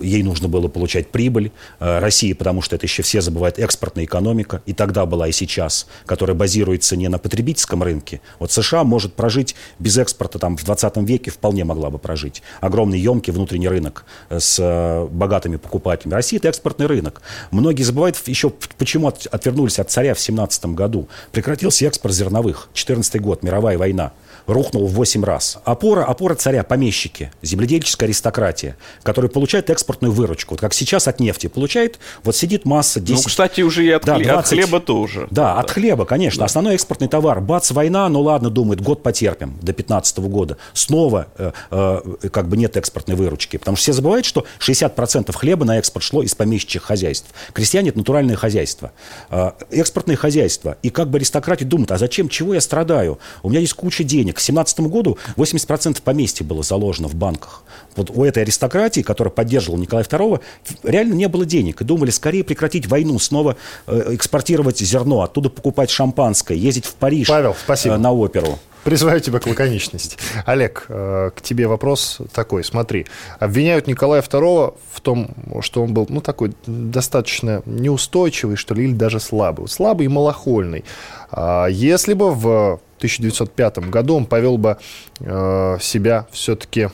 ей 0.00 0.22
нужно 0.22 0.48
было 0.48 0.68
получать 0.68 1.08
прибыль. 1.08 1.52
Э, 1.80 1.98
Россия, 1.98 2.34
потому 2.34 2.62
что 2.62 2.76
это 2.76 2.86
еще 2.86 3.02
все 3.02 3.20
забывают, 3.20 3.58
экспортная 3.58 4.04
экономика, 4.04 4.62
и 4.66 4.72
тогда 4.72 5.06
была, 5.06 5.28
и 5.28 5.32
сейчас, 5.32 5.86
которая 6.04 6.36
базируется 6.36 6.96
не 6.96 7.08
на 7.08 7.18
потребительском 7.18 7.82
рынке. 7.82 8.20
Вот 8.38 8.52
США 8.52 8.84
может 8.84 9.14
прожить 9.14 9.54
без 9.78 9.98
экспорта, 9.98 10.38
там, 10.38 10.56
в 10.56 10.64
20 10.64 10.96
веке 10.98 11.30
вполне 11.30 11.64
могла 11.64 11.90
бы 11.90 11.98
прожить. 11.98 12.42
Огромный 12.60 12.98
емкий 12.98 13.32
внутренний 13.32 13.68
рынок 13.68 14.04
с 14.30 15.06
богатыми 15.10 15.56
покупателями. 15.56 16.14
Россия– 16.14 16.38
это 16.40 16.48
экспортный 16.48 16.86
рынок. 16.86 17.22
Многие 17.50 17.82
забывают 17.82 18.16
еще, 18.26 18.50
почему 18.50 19.08
отвернулись 19.08 19.78
от 19.78 19.90
царя 19.90 20.14
в 20.14 20.20
17 20.20 20.66
году. 20.66 21.08
Прекратился 21.32 21.86
экспорт 21.86 22.14
зерновых. 22.14 22.68
14 22.72 23.05
год, 23.14 23.42
мировая 23.42 23.78
война 23.78 24.12
рухнул 24.46 24.86
в 24.86 24.92
8 24.92 25.24
раз. 25.24 25.58
Опора, 25.64 26.04
опора 26.04 26.34
царя, 26.34 26.62
помещики, 26.62 27.32
земледельческая 27.42 28.08
аристократия, 28.08 28.76
которая 29.02 29.30
получает 29.30 29.70
экспортную 29.70 30.12
выручку. 30.12 30.54
Вот 30.54 30.60
как 30.60 30.74
сейчас 30.74 31.08
от 31.08 31.20
нефти 31.20 31.46
получает, 31.46 31.98
вот 32.22 32.36
сидит 32.36 32.64
масса 32.64 33.00
10... 33.00 33.16
Ну, 33.16 33.28
кстати, 33.28 33.62
уже 33.62 33.84
и 33.84 33.90
от, 33.90 34.04
да, 34.04 34.18
20... 34.18 34.30
от 34.30 34.46
хлеба 34.48 34.80
тоже. 34.80 35.28
Да, 35.30 35.46
да, 35.46 35.60
от 35.60 35.70
хлеба, 35.70 36.04
конечно. 36.04 36.40
Да. 36.40 36.46
Основной 36.46 36.74
экспортный 36.74 37.06
товар. 37.06 37.40
Бац, 37.40 37.70
война, 37.70 38.08
ну 38.08 38.20
ладно, 38.20 38.50
думает, 38.50 38.80
год 38.80 39.02
потерпим 39.02 39.56
до 39.62 39.72
15 39.72 40.18
года. 40.18 40.56
Снова 40.72 41.28
э, 41.38 41.52
э, 41.70 42.28
как 42.32 42.48
бы 42.48 42.56
нет 42.56 42.76
экспортной 42.76 43.16
выручки. 43.16 43.56
Потому 43.56 43.76
что 43.76 43.82
все 43.84 43.92
забывают, 43.92 44.26
что 44.26 44.44
60% 44.58 45.32
хлеба 45.32 45.64
на 45.64 45.78
экспорт 45.78 46.04
шло 46.04 46.22
из 46.22 46.34
помещичьих 46.34 46.82
хозяйств. 46.82 47.28
Крестьяне– 47.52 47.88
это 47.90 47.98
натуральное 47.98 48.34
хозяйство. 48.34 48.90
Э, 49.30 49.52
экспортное 49.70 50.16
хозяйство. 50.16 50.78
И 50.82 50.90
как 50.90 51.10
бы 51.10 51.18
аристократия 51.18 51.64
думают, 51.64 51.92
а 51.92 51.98
зачем, 51.98 52.28
чего 52.28 52.54
я 52.54 52.60
страдаю? 52.60 53.20
У 53.44 53.50
меня 53.50 53.60
есть 53.60 53.74
куча 53.74 54.02
денег 54.02 54.35
к 54.36 54.40
2017 54.40 54.80
году 54.80 55.18
80% 55.36 56.02
поместья 56.02 56.44
было 56.44 56.62
заложено 56.62 57.08
в 57.08 57.14
банках. 57.14 57.62
Вот 57.96 58.10
у 58.10 58.24
этой 58.24 58.42
аристократии, 58.42 59.00
которая 59.00 59.32
поддерживала 59.32 59.80
Николая 59.80 60.04
II, 60.04 60.40
реально 60.82 61.14
не 61.14 61.28
было 61.28 61.44
денег. 61.44 61.80
И 61.80 61.84
думали 61.84 62.10
скорее 62.10 62.44
прекратить 62.44 62.86
войну, 62.86 63.18
снова 63.18 63.56
э, 63.86 64.14
экспортировать 64.14 64.78
зерно, 64.78 65.22
оттуда 65.22 65.48
покупать 65.48 65.90
шампанское, 65.90 66.56
ездить 66.56 66.84
в 66.86 66.94
Париж 66.94 67.28
Павел, 67.28 67.56
спасибо. 67.64 67.94
Э, 67.94 67.98
на 67.98 68.12
оперу. 68.12 68.58
Призываю 68.86 69.20
тебя 69.20 69.40
к 69.40 69.46
лаконичности. 69.48 70.16
Олег, 70.44 70.86
э, 70.88 71.30
к 71.34 71.40
тебе 71.40 71.66
вопрос 71.66 72.18
такой. 72.32 72.62
Смотри, 72.62 73.06
обвиняют 73.40 73.88
Николая 73.88 74.22
II 74.22 74.76
в 74.92 75.00
том, 75.00 75.30
что 75.60 75.82
он 75.82 75.92
был, 75.92 76.06
ну, 76.08 76.20
такой 76.20 76.52
достаточно 76.66 77.62
неустойчивый, 77.66 78.54
что 78.54 78.74
ли, 78.74 78.84
или 78.84 78.92
даже 78.92 79.18
слабый. 79.18 79.66
Слабый 79.66 80.06
и 80.06 80.08
малохольный. 80.08 80.84
А 81.32 81.66
если 81.66 82.14
бы 82.14 82.32
в 82.32 82.80
1905 82.96 83.78
году 83.90 84.16
он 84.16 84.26
повел 84.26 84.58
бы 84.58 84.78
э, 85.20 85.78
себя 85.80 86.26
все-таки 86.30 86.88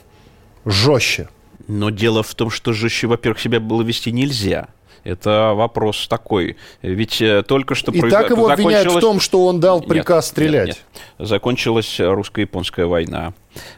жестче. 0.65 1.29
Но 1.69 1.91
дело 1.91 2.23
в 2.23 2.35
том, 2.35 2.51
что 2.51 2.73
жестче, 2.73 3.07
во-первых, 3.07 3.41
себя 3.41 3.61
было 3.61 3.83
вести 3.83 4.11
нельзя. 4.13 4.69
Это 5.05 5.53
вопрос 5.55 6.07
такой. 6.09 6.57
Ведь 6.81 7.21
э, 7.21 7.43
только 7.43 7.75
что... 7.75 7.91
И 7.93 8.01
произ... 8.01 8.13
так 8.13 8.31
его 8.31 8.49
обвиняют 8.49 8.93
в 8.93 9.01
том, 9.01 9.21
что 9.21 9.47
он 9.47 9.59
дал 9.59 9.81
приказ 9.81 10.27
нет, 10.27 10.31
стрелять. 10.31 10.67
Нет, 10.69 10.85
нет. 11.19 11.29
Закончилась 11.29 11.99
русско-японская 11.99 12.87
война. 12.87 13.35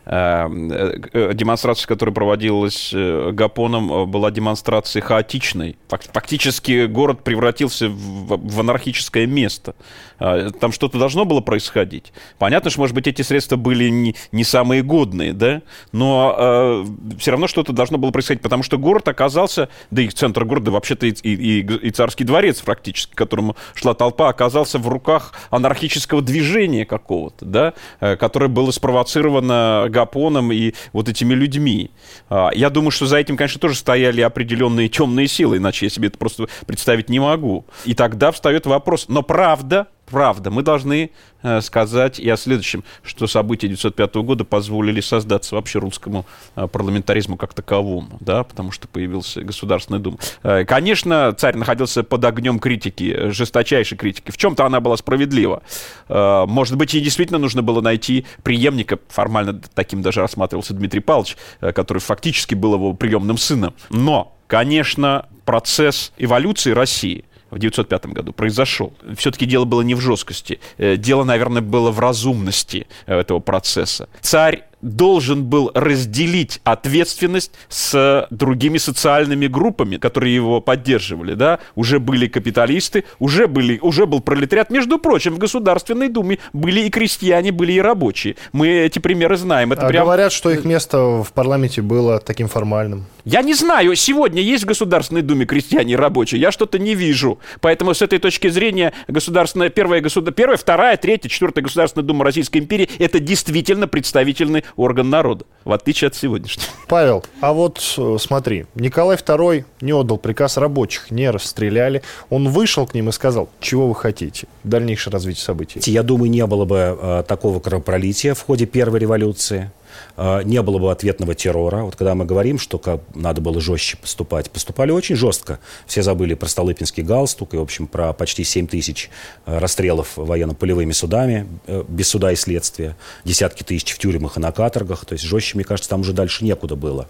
Эм, 0.07 0.71
э, 0.71 1.01
э, 1.13 1.31
демонстрация, 1.35 1.89
которая 1.89 2.15
проводилась 2.15 2.91
э, 2.93 3.31
Гапоном, 3.33 4.11
была 4.11 4.31
демонстрацией 4.31 5.03
хаотичной. 5.03 5.77
Фактически 5.89 6.87
город 6.87 7.25
превратился 7.25 7.89
в 7.89 8.61
анархическое 8.61 9.27
место. 9.27 9.75
Там 10.19 10.71
что-то 10.73 10.99
должно 10.99 11.25
было 11.25 11.41
происходить. 11.41 12.13
Понятно, 12.39 12.71
что, 12.71 12.81
может 12.81 12.95
быть, 12.95 13.07
эти 13.07 13.23
средства 13.23 13.57
были 13.57 13.89
не, 13.89 14.15
не 14.31 14.45
самые 14.45 14.83
годные, 14.83 15.33
да, 15.33 15.63
но 15.93 16.35
э, 16.39 16.85
все 17.19 17.33
равно 17.33 17.49
что-то 17.49 17.73
должно 17.73 17.99
было 17.99 18.11
происходить, 18.11 18.43
потому 18.43 18.63
что 18.63 18.79
город 18.79 19.09
оказался, 19.09 19.69
да 19.91 20.03
и 20.03 20.09
центр 20.09 20.45
города, 20.45 20.71
вообще-то 20.71 21.07
и, 21.07 21.11
и, 21.11 21.61
и 21.61 21.91
царский 21.91 22.25
дворец 22.25 22.61
практически, 22.61 23.13
к 23.13 23.17
которому 23.17 23.57
шла 23.75 23.95
толпа, 23.95 24.29
оказался 24.29 24.79
в 24.79 24.89
руках 24.89 25.33
анархического 25.51 26.23
движения 26.23 26.87
какого-то, 26.87 27.45
да, 27.45 27.75
которое 28.17 28.49
было 28.49 28.71
спровоцировано 28.71 29.64
Гапоном 29.89 30.53
и 30.53 30.75
вот 30.93 31.09
этими 31.09 31.35
людьми. 31.35 31.91
А, 32.29 32.51
я 32.55 32.71
думаю, 32.71 32.91
что 32.91 33.07
за 33.07 33.19
этим, 33.19 33.37
конечно, 33.37 33.61
тоже 33.61 33.77
стояли 33.77 34.21
определенные 34.21 34.89
темные 34.89 35.29
силы, 35.29 35.59
иначе 35.59 35.87
я 35.87 35.91
себе 35.91 36.09
это 36.09 36.19
просто 36.19 36.49
представить 36.67 37.09
не 37.09 37.21
могу. 37.21 37.67
И 37.85 37.95
тогда 37.95 38.33
встает 38.33 38.67
вопрос, 38.67 39.07
но 39.09 39.23
правда 39.23 39.89
правда. 40.15 40.53
Мы 40.53 40.63
должны 40.63 41.11
э, 41.43 41.61
сказать 41.61 42.21
и 42.21 42.31
о 42.31 42.37
следующем, 42.37 42.85
что 43.03 43.27
события 43.27 43.67
1905 43.67 44.15
года 44.25 44.45
позволили 44.45 45.01
создаться 45.01 45.57
вообще 45.57 45.81
русскому 45.81 46.25
э, 46.55 46.69
парламентаризму 46.69 47.37
как 47.37 47.53
таковому, 47.53 48.17
да, 48.21 48.45
потому 48.45 48.71
что 48.71 48.87
появился 48.87 49.43
Государственная 49.43 49.99
Дума. 49.99 50.19
Э, 50.45 50.65
конечно, 50.65 51.35
царь 51.37 51.57
находился 51.57 52.05
под 52.05 52.25
огнем 52.25 52.61
критики, 52.61 53.31
жесточайшей 53.31 53.99
критики. 53.99 54.31
В 54.31 54.37
чем-то 54.37 54.65
она 54.65 54.79
была 54.79 54.97
справедлива. 54.97 55.65
Может 56.09 56.77
быть, 56.77 56.95
ей 56.95 57.03
действительно 57.03 57.41
нужно 57.41 57.63
было 57.63 57.81
найти 57.81 58.25
преемника, 58.45 59.01
формально 59.09 59.61
таким 59.75 60.01
даже 60.01 60.21
рассматривался 60.21 60.75
Дмитрий 60.75 61.01
Павлович, 61.01 61.37
который 61.59 61.99
фактически 61.99 62.55
был 62.55 62.75
его 62.75 62.95
приемным 62.95 63.37
сыном. 63.37 63.75
Но, 63.91 64.37
конечно, 64.47 65.27
процесс 65.45 66.13
эволюции 66.19 66.71
России– 66.71 67.25
в 67.55 67.59
1905 67.59 68.07
году 68.07 68.33
произошел. 68.33 68.93
Все-таки 69.17 69.47
дело 69.47 69.65
было 69.65 69.83
не 69.83 69.95
в 69.95 70.01
жесткости. 70.01 70.59
Э, 70.77 70.97
дело, 70.97 71.23
наверное, 71.25 71.63
было 71.63 71.93
в 71.93 72.01
разумности 72.01 72.87
э, 73.07 73.21
этого 73.21 73.39
процесса. 73.39 74.09
Царь 74.21 74.65
должен 74.85 75.45
был 75.45 75.71
разделить 75.75 76.61
ответственность 76.63 77.53
с 77.69 78.27
другими 78.31 78.79
социальными 78.79 79.47
группами, 79.47 79.97
которые 79.97 80.35
его 80.35 80.61
поддерживали, 80.61 81.35
да, 81.35 81.59
уже 81.75 81.99
были 81.99 82.29
капиталисты, 82.29 83.05
уже, 83.19 83.47
были, 83.47 83.79
уже 83.81 84.07
был 84.07 84.21
пролетариат. 84.21 84.71
Между 84.71 84.99
прочим, 84.99 85.35
в 85.35 85.39
Государственной 85.39 86.09
Думе 86.09 86.39
были 86.53 86.81
и 86.81 86.91
крестьяне, 86.91 87.51
были 87.51 87.73
и 87.73 87.81
рабочие. 87.81 88.37
Мы 88.53 88.69
эти 88.69 88.99
примеры 88.99 89.37
знаем. 89.37 89.73
Это 89.73 89.87
а 89.87 89.89
прям... 89.89 90.05
Говорят, 90.05 90.33
что 90.33 90.51
их 90.51 90.65
место 90.65 91.23
в 91.23 91.33
парламенте 91.33 91.83
было 91.83 92.21
таким 92.21 92.49
формальным. 92.49 93.07
Я 93.25 93.41
не 93.41 93.55
знаю, 93.55 93.97
сегодня 93.97 94.43
есть 94.43 94.65
в 94.65 94.67
Государственной 94.67 95.23
Думе 95.23 95.47
крестьяне 95.47 95.95
и 95.95 95.97
рабочие, 95.97 96.41
я 96.41 96.53
что-то 96.53 96.79
не 96.79 96.95
вижу. 96.95 97.39
Поэтому 97.61 97.95
с 97.95 98.03
этой 98.03 98.19
точки 98.19 98.49
зрения 98.49 98.93
государственная, 99.09 99.71
первая, 99.71 100.03
государ... 100.03 100.35
первая, 100.35 100.59
вторая, 100.59 100.99
третья, 100.99 101.31
четвертая 101.31 101.65
Государственная 101.65 102.07
Дума 102.07 102.25
Российской 102.25 102.59
империи 102.59 102.91
это 102.99 103.21
действительно 103.21 103.89
представительный 103.89 104.65
орган 104.77 105.11
народа, 105.11 105.45
в 105.65 105.73
отличие 105.73 106.09
от 106.09 106.15
сегодняшнего. 106.15 106.69
Павел, 106.89 107.25
а 107.41 107.53
вот 107.53 107.81
э, 107.97 108.17
смотри, 108.21 108.67
Николай 108.75 109.17
II 109.17 109.65
не 109.81 109.93
отдал 109.93 110.19
приказ 110.19 110.57
рабочих, 110.57 111.11
не 111.11 111.31
расстреляли. 111.31 112.03
Он 112.31 112.49
вышел 112.49 112.87
к 112.87 112.95
ним 112.95 113.09
и 113.09 113.13
сказал, 113.13 113.49
чего 113.61 113.89
вы 113.89 113.95
хотите? 113.95 114.47
Дальнейшее 114.63 115.13
развитие 115.13 115.45
событий. 115.45 115.81
Я 115.91 116.03
думаю, 116.03 116.31
не 116.31 116.47
было 116.47 116.65
бы 116.65 116.99
э, 117.01 117.25
такого 117.27 117.61
кровопролития 117.61 118.35
в 118.35 118.43
ходе 118.43 118.67
первой 118.67 119.01
революции. 119.01 119.71
А, 120.17 120.43
не 120.43 120.61
было 120.63 120.79
бы 120.79 120.91
ответного 120.91 121.35
террора. 121.35 121.83
Вот 121.83 121.97
когда 121.97 122.15
мы 122.15 122.25
говорим, 122.25 122.59
что 122.59 122.81
надо 123.15 123.41
было 123.41 123.61
жестче 123.61 123.97
поступать, 123.97 124.51
поступали 124.51 124.91
очень 124.91 125.17
жестко. 125.17 125.59
Все 125.87 126.03
забыли 126.03 126.35
про 126.35 126.49
Столыпинский 126.49 127.03
галстук 127.03 127.55
и, 127.55 127.57
в 127.57 127.63
общем, 127.63 127.87
про 127.87 128.13
почти 128.13 128.45
7 128.45 128.67
тысяч 128.67 129.11
а, 129.47 129.59
расстрелов 129.59 130.17
военно-полевыми 130.17 130.93
судами 130.93 131.47
э, 131.67 131.85
без 131.89 132.09
суда 132.09 132.33
и 132.33 132.37
следствия, 132.37 132.97
десятки 133.25 133.63
тысяч 133.63 133.93
в 133.93 133.99
тюрьмах 133.99 134.37
и 134.37 134.41
на 134.41 134.53
каторгах. 134.53 135.05
То 135.05 135.15
есть 135.15 135.25
жестче, 135.25 135.57
мне 135.57 135.65
кажется, 135.65 135.91
там 135.91 136.01
уже 136.01 136.13
дальше 136.13 136.45
некуда 136.45 136.77
было. 136.77 137.09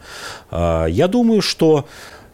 А, 0.51 0.87
я 0.87 1.09
думаю, 1.09 1.43
что 1.43 1.87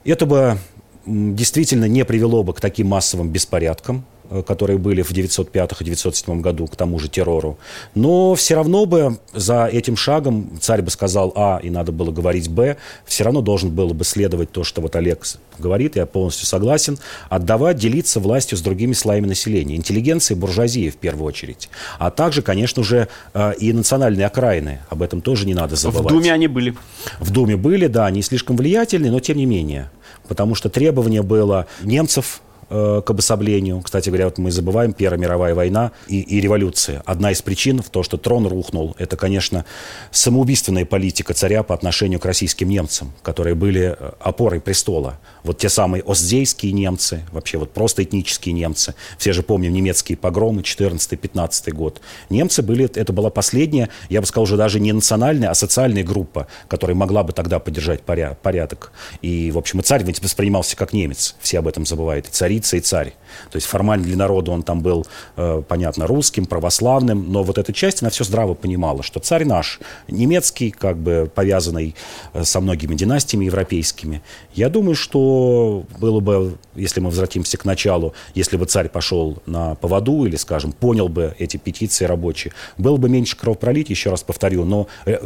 это 0.05 0.27
бы 0.27 0.59
действительно 1.07 1.87
не 1.87 2.05
привело 2.05 2.43
бы 2.43 2.53
к 2.55 2.61
таким 2.61 2.89
массовым 2.89 3.31
беспорядкам, 3.31 4.05
которые 4.47 4.79
были 4.79 5.03
в 5.03 5.13
905 5.13 5.81
и 5.81 5.85
907 5.85 6.41
году, 6.41 6.67
к 6.67 6.77
тому 6.77 6.99
же 6.99 7.09
террору. 7.09 7.59
Но 7.95 8.35
все 8.35 8.55
равно 8.55 8.87
бы 8.87 9.19
за 9.33 9.67
этим 9.67 9.97
шагом 9.97 10.59
царь 10.61 10.83
бы 10.83 10.91
сказал 10.91 11.33
А, 11.35 11.59
и 11.63 11.71
надо 11.71 11.93
было 11.93 12.11
говорить 12.11 12.49
Б, 12.49 12.77
все 13.05 13.25
равно 13.25 13.41
должен 13.43 13.71
был 13.71 13.93
бы 13.93 14.05
следовать 14.05 14.53
то, 14.53 14.65
что 14.65 14.81
вот 14.81 14.97
Олег 14.97 15.25
говорит, 15.59 15.97
я 15.97 16.07
полностью 16.07 16.47
согласен, 16.47 16.99
отдавать, 17.29 17.77
делиться 17.77 18.21
властью 18.21 18.57
с 18.57 18.61
другими 18.63 18.93
слоями 18.93 19.27
населения, 19.27 19.77
интеллигенции, 19.77 20.35
буржуазии 20.35 20.91
в 20.91 20.97
первую 20.97 21.27
очередь. 21.27 21.69
А 21.99 22.11
также, 22.11 22.43
конечно 22.43 22.83
же, 22.83 23.09
э, 23.35 23.53
и 23.59 23.73
национальные 23.73 24.27
окраины, 24.27 24.81
об 24.89 25.03
этом 25.03 25.21
тоже 25.21 25.47
не 25.47 25.55
надо 25.55 25.77
забывать. 25.77 26.07
В 26.07 26.09
Думе 26.09 26.33
они 26.33 26.47
были. 26.47 26.75
В 27.19 27.31
Думе 27.31 27.57
были, 27.57 27.87
да, 27.87 28.07
они 28.07 28.23
слишком 28.23 28.57
влиятельны, 28.57 29.11
но 29.11 29.21
тем 29.21 29.37
не 29.37 29.47
менее. 29.47 29.91
Потому 30.29 30.55
что 30.55 30.69
требование 30.69 31.23
было 31.23 31.67
немцев 31.83 32.41
э, 32.71 33.03
к 33.05 33.11
обособлению. 33.11 33.81
Кстати 33.81 34.09
говоря, 34.09 34.27
вот 34.27 34.39
мы 34.39 34.51
забываем 34.51 34.93
Первая 34.93 35.21
мировая 35.21 35.55
война 35.55 35.93
и, 36.09 36.21
и 36.21 36.41
революция. 36.41 37.03
Одна 37.05 37.33
из 37.33 37.43
причин 37.43 37.83
в 37.83 37.91
том, 37.91 38.03
что 38.03 38.17
трон 38.17 38.47
рухнул, 38.47 38.95
это, 38.99 39.17
конечно, 39.17 39.65
самоубийственная 40.11 40.85
политика 40.85 41.35
царя 41.35 41.63
по 41.63 41.75
отношению 41.75 42.21
к 42.21 42.25
российским 42.25 42.69
немцам, 42.69 43.13
которые 43.23 43.55
были 43.55 43.97
э, 43.99 44.13
опорой 44.21 44.61
престола. 44.61 45.19
Вот 45.43 45.59
те 45.59 45.69
самые 45.69 46.03
оздейские 46.03 46.73
немцы, 46.73 47.25
вообще 47.33 47.59
вот 47.59 47.73
просто 47.73 48.03
этнические 48.03 48.53
немцы. 48.53 48.95
Все 49.19 49.33
же 49.33 49.43
помним 49.43 49.73
немецкие 49.73 50.17
погромы 50.17 50.63
14-15 50.63 51.73
год. 51.73 52.01
Немцы 52.29 52.63
были, 52.63 52.85
это 52.95 53.13
была 53.13 53.31
последняя, 53.31 53.89
я 54.09 54.21
бы 54.21 54.27
сказал, 54.27 54.45
уже 54.45 54.57
даже 54.57 54.81
не 54.81 54.93
национальная, 54.93 55.51
а 55.51 55.55
социальная 55.55 56.05
группа, 56.05 56.47
которая 56.69 56.97
могла 56.97 57.23
бы 57.23 57.33
тогда 57.33 57.59
поддержать 57.59 58.03
порядок. 58.03 58.93
И, 59.23 59.51
в 59.51 59.59
общем, 59.59 59.81
и 59.81 59.83
царь 59.83 60.05
воспринимался 60.05 60.77
как 60.77 60.93
немец. 60.93 61.37
Все 61.41 61.59
об 61.59 61.69
этом 61.69 61.87
забывают. 61.87 62.27
И 62.27 62.31
царица, 62.61 62.77
и 62.77 62.81
царь. 62.81 63.15
То 63.51 63.57
есть 63.57 63.67
формально 63.67 64.05
для 64.05 64.17
народа 64.17 64.51
он 64.53 64.63
там 64.63 64.81
был, 64.81 65.07
э, 65.37 65.63
понятно, 65.67 66.07
русским, 66.07 66.47
православным, 66.47 67.33
но 67.33 67.43
вот 67.43 67.59
эта 67.59 67.73
часть, 67.73 68.03
она 68.03 68.11
все 68.11 68.25
здраво 68.25 68.55
понимала, 68.55 69.03
что 69.03 69.21
царь 69.21 69.45
наш, 69.45 69.81
немецкий, 70.09 70.71
как 70.71 70.97
бы 70.97 71.31
повязанный 71.35 71.95
э, 72.33 72.45
со 72.45 72.61
многими 72.61 72.95
династиями 72.95 73.47
европейскими. 73.47 74.23
Я 74.55 74.69
думаю, 74.69 74.95
что 74.95 75.85
было 75.99 76.21
бы, 76.21 76.59
если 76.75 77.01
мы 77.01 77.11
возвратимся 77.11 77.57
к 77.57 77.65
началу, 77.65 78.15
если 78.35 78.57
бы 78.57 78.67
царь 78.67 78.89
пошел 78.89 79.39
на 79.47 79.75
поводу 79.75 80.25
или, 80.25 80.37
скажем, 80.37 80.73
понял 80.73 81.09
бы 81.09 81.35
эти 81.39 81.57
петиции 81.57 82.05
рабочие, 82.05 82.53
было 82.79 82.97
бы 82.97 83.09
меньше 83.09 83.37
кровопролития, 83.37 83.95
еще 83.95 84.11
раз 84.11 84.23
повторю, 84.23 84.65
но 84.65 84.87
э, 85.07 85.19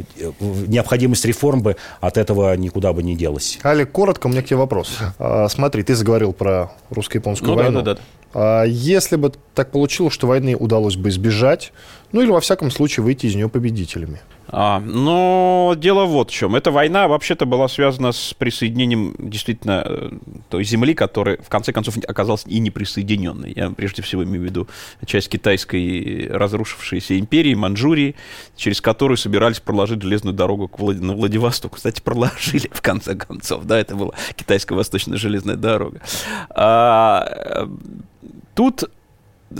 необходимость 0.67 1.25
реформ 1.25 1.63
бы 1.63 1.77
от 2.01 2.17
этого 2.17 2.57
никуда 2.57 2.93
бы 2.93 3.03
не 3.03 3.17
делась. 3.17 3.59
Олег, 3.63 3.93
коротко, 3.93 4.27
у 4.27 4.31
меня 4.31 4.43
к 4.43 4.47
тебе 4.47 4.57
вопрос. 4.57 4.99
А, 5.19 5.49
смотри, 5.49 5.83
ты 5.83 5.95
заговорил 5.95 6.33
про 6.33 6.73
русско-японскую 6.91 7.51
ну, 7.51 7.57
войну. 7.57 7.83
Да, 7.83 7.94
да, 7.94 7.94
да. 7.94 7.94
Если 8.35 9.17
бы 9.17 9.33
так 9.55 9.71
получилось, 9.71 10.13
что 10.13 10.27
войны 10.27 10.57
удалось 10.57 10.97
бы 10.97 11.09
избежать, 11.09 11.73
ну 12.13 12.21
или 12.21 12.31
во 12.31 12.41
всяком 12.41 12.71
случае 12.71 13.05
выйти 13.05 13.27
из 13.27 13.35
нее 13.35 13.49
победителями? 13.49 14.21
А, 14.49 14.79
но 14.79 15.75
дело 15.77 16.05
вот 16.05 16.31
в 16.31 16.33
чем. 16.33 16.55
Эта 16.55 16.71
война 16.71 17.09
вообще-то 17.09 17.47
была 17.47 17.67
связана 17.67 18.13
с 18.13 18.35
присоединением 18.35 19.17
действительно 19.19 19.83
э, 19.85 20.11
той 20.49 20.65
земли, 20.65 20.95
которая 20.95 21.39
в 21.39 21.49
конце 21.49 21.73
концов 21.73 21.97
оказалась 22.07 22.45
и 22.47 22.61
неприсоединенной. 22.61 23.53
Я 23.57 23.71
прежде 23.71 24.03
всего 24.03 24.23
имею 24.23 24.43
в 24.43 24.45
виду 24.45 24.69
часть 25.07 25.29
китайской 25.29 26.29
разрушившейся 26.31 27.19
империи, 27.19 27.55
Манчжурии, 27.55 28.15
через 28.55 28.81
которую 28.81 29.17
собирались 29.17 29.61
проложить 29.61 30.03
железную 30.03 30.35
дорогу 30.35 30.69
к 30.69 30.79
Влад... 30.79 31.01
на 31.01 31.15
Владивосток. 31.15 31.75
Кстати, 31.75 32.01
проложили 32.01 32.71
в 32.71 32.81
конце 32.81 33.17
концов. 33.17 33.65
Да, 33.65 33.79
это 33.79 33.97
была 33.97 34.13
китайская 34.37 34.75
восточная 34.75 35.19
железная 35.19 35.57
дорога. 35.57 36.01
А, 36.51 37.69
тут 38.55 38.91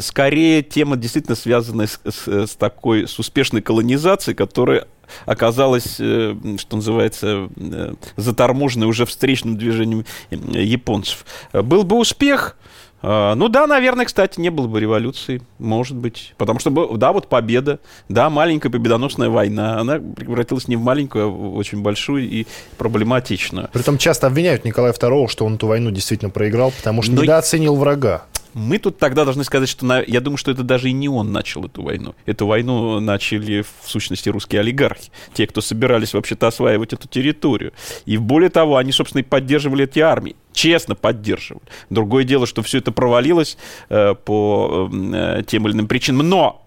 скорее 0.01 0.63
тема 0.63 0.97
действительно 0.97 1.37
связана 1.37 1.87
с, 1.87 2.01
с, 2.05 2.29
с 2.29 2.57
такой, 2.57 3.07
с 3.07 3.19
успешной 3.19 3.63
колонизацией, 3.63 4.35
которая 4.35 4.87
оказалась, 5.27 5.97
э, 5.99 6.35
что 6.59 6.77
называется, 6.77 7.49
э, 7.57 7.95
заторможенной 8.17 8.87
уже 8.87 9.07
встречным 9.07 9.57
движением 9.57 10.05
японцев. 10.31 11.25
Был 11.53 11.85
бы 11.85 11.99
успех, 11.99 12.57
э, 13.03 13.35
ну 13.37 13.49
да, 13.49 13.67
наверное, 13.67 14.07
кстати, 14.07 14.41
не 14.41 14.51
было 14.51 14.67
бы 14.67 14.81
революции, 14.81 15.43
может 15.59 15.97
быть. 15.97 16.35
Потому 16.39 16.59
что, 16.59 16.97
да, 16.97 17.13
вот 17.13 17.29
победа, 17.29 17.81
да, 18.09 18.31
маленькая 18.31 18.71
победоносная 18.71 19.29
война, 19.29 19.79
она 19.79 19.99
превратилась 19.99 20.69
не 20.69 20.77
в 20.77 20.83
маленькую, 20.83 21.27
а 21.27 21.29
в 21.29 21.57
очень 21.57 21.83
большую 21.83 22.29
и 22.29 22.47
проблематичную. 22.79 23.69
Притом 23.73 23.99
часто 23.99 24.27
обвиняют 24.27 24.65
Николая 24.65 24.93
II, 24.93 25.29
что 25.29 25.45
он 25.45 25.57
эту 25.57 25.67
войну 25.67 25.91
действительно 25.91 26.31
проиграл, 26.31 26.73
потому 26.73 27.03
что 27.03 27.13
Но... 27.13 27.23
недооценил 27.23 27.77
врага. 27.77 28.25
Мы 28.55 28.79
тут 28.79 28.99
тогда 28.99 29.25
должны 29.25 29.45
сказать, 29.45 29.69
что 29.69 29.85
на, 29.85 30.01
я 30.01 30.21
думаю, 30.21 30.39
что 30.39 30.51
это 30.51 30.63
даже 30.63 30.89
и 30.89 30.93
не 30.93 31.09
он 31.09 31.33
начал 31.33 31.65
эту 31.65 31.83
войну. 31.83 32.15
Эту 32.25 32.47
войну 32.47 33.01
начали 33.01 33.63
в 33.63 33.89
сущности 33.89 34.29
русские 34.29 34.61
олигархи, 34.61 35.11
те, 35.35 35.47
кто 35.47 35.61
собирались 35.61 36.15
вообще-то 36.15 36.47
осваивать 36.47 36.93
эту 36.93 37.09
территорию. 37.09 37.73
И 38.07 38.17
более 38.17 38.51
того, 38.51 38.77
они, 38.77 38.93
собственно, 38.93 39.21
и 39.21 39.25
поддерживали 39.25 39.85
эти 39.85 39.99
армии 40.01 40.37
честно 40.53 40.95
поддерживали. 40.95 41.65
Другое 41.91 42.23
дело, 42.23 42.47
что 42.47 42.63
все 42.63 42.79
это 42.79 42.93
провалилось 42.93 43.59
э, 43.89 44.15
по 44.15 44.89
э, 44.93 45.43
тем 45.47 45.67
или 45.67 45.75
иным 45.75 45.89
причинам. 45.89 46.29
Но 46.29 46.65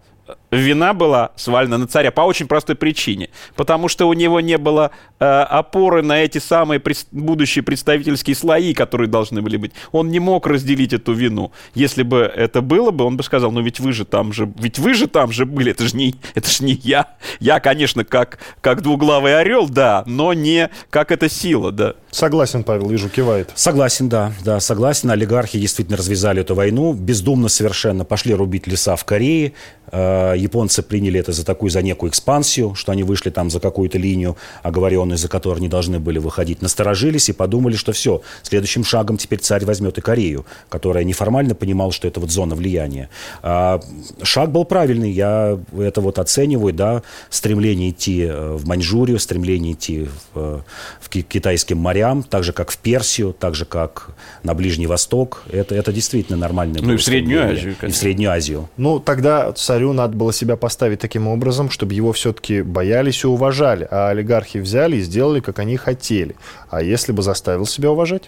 вина 0.58 0.94
была 0.94 1.32
свалена 1.36 1.78
на 1.78 1.88
царя 1.88 2.12
по 2.12 2.22
очень 2.22 2.48
простой 2.48 2.76
причине. 2.76 3.30
Потому 3.56 3.88
что 3.88 4.08
у 4.08 4.14
него 4.14 4.40
не 4.40 4.58
было 4.58 4.92
э, 5.20 5.26
опоры 5.26 6.02
на 6.02 6.22
эти 6.22 6.38
самые 6.38 6.80
пред, 6.80 7.06
будущие 7.12 7.64
представительские 7.64 8.36
слои, 8.36 8.74
которые 8.74 9.08
должны 9.08 9.42
были 9.42 9.58
быть. 9.58 9.72
Он 9.92 10.10
не 10.10 10.20
мог 10.20 10.48
разделить 10.48 10.94
эту 10.94 11.14
вину. 11.14 11.52
Если 11.74 12.04
бы 12.04 12.20
это 12.20 12.62
было 12.62 12.92
бы, 12.92 13.06
он 13.06 13.18
бы 13.18 13.24
сказал, 13.24 13.52
ну 13.52 13.62
ведь 13.62 13.80
вы 13.80 13.94
же 13.94 14.06
там 14.06 14.34
же, 14.34 14.52
ведь 14.58 14.80
вы 14.80 14.94
же 14.94 15.08
там 15.08 15.32
же 15.32 15.46
были, 15.46 15.72
это 15.72 15.88
же 15.88 15.96
не, 15.96 16.16
это 16.36 16.50
же 16.50 16.64
не 16.64 16.74
я. 16.84 17.16
Я, 17.40 17.60
конечно, 17.60 18.04
как, 18.04 18.40
как 18.62 18.82
двуглавый 18.82 19.38
орел, 19.38 19.68
да, 19.68 20.04
но 20.06 20.34
не 20.34 20.70
как 20.90 21.12
эта 21.12 21.30
сила, 21.30 21.72
да. 21.72 21.96
Согласен, 22.12 22.64
Павел, 22.64 22.90
вижу, 22.90 23.10
кивает. 23.10 23.52
Согласен, 23.56 24.10
да, 24.10 24.34
да, 24.44 24.60
согласен. 24.60 25.12
Олигархи 25.12 25.60
действительно 25.60 25.98
развязали 25.98 26.42
эту 26.42 26.56
войну, 26.56 26.94
бездумно 26.94 27.50
совершенно 27.50 28.06
пошли 28.06 28.34
рубить 28.34 28.68
леса 28.68 28.96
в 28.96 29.06
Корее, 29.06 29.54
Э, 29.90 30.34
японцы 30.48 30.82
приняли 30.82 31.20
это 31.20 31.32
за 31.32 31.46
такую, 31.46 31.70
за 31.70 31.82
некую 31.82 32.10
экспансию, 32.10 32.76
что 32.76 32.92
они 32.92 33.04
вышли 33.04 33.30
там 33.30 33.50
за 33.50 33.60
какую-то 33.60 33.98
линию, 33.98 34.36
оговоренную, 34.64 35.18
за 35.18 35.28
которую 35.28 35.62
не 35.62 35.70
должны 35.70 36.00
были 36.00 36.20
выходить. 36.20 36.62
Насторожились 36.62 37.30
и 37.30 37.34
подумали, 37.34 37.76
что 37.76 37.92
все, 37.92 38.22
следующим 38.44 38.84
шагом 38.84 39.18
теперь 39.18 39.40
царь 39.40 39.66
возьмет 39.66 39.98
и 39.98 40.02
Корею, 40.02 40.46
которая 40.70 41.04
неформально 41.04 41.56
понимала, 41.56 41.92
что 41.92 42.08
это 42.08 42.20
вот 42.20 42.32
зона 42.32 42.56
влияния. 42.56 43.10
А 43.44 43.80
шаг 44.24 44.52
был 44.52 44.66
правильный, 44.66 45.12
я 45.12 45.60
это 45.78 46.02
вот 46.02 46.20
оцениваю, 46.20 46.74
да, 46.74 47.04
стремление 47.30 47.90
идти 47.90 48.22
э, 48.22 48.56
в 48.56 48.66
Маньчжурию, 48.66 49.20
стремление 49.20 49.74
идти 49.74 50.08
в, 50.34 50.64
в 51.00 51.10
китайским 51.10 51.78
морям, 51.78 52.24
так 52.24 52.44
же, 52.44 52.54
как 52.54 52.72
в 52.72 52.78
Персию, 52.78 53.34
так 53.38 53.56
же, 53.56 53.66
как 53.66 54.10
на 54.44 54.54
Ближний 54.54 54.88
Восток. 54.88 55.44
Это, 55.52 55.76
это 55.76 55.92
действительно 55.92 56.38
нормальное. 56.38 56.82
Ну 56.82 56.94
и 56.94 56.98
в 56.98 57.04
Среднюю 57.04 57.44
Азию. 57.44 57.76
Конечно. 57.80 57.88
И 57.88 57.92
в 57.92 57.96
Среднюю 57.96 58.32
Азию. 58.32 58.70
Ну, 58.78 59.00
тогда 59.00 59.52
царю 59.54 59.94
надо 59.94 60.16
было 60.16 60.27
себя 60.32 60.56
поставить 60.56 61.00
таким 61.00 61.28
образом, 61.28 61.70
чтобы 61.70 61.94
его 61.94 62.12
все-таки 62.14 62.62
боялись 62.62 63.24
и 63.24 63.28
уважали, 63.28 63.88
а 63.90 64.10
олигархи 64.10 64.60
взяли 64.60 64.98
и 64.98 65.02
сделали, 65.02 65.40
как 65.40 65.60
они 65.60 65.78
хотели. 65.78 66.36
А 66.70 66.82
если 66.82 67.12
бы 67.12 67.22
заставил 67.22 67.66
себя 67.66 67.92
уважать? 67.92 68.24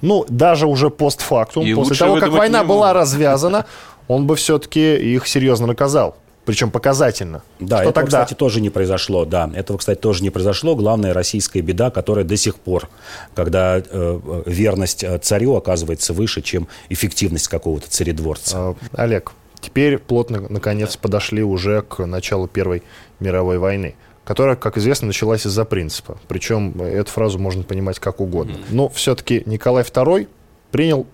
Ну, 0.00 0.24
даже 0.28 0.66
уже 0.66 0.90
постфактум, 0.90 1.64
и 1.64 1.74
после 1.74 1.96
того, 1.96 2.16
как 2.16 2.30
война 2.30 2.62
была 2.64 2.92
развязана, 2.92 3.66
он 4.06 4.26
бы 4.26 4.36
все-таки 4.36 4.96
их 4.96 5.26
серьезно 5.26 5.66
наказал 5.66 6.16
причем 6.48 6.70
показательно. 6.70 7.42
Да, 7.60 7.76
Что 7.76 7.90
этого, 7.90 7.92
тогда? 7.92 8.22
кстати, 8.22 8.32
тоже 8.32 8.62
не 8.62 8.70
произошло. 8.70 9.26
Да, 9.26 9.50
этого, 9.54 9.76
кстати, 9.76 9.98
тоже 9.98 10.22
не 10.22 10.30
произошло. 10.30 10.74
Главная 10.74 11.12
российская 11.12 11.60
беда, 11.60 11.90
которая 11.90 12.24
до 12.24 12.38
сих 12.38 12.56
пор, 12.56 12.88
когда 13.34 13.76
э, 13.76 13.82
э 13.86 14.42
верность 14.46 15.04
э, 15.04 15.18
царю 15.18 15.56
оказывается 15.56 16.14
выше, 16.14 16.40
чем 16.40 16.66
эффективность 16.88 17.48
какого-то 17.48 17.90
царедворца. 17.90 18.56
А, 18.56 18.74
Олег, 18.94 19.32
Теперь 19.60 19.98
плотно, 19.98 20.46
наконец, 20.48 20.96
подошли 20.96 21.42
уже 21.42 21.82
к 21.82 22.04
началу 22.06 22.48
Первой 22.48 22.82
мировой 23.20 23.58
войны 23.58 23.94
которая, 24.24 24.56
как 24.56 24.76
известно, 24.76 25.06
началась 25.06 25.46
из-за 25.46 25.64
принципа. 25.64 26.18
Причем 26.28 26.82
эту 26.82 27.10
фразу 27.10 27.38
можно 27.38 27.62
понимать 27.62 27.98
как 27.98 28.20
угодно. 28.20 28.58
Но 28.68 28.90
все-таки 28.90 29.42
Николай 29.46 29.82
II 29.82 30.28
принял 30.70 31.06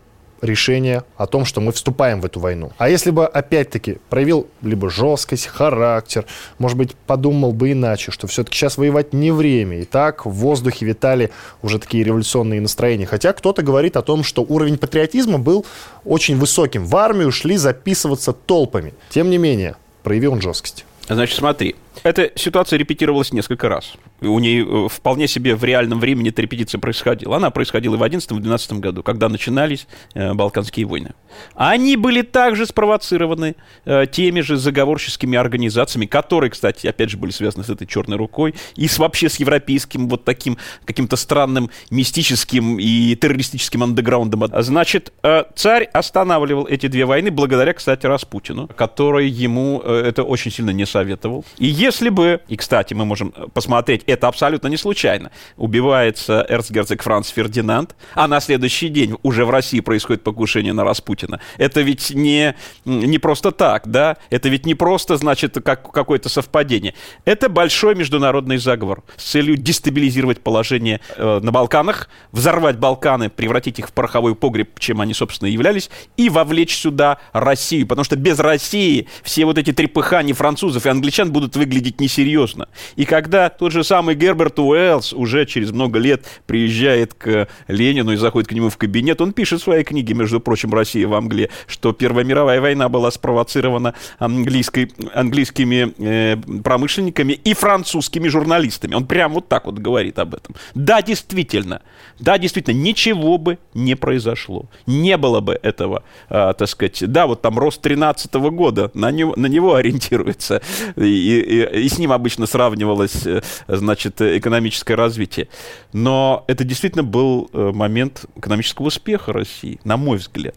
решение 0.45 1.05
о 1.17 1.27
том, 1.27 1.45
что 1.45 1.61
мы 1.61 1.73
вступаем 1.73 2.21
в 2.21 2.27
эту 2.27 2.41
войну. 2.41 2.73
А 2.79 2.89
если 2.89 3.11
бы, 3.11 3.27
опять-таки, 3.27 3.99
проявил 4.11 4.47
либо 4.63 4.91
жесткость, 4.91 5.47
характер, 5.47 6.27
может 6.59 6.77
быть, 6.77 6.95
подумал 6.95 7.53
бы 7.53 7.73
иначе, 7.73 8.11
что 8.11 8.27
все-таки 8.27 8.57
сейчас 8.57 8.77
воевать 8.77 9.13
не 9.13 9.31
время. 9.31 9.81
И 9.81 9.85
так 9.85 10.27
в 10.27 10.31
воздухе 10.31 10.87
витали 10.87 11.31
уже 11.63 11.79
такие 11.79 12.05
революционные 12.05 12.61
настроения. 12.61 13.07
Хотя 13.07 13.33
кто-то 13.33 13.63
говорит 13.63 13.97
о 13.97 14.03
том, 14.03 14.23
что 14.23 14.43
уровень 14.43 14.79
патриотизма 14.79 15.39
был 15.39 15.65
очень 16.05 16.37
высоким. 16.37 16.85
В 16.85 16.97
армию 16.97 17.33
шли 17.33 17.57
записываться 17.57 18.33
толпами. 18.33 18.95
Тем 19.11 19.31
не 19.31 19.39
менее, 19.39 19.77
проявил 20.03 20.33
он 20.33 20.41
жесткость. 20.41 20.85
Значит, 21.09 21.37
смотри, 21.37 21.77
эта 22.03 22.33
ситуация 22.37 22.79
репетировалась 22.79 23.33
несколько 23.33 23.69
раз. 23.69 23.95
У 24.21 24.39
нее 24.39 24.87
э, 24.87 24.89
вполне 24.89 25.29
себе 25.29 25.55
в 25.55 25.65
реальном 25.65 26.01
времени 26.01 26.31
эта 26.31 26.43
репетиция 26.43 26.79
происходила. 26.79 27.37
Она 27.37 27.51
происходила 27.51 27.95
и 27.95 27.99
в 27.99 28.03
2011-2012 28.03 28.79
году, 28.81 29.03
когда 29.03 29.29
начинались 29.29 29.87
э, 30.15 30.33
Балканские 30.35 30.87
войны. 30.87 31.13
Они 31.55 31.97
были 31.97 32.23
также 32.23 32.67
спровоцированы 32.67 33.57
э, 33.85 34.07
теми 34.11 34.41
же 34.41 34.57
заговорческими 34.57 35.37
организациями, 35.37 36.07
которые, 36.07 36.51
кстати, 36.51 36.87
опять 36.87 37.11
же, 37.11 37.17
были 37.17 37.31
связаны 37.31 37.65
с 37.65 37.71
этой 37.71 37.87
черной 37.87 38.17
рукой 38.17 38.55
и 38.77 38.89
с, 38.89 38.99
вообще 38.99 39.29
с 39.29 39.37
европейским 39.37 40.09
вот 40.09 40.25
таким 40.25 40.59
каким-то 40.85 41.17
странным 41.17 41.71
мистическим 41.91 42.79
и 42.79 43.15
террористическим 43.17 43.83
андеграундом. 43.83 44.45
Значит, 44.63 45.13
э, 45.23 45.45
царь 45.55 45.85
останавливал 45.93 46.67
эти 46.67 46.87
две 46.87 47.05
войны 47.05 47.31
благодаря, 47.31 47.73
кстати, 47.73 48.07
Распутину, 48.07 48.69
который 48.69 49.29
ему 49.29 49.81
это 49.81 50.23
очень 50.23 50.51
сильно 50.51 50.71
не 50.71 50.87
советовал. 50.87 51.45
И 51.59 51.67
Если 51.85 52.09
бы, 52.09 52.41
и, 52.49 52.57
кстати, 52.57 52.95
мы 52.95 53.05
можем 53.05 53.35
посмотреть, 53.53 54.05
это 54.07 54.27
абсолютно 54.27 54.69
не 54.69 54.79
случайно, 54.79 55.31
убивается 55.59 56.43
эрцгерцог 56.49 57.03
Франц 57.03 57.29
Фердинанд, 57.29 57.95
а 58.15 58.27
на 58.27 58.41
следующий 58.41 58.89
день 58.89 59.19
уже 59.23 59.45
в 59.45 59.51
России 59.51 59.81
происходит 59.81 60.23
покушение 60.23 60.73
на 60.73 60.83
Распутина. 60.83 61.43
Это 61.59 61.83
ведь 61.83 62.09
не, 62.09 62.55
не 62.87 63.19
просто 63.19 63.51
так, 63.51 63.87
да? 63.87 64.17
Это 64.31 64.49
ведь 64.49 64.65
не 64.65 64.75
просто, 64.75 65.19
значит, 65.19 65.59
как, 65.63 65.93
какое-то 65.93 66.31
совпадение. 66.31 66.95
Это 67.27 67.51
большой 67.51 67.95
международный 67.95 68.57
заговор 68.57 69.03
с 69.19 69.33
целью 69.33 69.59
дестабилизировать 69.59 70.41
положение 70.41 71.03
э, 71.19 71.41
на 71.43 71.53
Балканах, 71.53 72.09
взорвать 72.33 72.79
Балканы, 72.79 73.29
превратить 73.29 73.79
их 73.79 73.89
в 73.89 73.93
пороховой 73.93 74.35
погреб, 74.35 74.81
чем 74.81 75.03
они, 75.03 75.13
собственно, 75.13 75.51
являлись, 75.51 75.91
и 76.17 76.31
вовлечь 76.31 76.79
сюда 76.79 77.19
Россию. 77.35 77.87
Потому 77.87 78.05
что 78.05 78.17
без 78.17 78.39
России 78.39 79.07
все 79.23 79.45
вот 79.45 79.59
эти 79.59 79.75
трепыхания 79.75 80.33
французов 80.33 80.87
и 80.87 80.89
англичан 80.89 81.31
будут 81.31 81.57
выглядеть 81.57 81.74
несерьезно. 81.81 82.69
И 82.97 83.05
когда 83.05 83.49
тот 83.49 83.73
же 83.73 83.85
самый 83.85 84.15
Герберт 84.15 84.59
Уэллс 84.59 85.13
уже 85.13 85.47
через 85.47 85.73
много 85.73 85.99
лет 85.99 86.25
приезжает 86.47 87.15
к 87.15 87.49
Ленину 87.69 88.13
и 88.13 88.17
заходит 88.17 88.49
к 88.49 88.53
нему 88.53 88.69
в 88.69 88.77
кабинет, 88.77 89.21
он 89.21 89.33
пишет 89.33 89.61
в 89.61 89.65
своей 89.65 89.85
книге, 89.85 90.15
между 90.15 90.41
прочим, 90.41 90.73
«Россия 90.73 91.07
в 91.07 91.15
Англии», 91.15 91.51
что 91.67 91.93
Первая 91.93 92.25
мировая 92.25 92.61
война 92.61 92.89
была 92.89 93.11
спровоцирована 93.11 93.95
английской, 94.19 94.93
английскими 95.15 95.95
э, 95.99 96.37
промышленниками 96.63 97.33
и 97.33 97.55
французскими 97.55 98.29
журналистами. 98.29 98.95
Он 98.95 99.07
прям 99.07 99.33
вот 99.35 99.49
так 99.49 99.67
вот 99.67 99.79
говорит 99.79 100.19
об 100.19 100.35
этом. 100.35 100.55
Да, 100.75 101.03
действительно, 101.03 101.83
да, 102.19 102.39
действительно, 102.39 102.75
ничего 102.75 103.39
бы 103.39 103.59
не 103.75 103.95
произошло. 103.95 104.67
Не 104.87 105.17
было 105.17 105.41
бы 105.41 105.59
этого, 105.63 106.03
э, 106.29 106.53
так 106.57 106.69
сказать, 106.69 107.03
да, 107.07 107.27
вот 107.27 107.43
там 107.43 107.59
рост 107.59 107.81
13 107.81 108.35
года, 108.35 108.91
на 108.95 109.11
него, 109.11 109.35
на 109.37 109.47
него 109.47 109.75
ориентируется, 109.75 110.63
и, 110.97 111.41
и, 111.41 111.64
и 111.65 111.89
с 111.89 111.99
ним 111.99 112.13
обычно 112.13 112.47
сравнивалось, 112.47 113.27
э, 113.27 113.43
значит, 113.69 114.21
экономическое 114.21 114.95
развитие. 114.95 115.49
Но 115.93 116.45
это 116.47 116.65
действительно 116.65 117.05
был 117.05 117.51
э, 117.53 117.73
момент 117.75 118.27
экономического 118.37 118.87
успеха 118.87 119.33
России, 119.33 119.81
на 119.85 119.97
мой 119.97 120.19
взгляд 120.19 120.57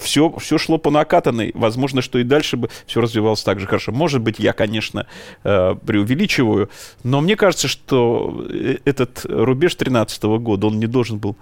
все, 0.00 0.32
все 0.38 0.58
шло 0.58 0.78
по 0.78 0.90
накатанной. 0.90 1.52
Возможно, 1.54 2.02
что 2.02 2.18
и 2.18 2.24
дальше 2.24 2.56
бы 2.56 2.68
все 2.86 3.00
развивалось 3.00 3.42
так 3.42 3.60
же 3.60 3.66
хорошо. 3.66 3.92
Может 3.92 4.20
быть, 4.20 4.38
я, 4.38 4.52
конечно, 4.52 5.06
преувеличиваю, 5.42 6.70
но 7.02 7.20
мне 7.20 7.36
кажется, 7.36 7.68
что 7.68 8.46
этот 8.84 9.24
рубеж 9.24 9.72
2013 9.76 10.22
года, 10.22 10.66
он 10.66 10.78
не 10.78 10.86
должен 10.86 11.18
был 11.18 11.36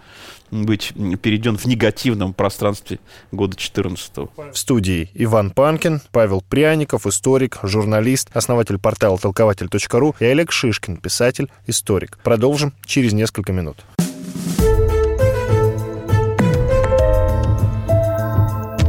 быть 0.51 0.95
перейден 1.21 1.59
в 1.59 1.67
негативном 1.67 2.33
пространстве 2.33 3.01
года 3.33 3.53
2014. 3.57 4.13
В 4.17 4.59
студии 4.59 5.11
Иван 5.13 5.51
Панкин, 5.51 6.01
Павел 6.11 6.43
Пряников, 6.49 7.07
историк, 7.07 7.59
журналист, 7.63 8.31
основатель 8.33 8.79
портала 8.79 9.19
толкователь.ру 9.19 10.15
и 10.21 10.25
Олег 10.25 10.51
Шишкин, 10.51 10.97
писатель, 10.97 11.51
историк. 11.67 12.19
Продолжим 12.23 12.73
через 12.87 13.13
несколько 13.13 13.53
минут. 13.53 13.85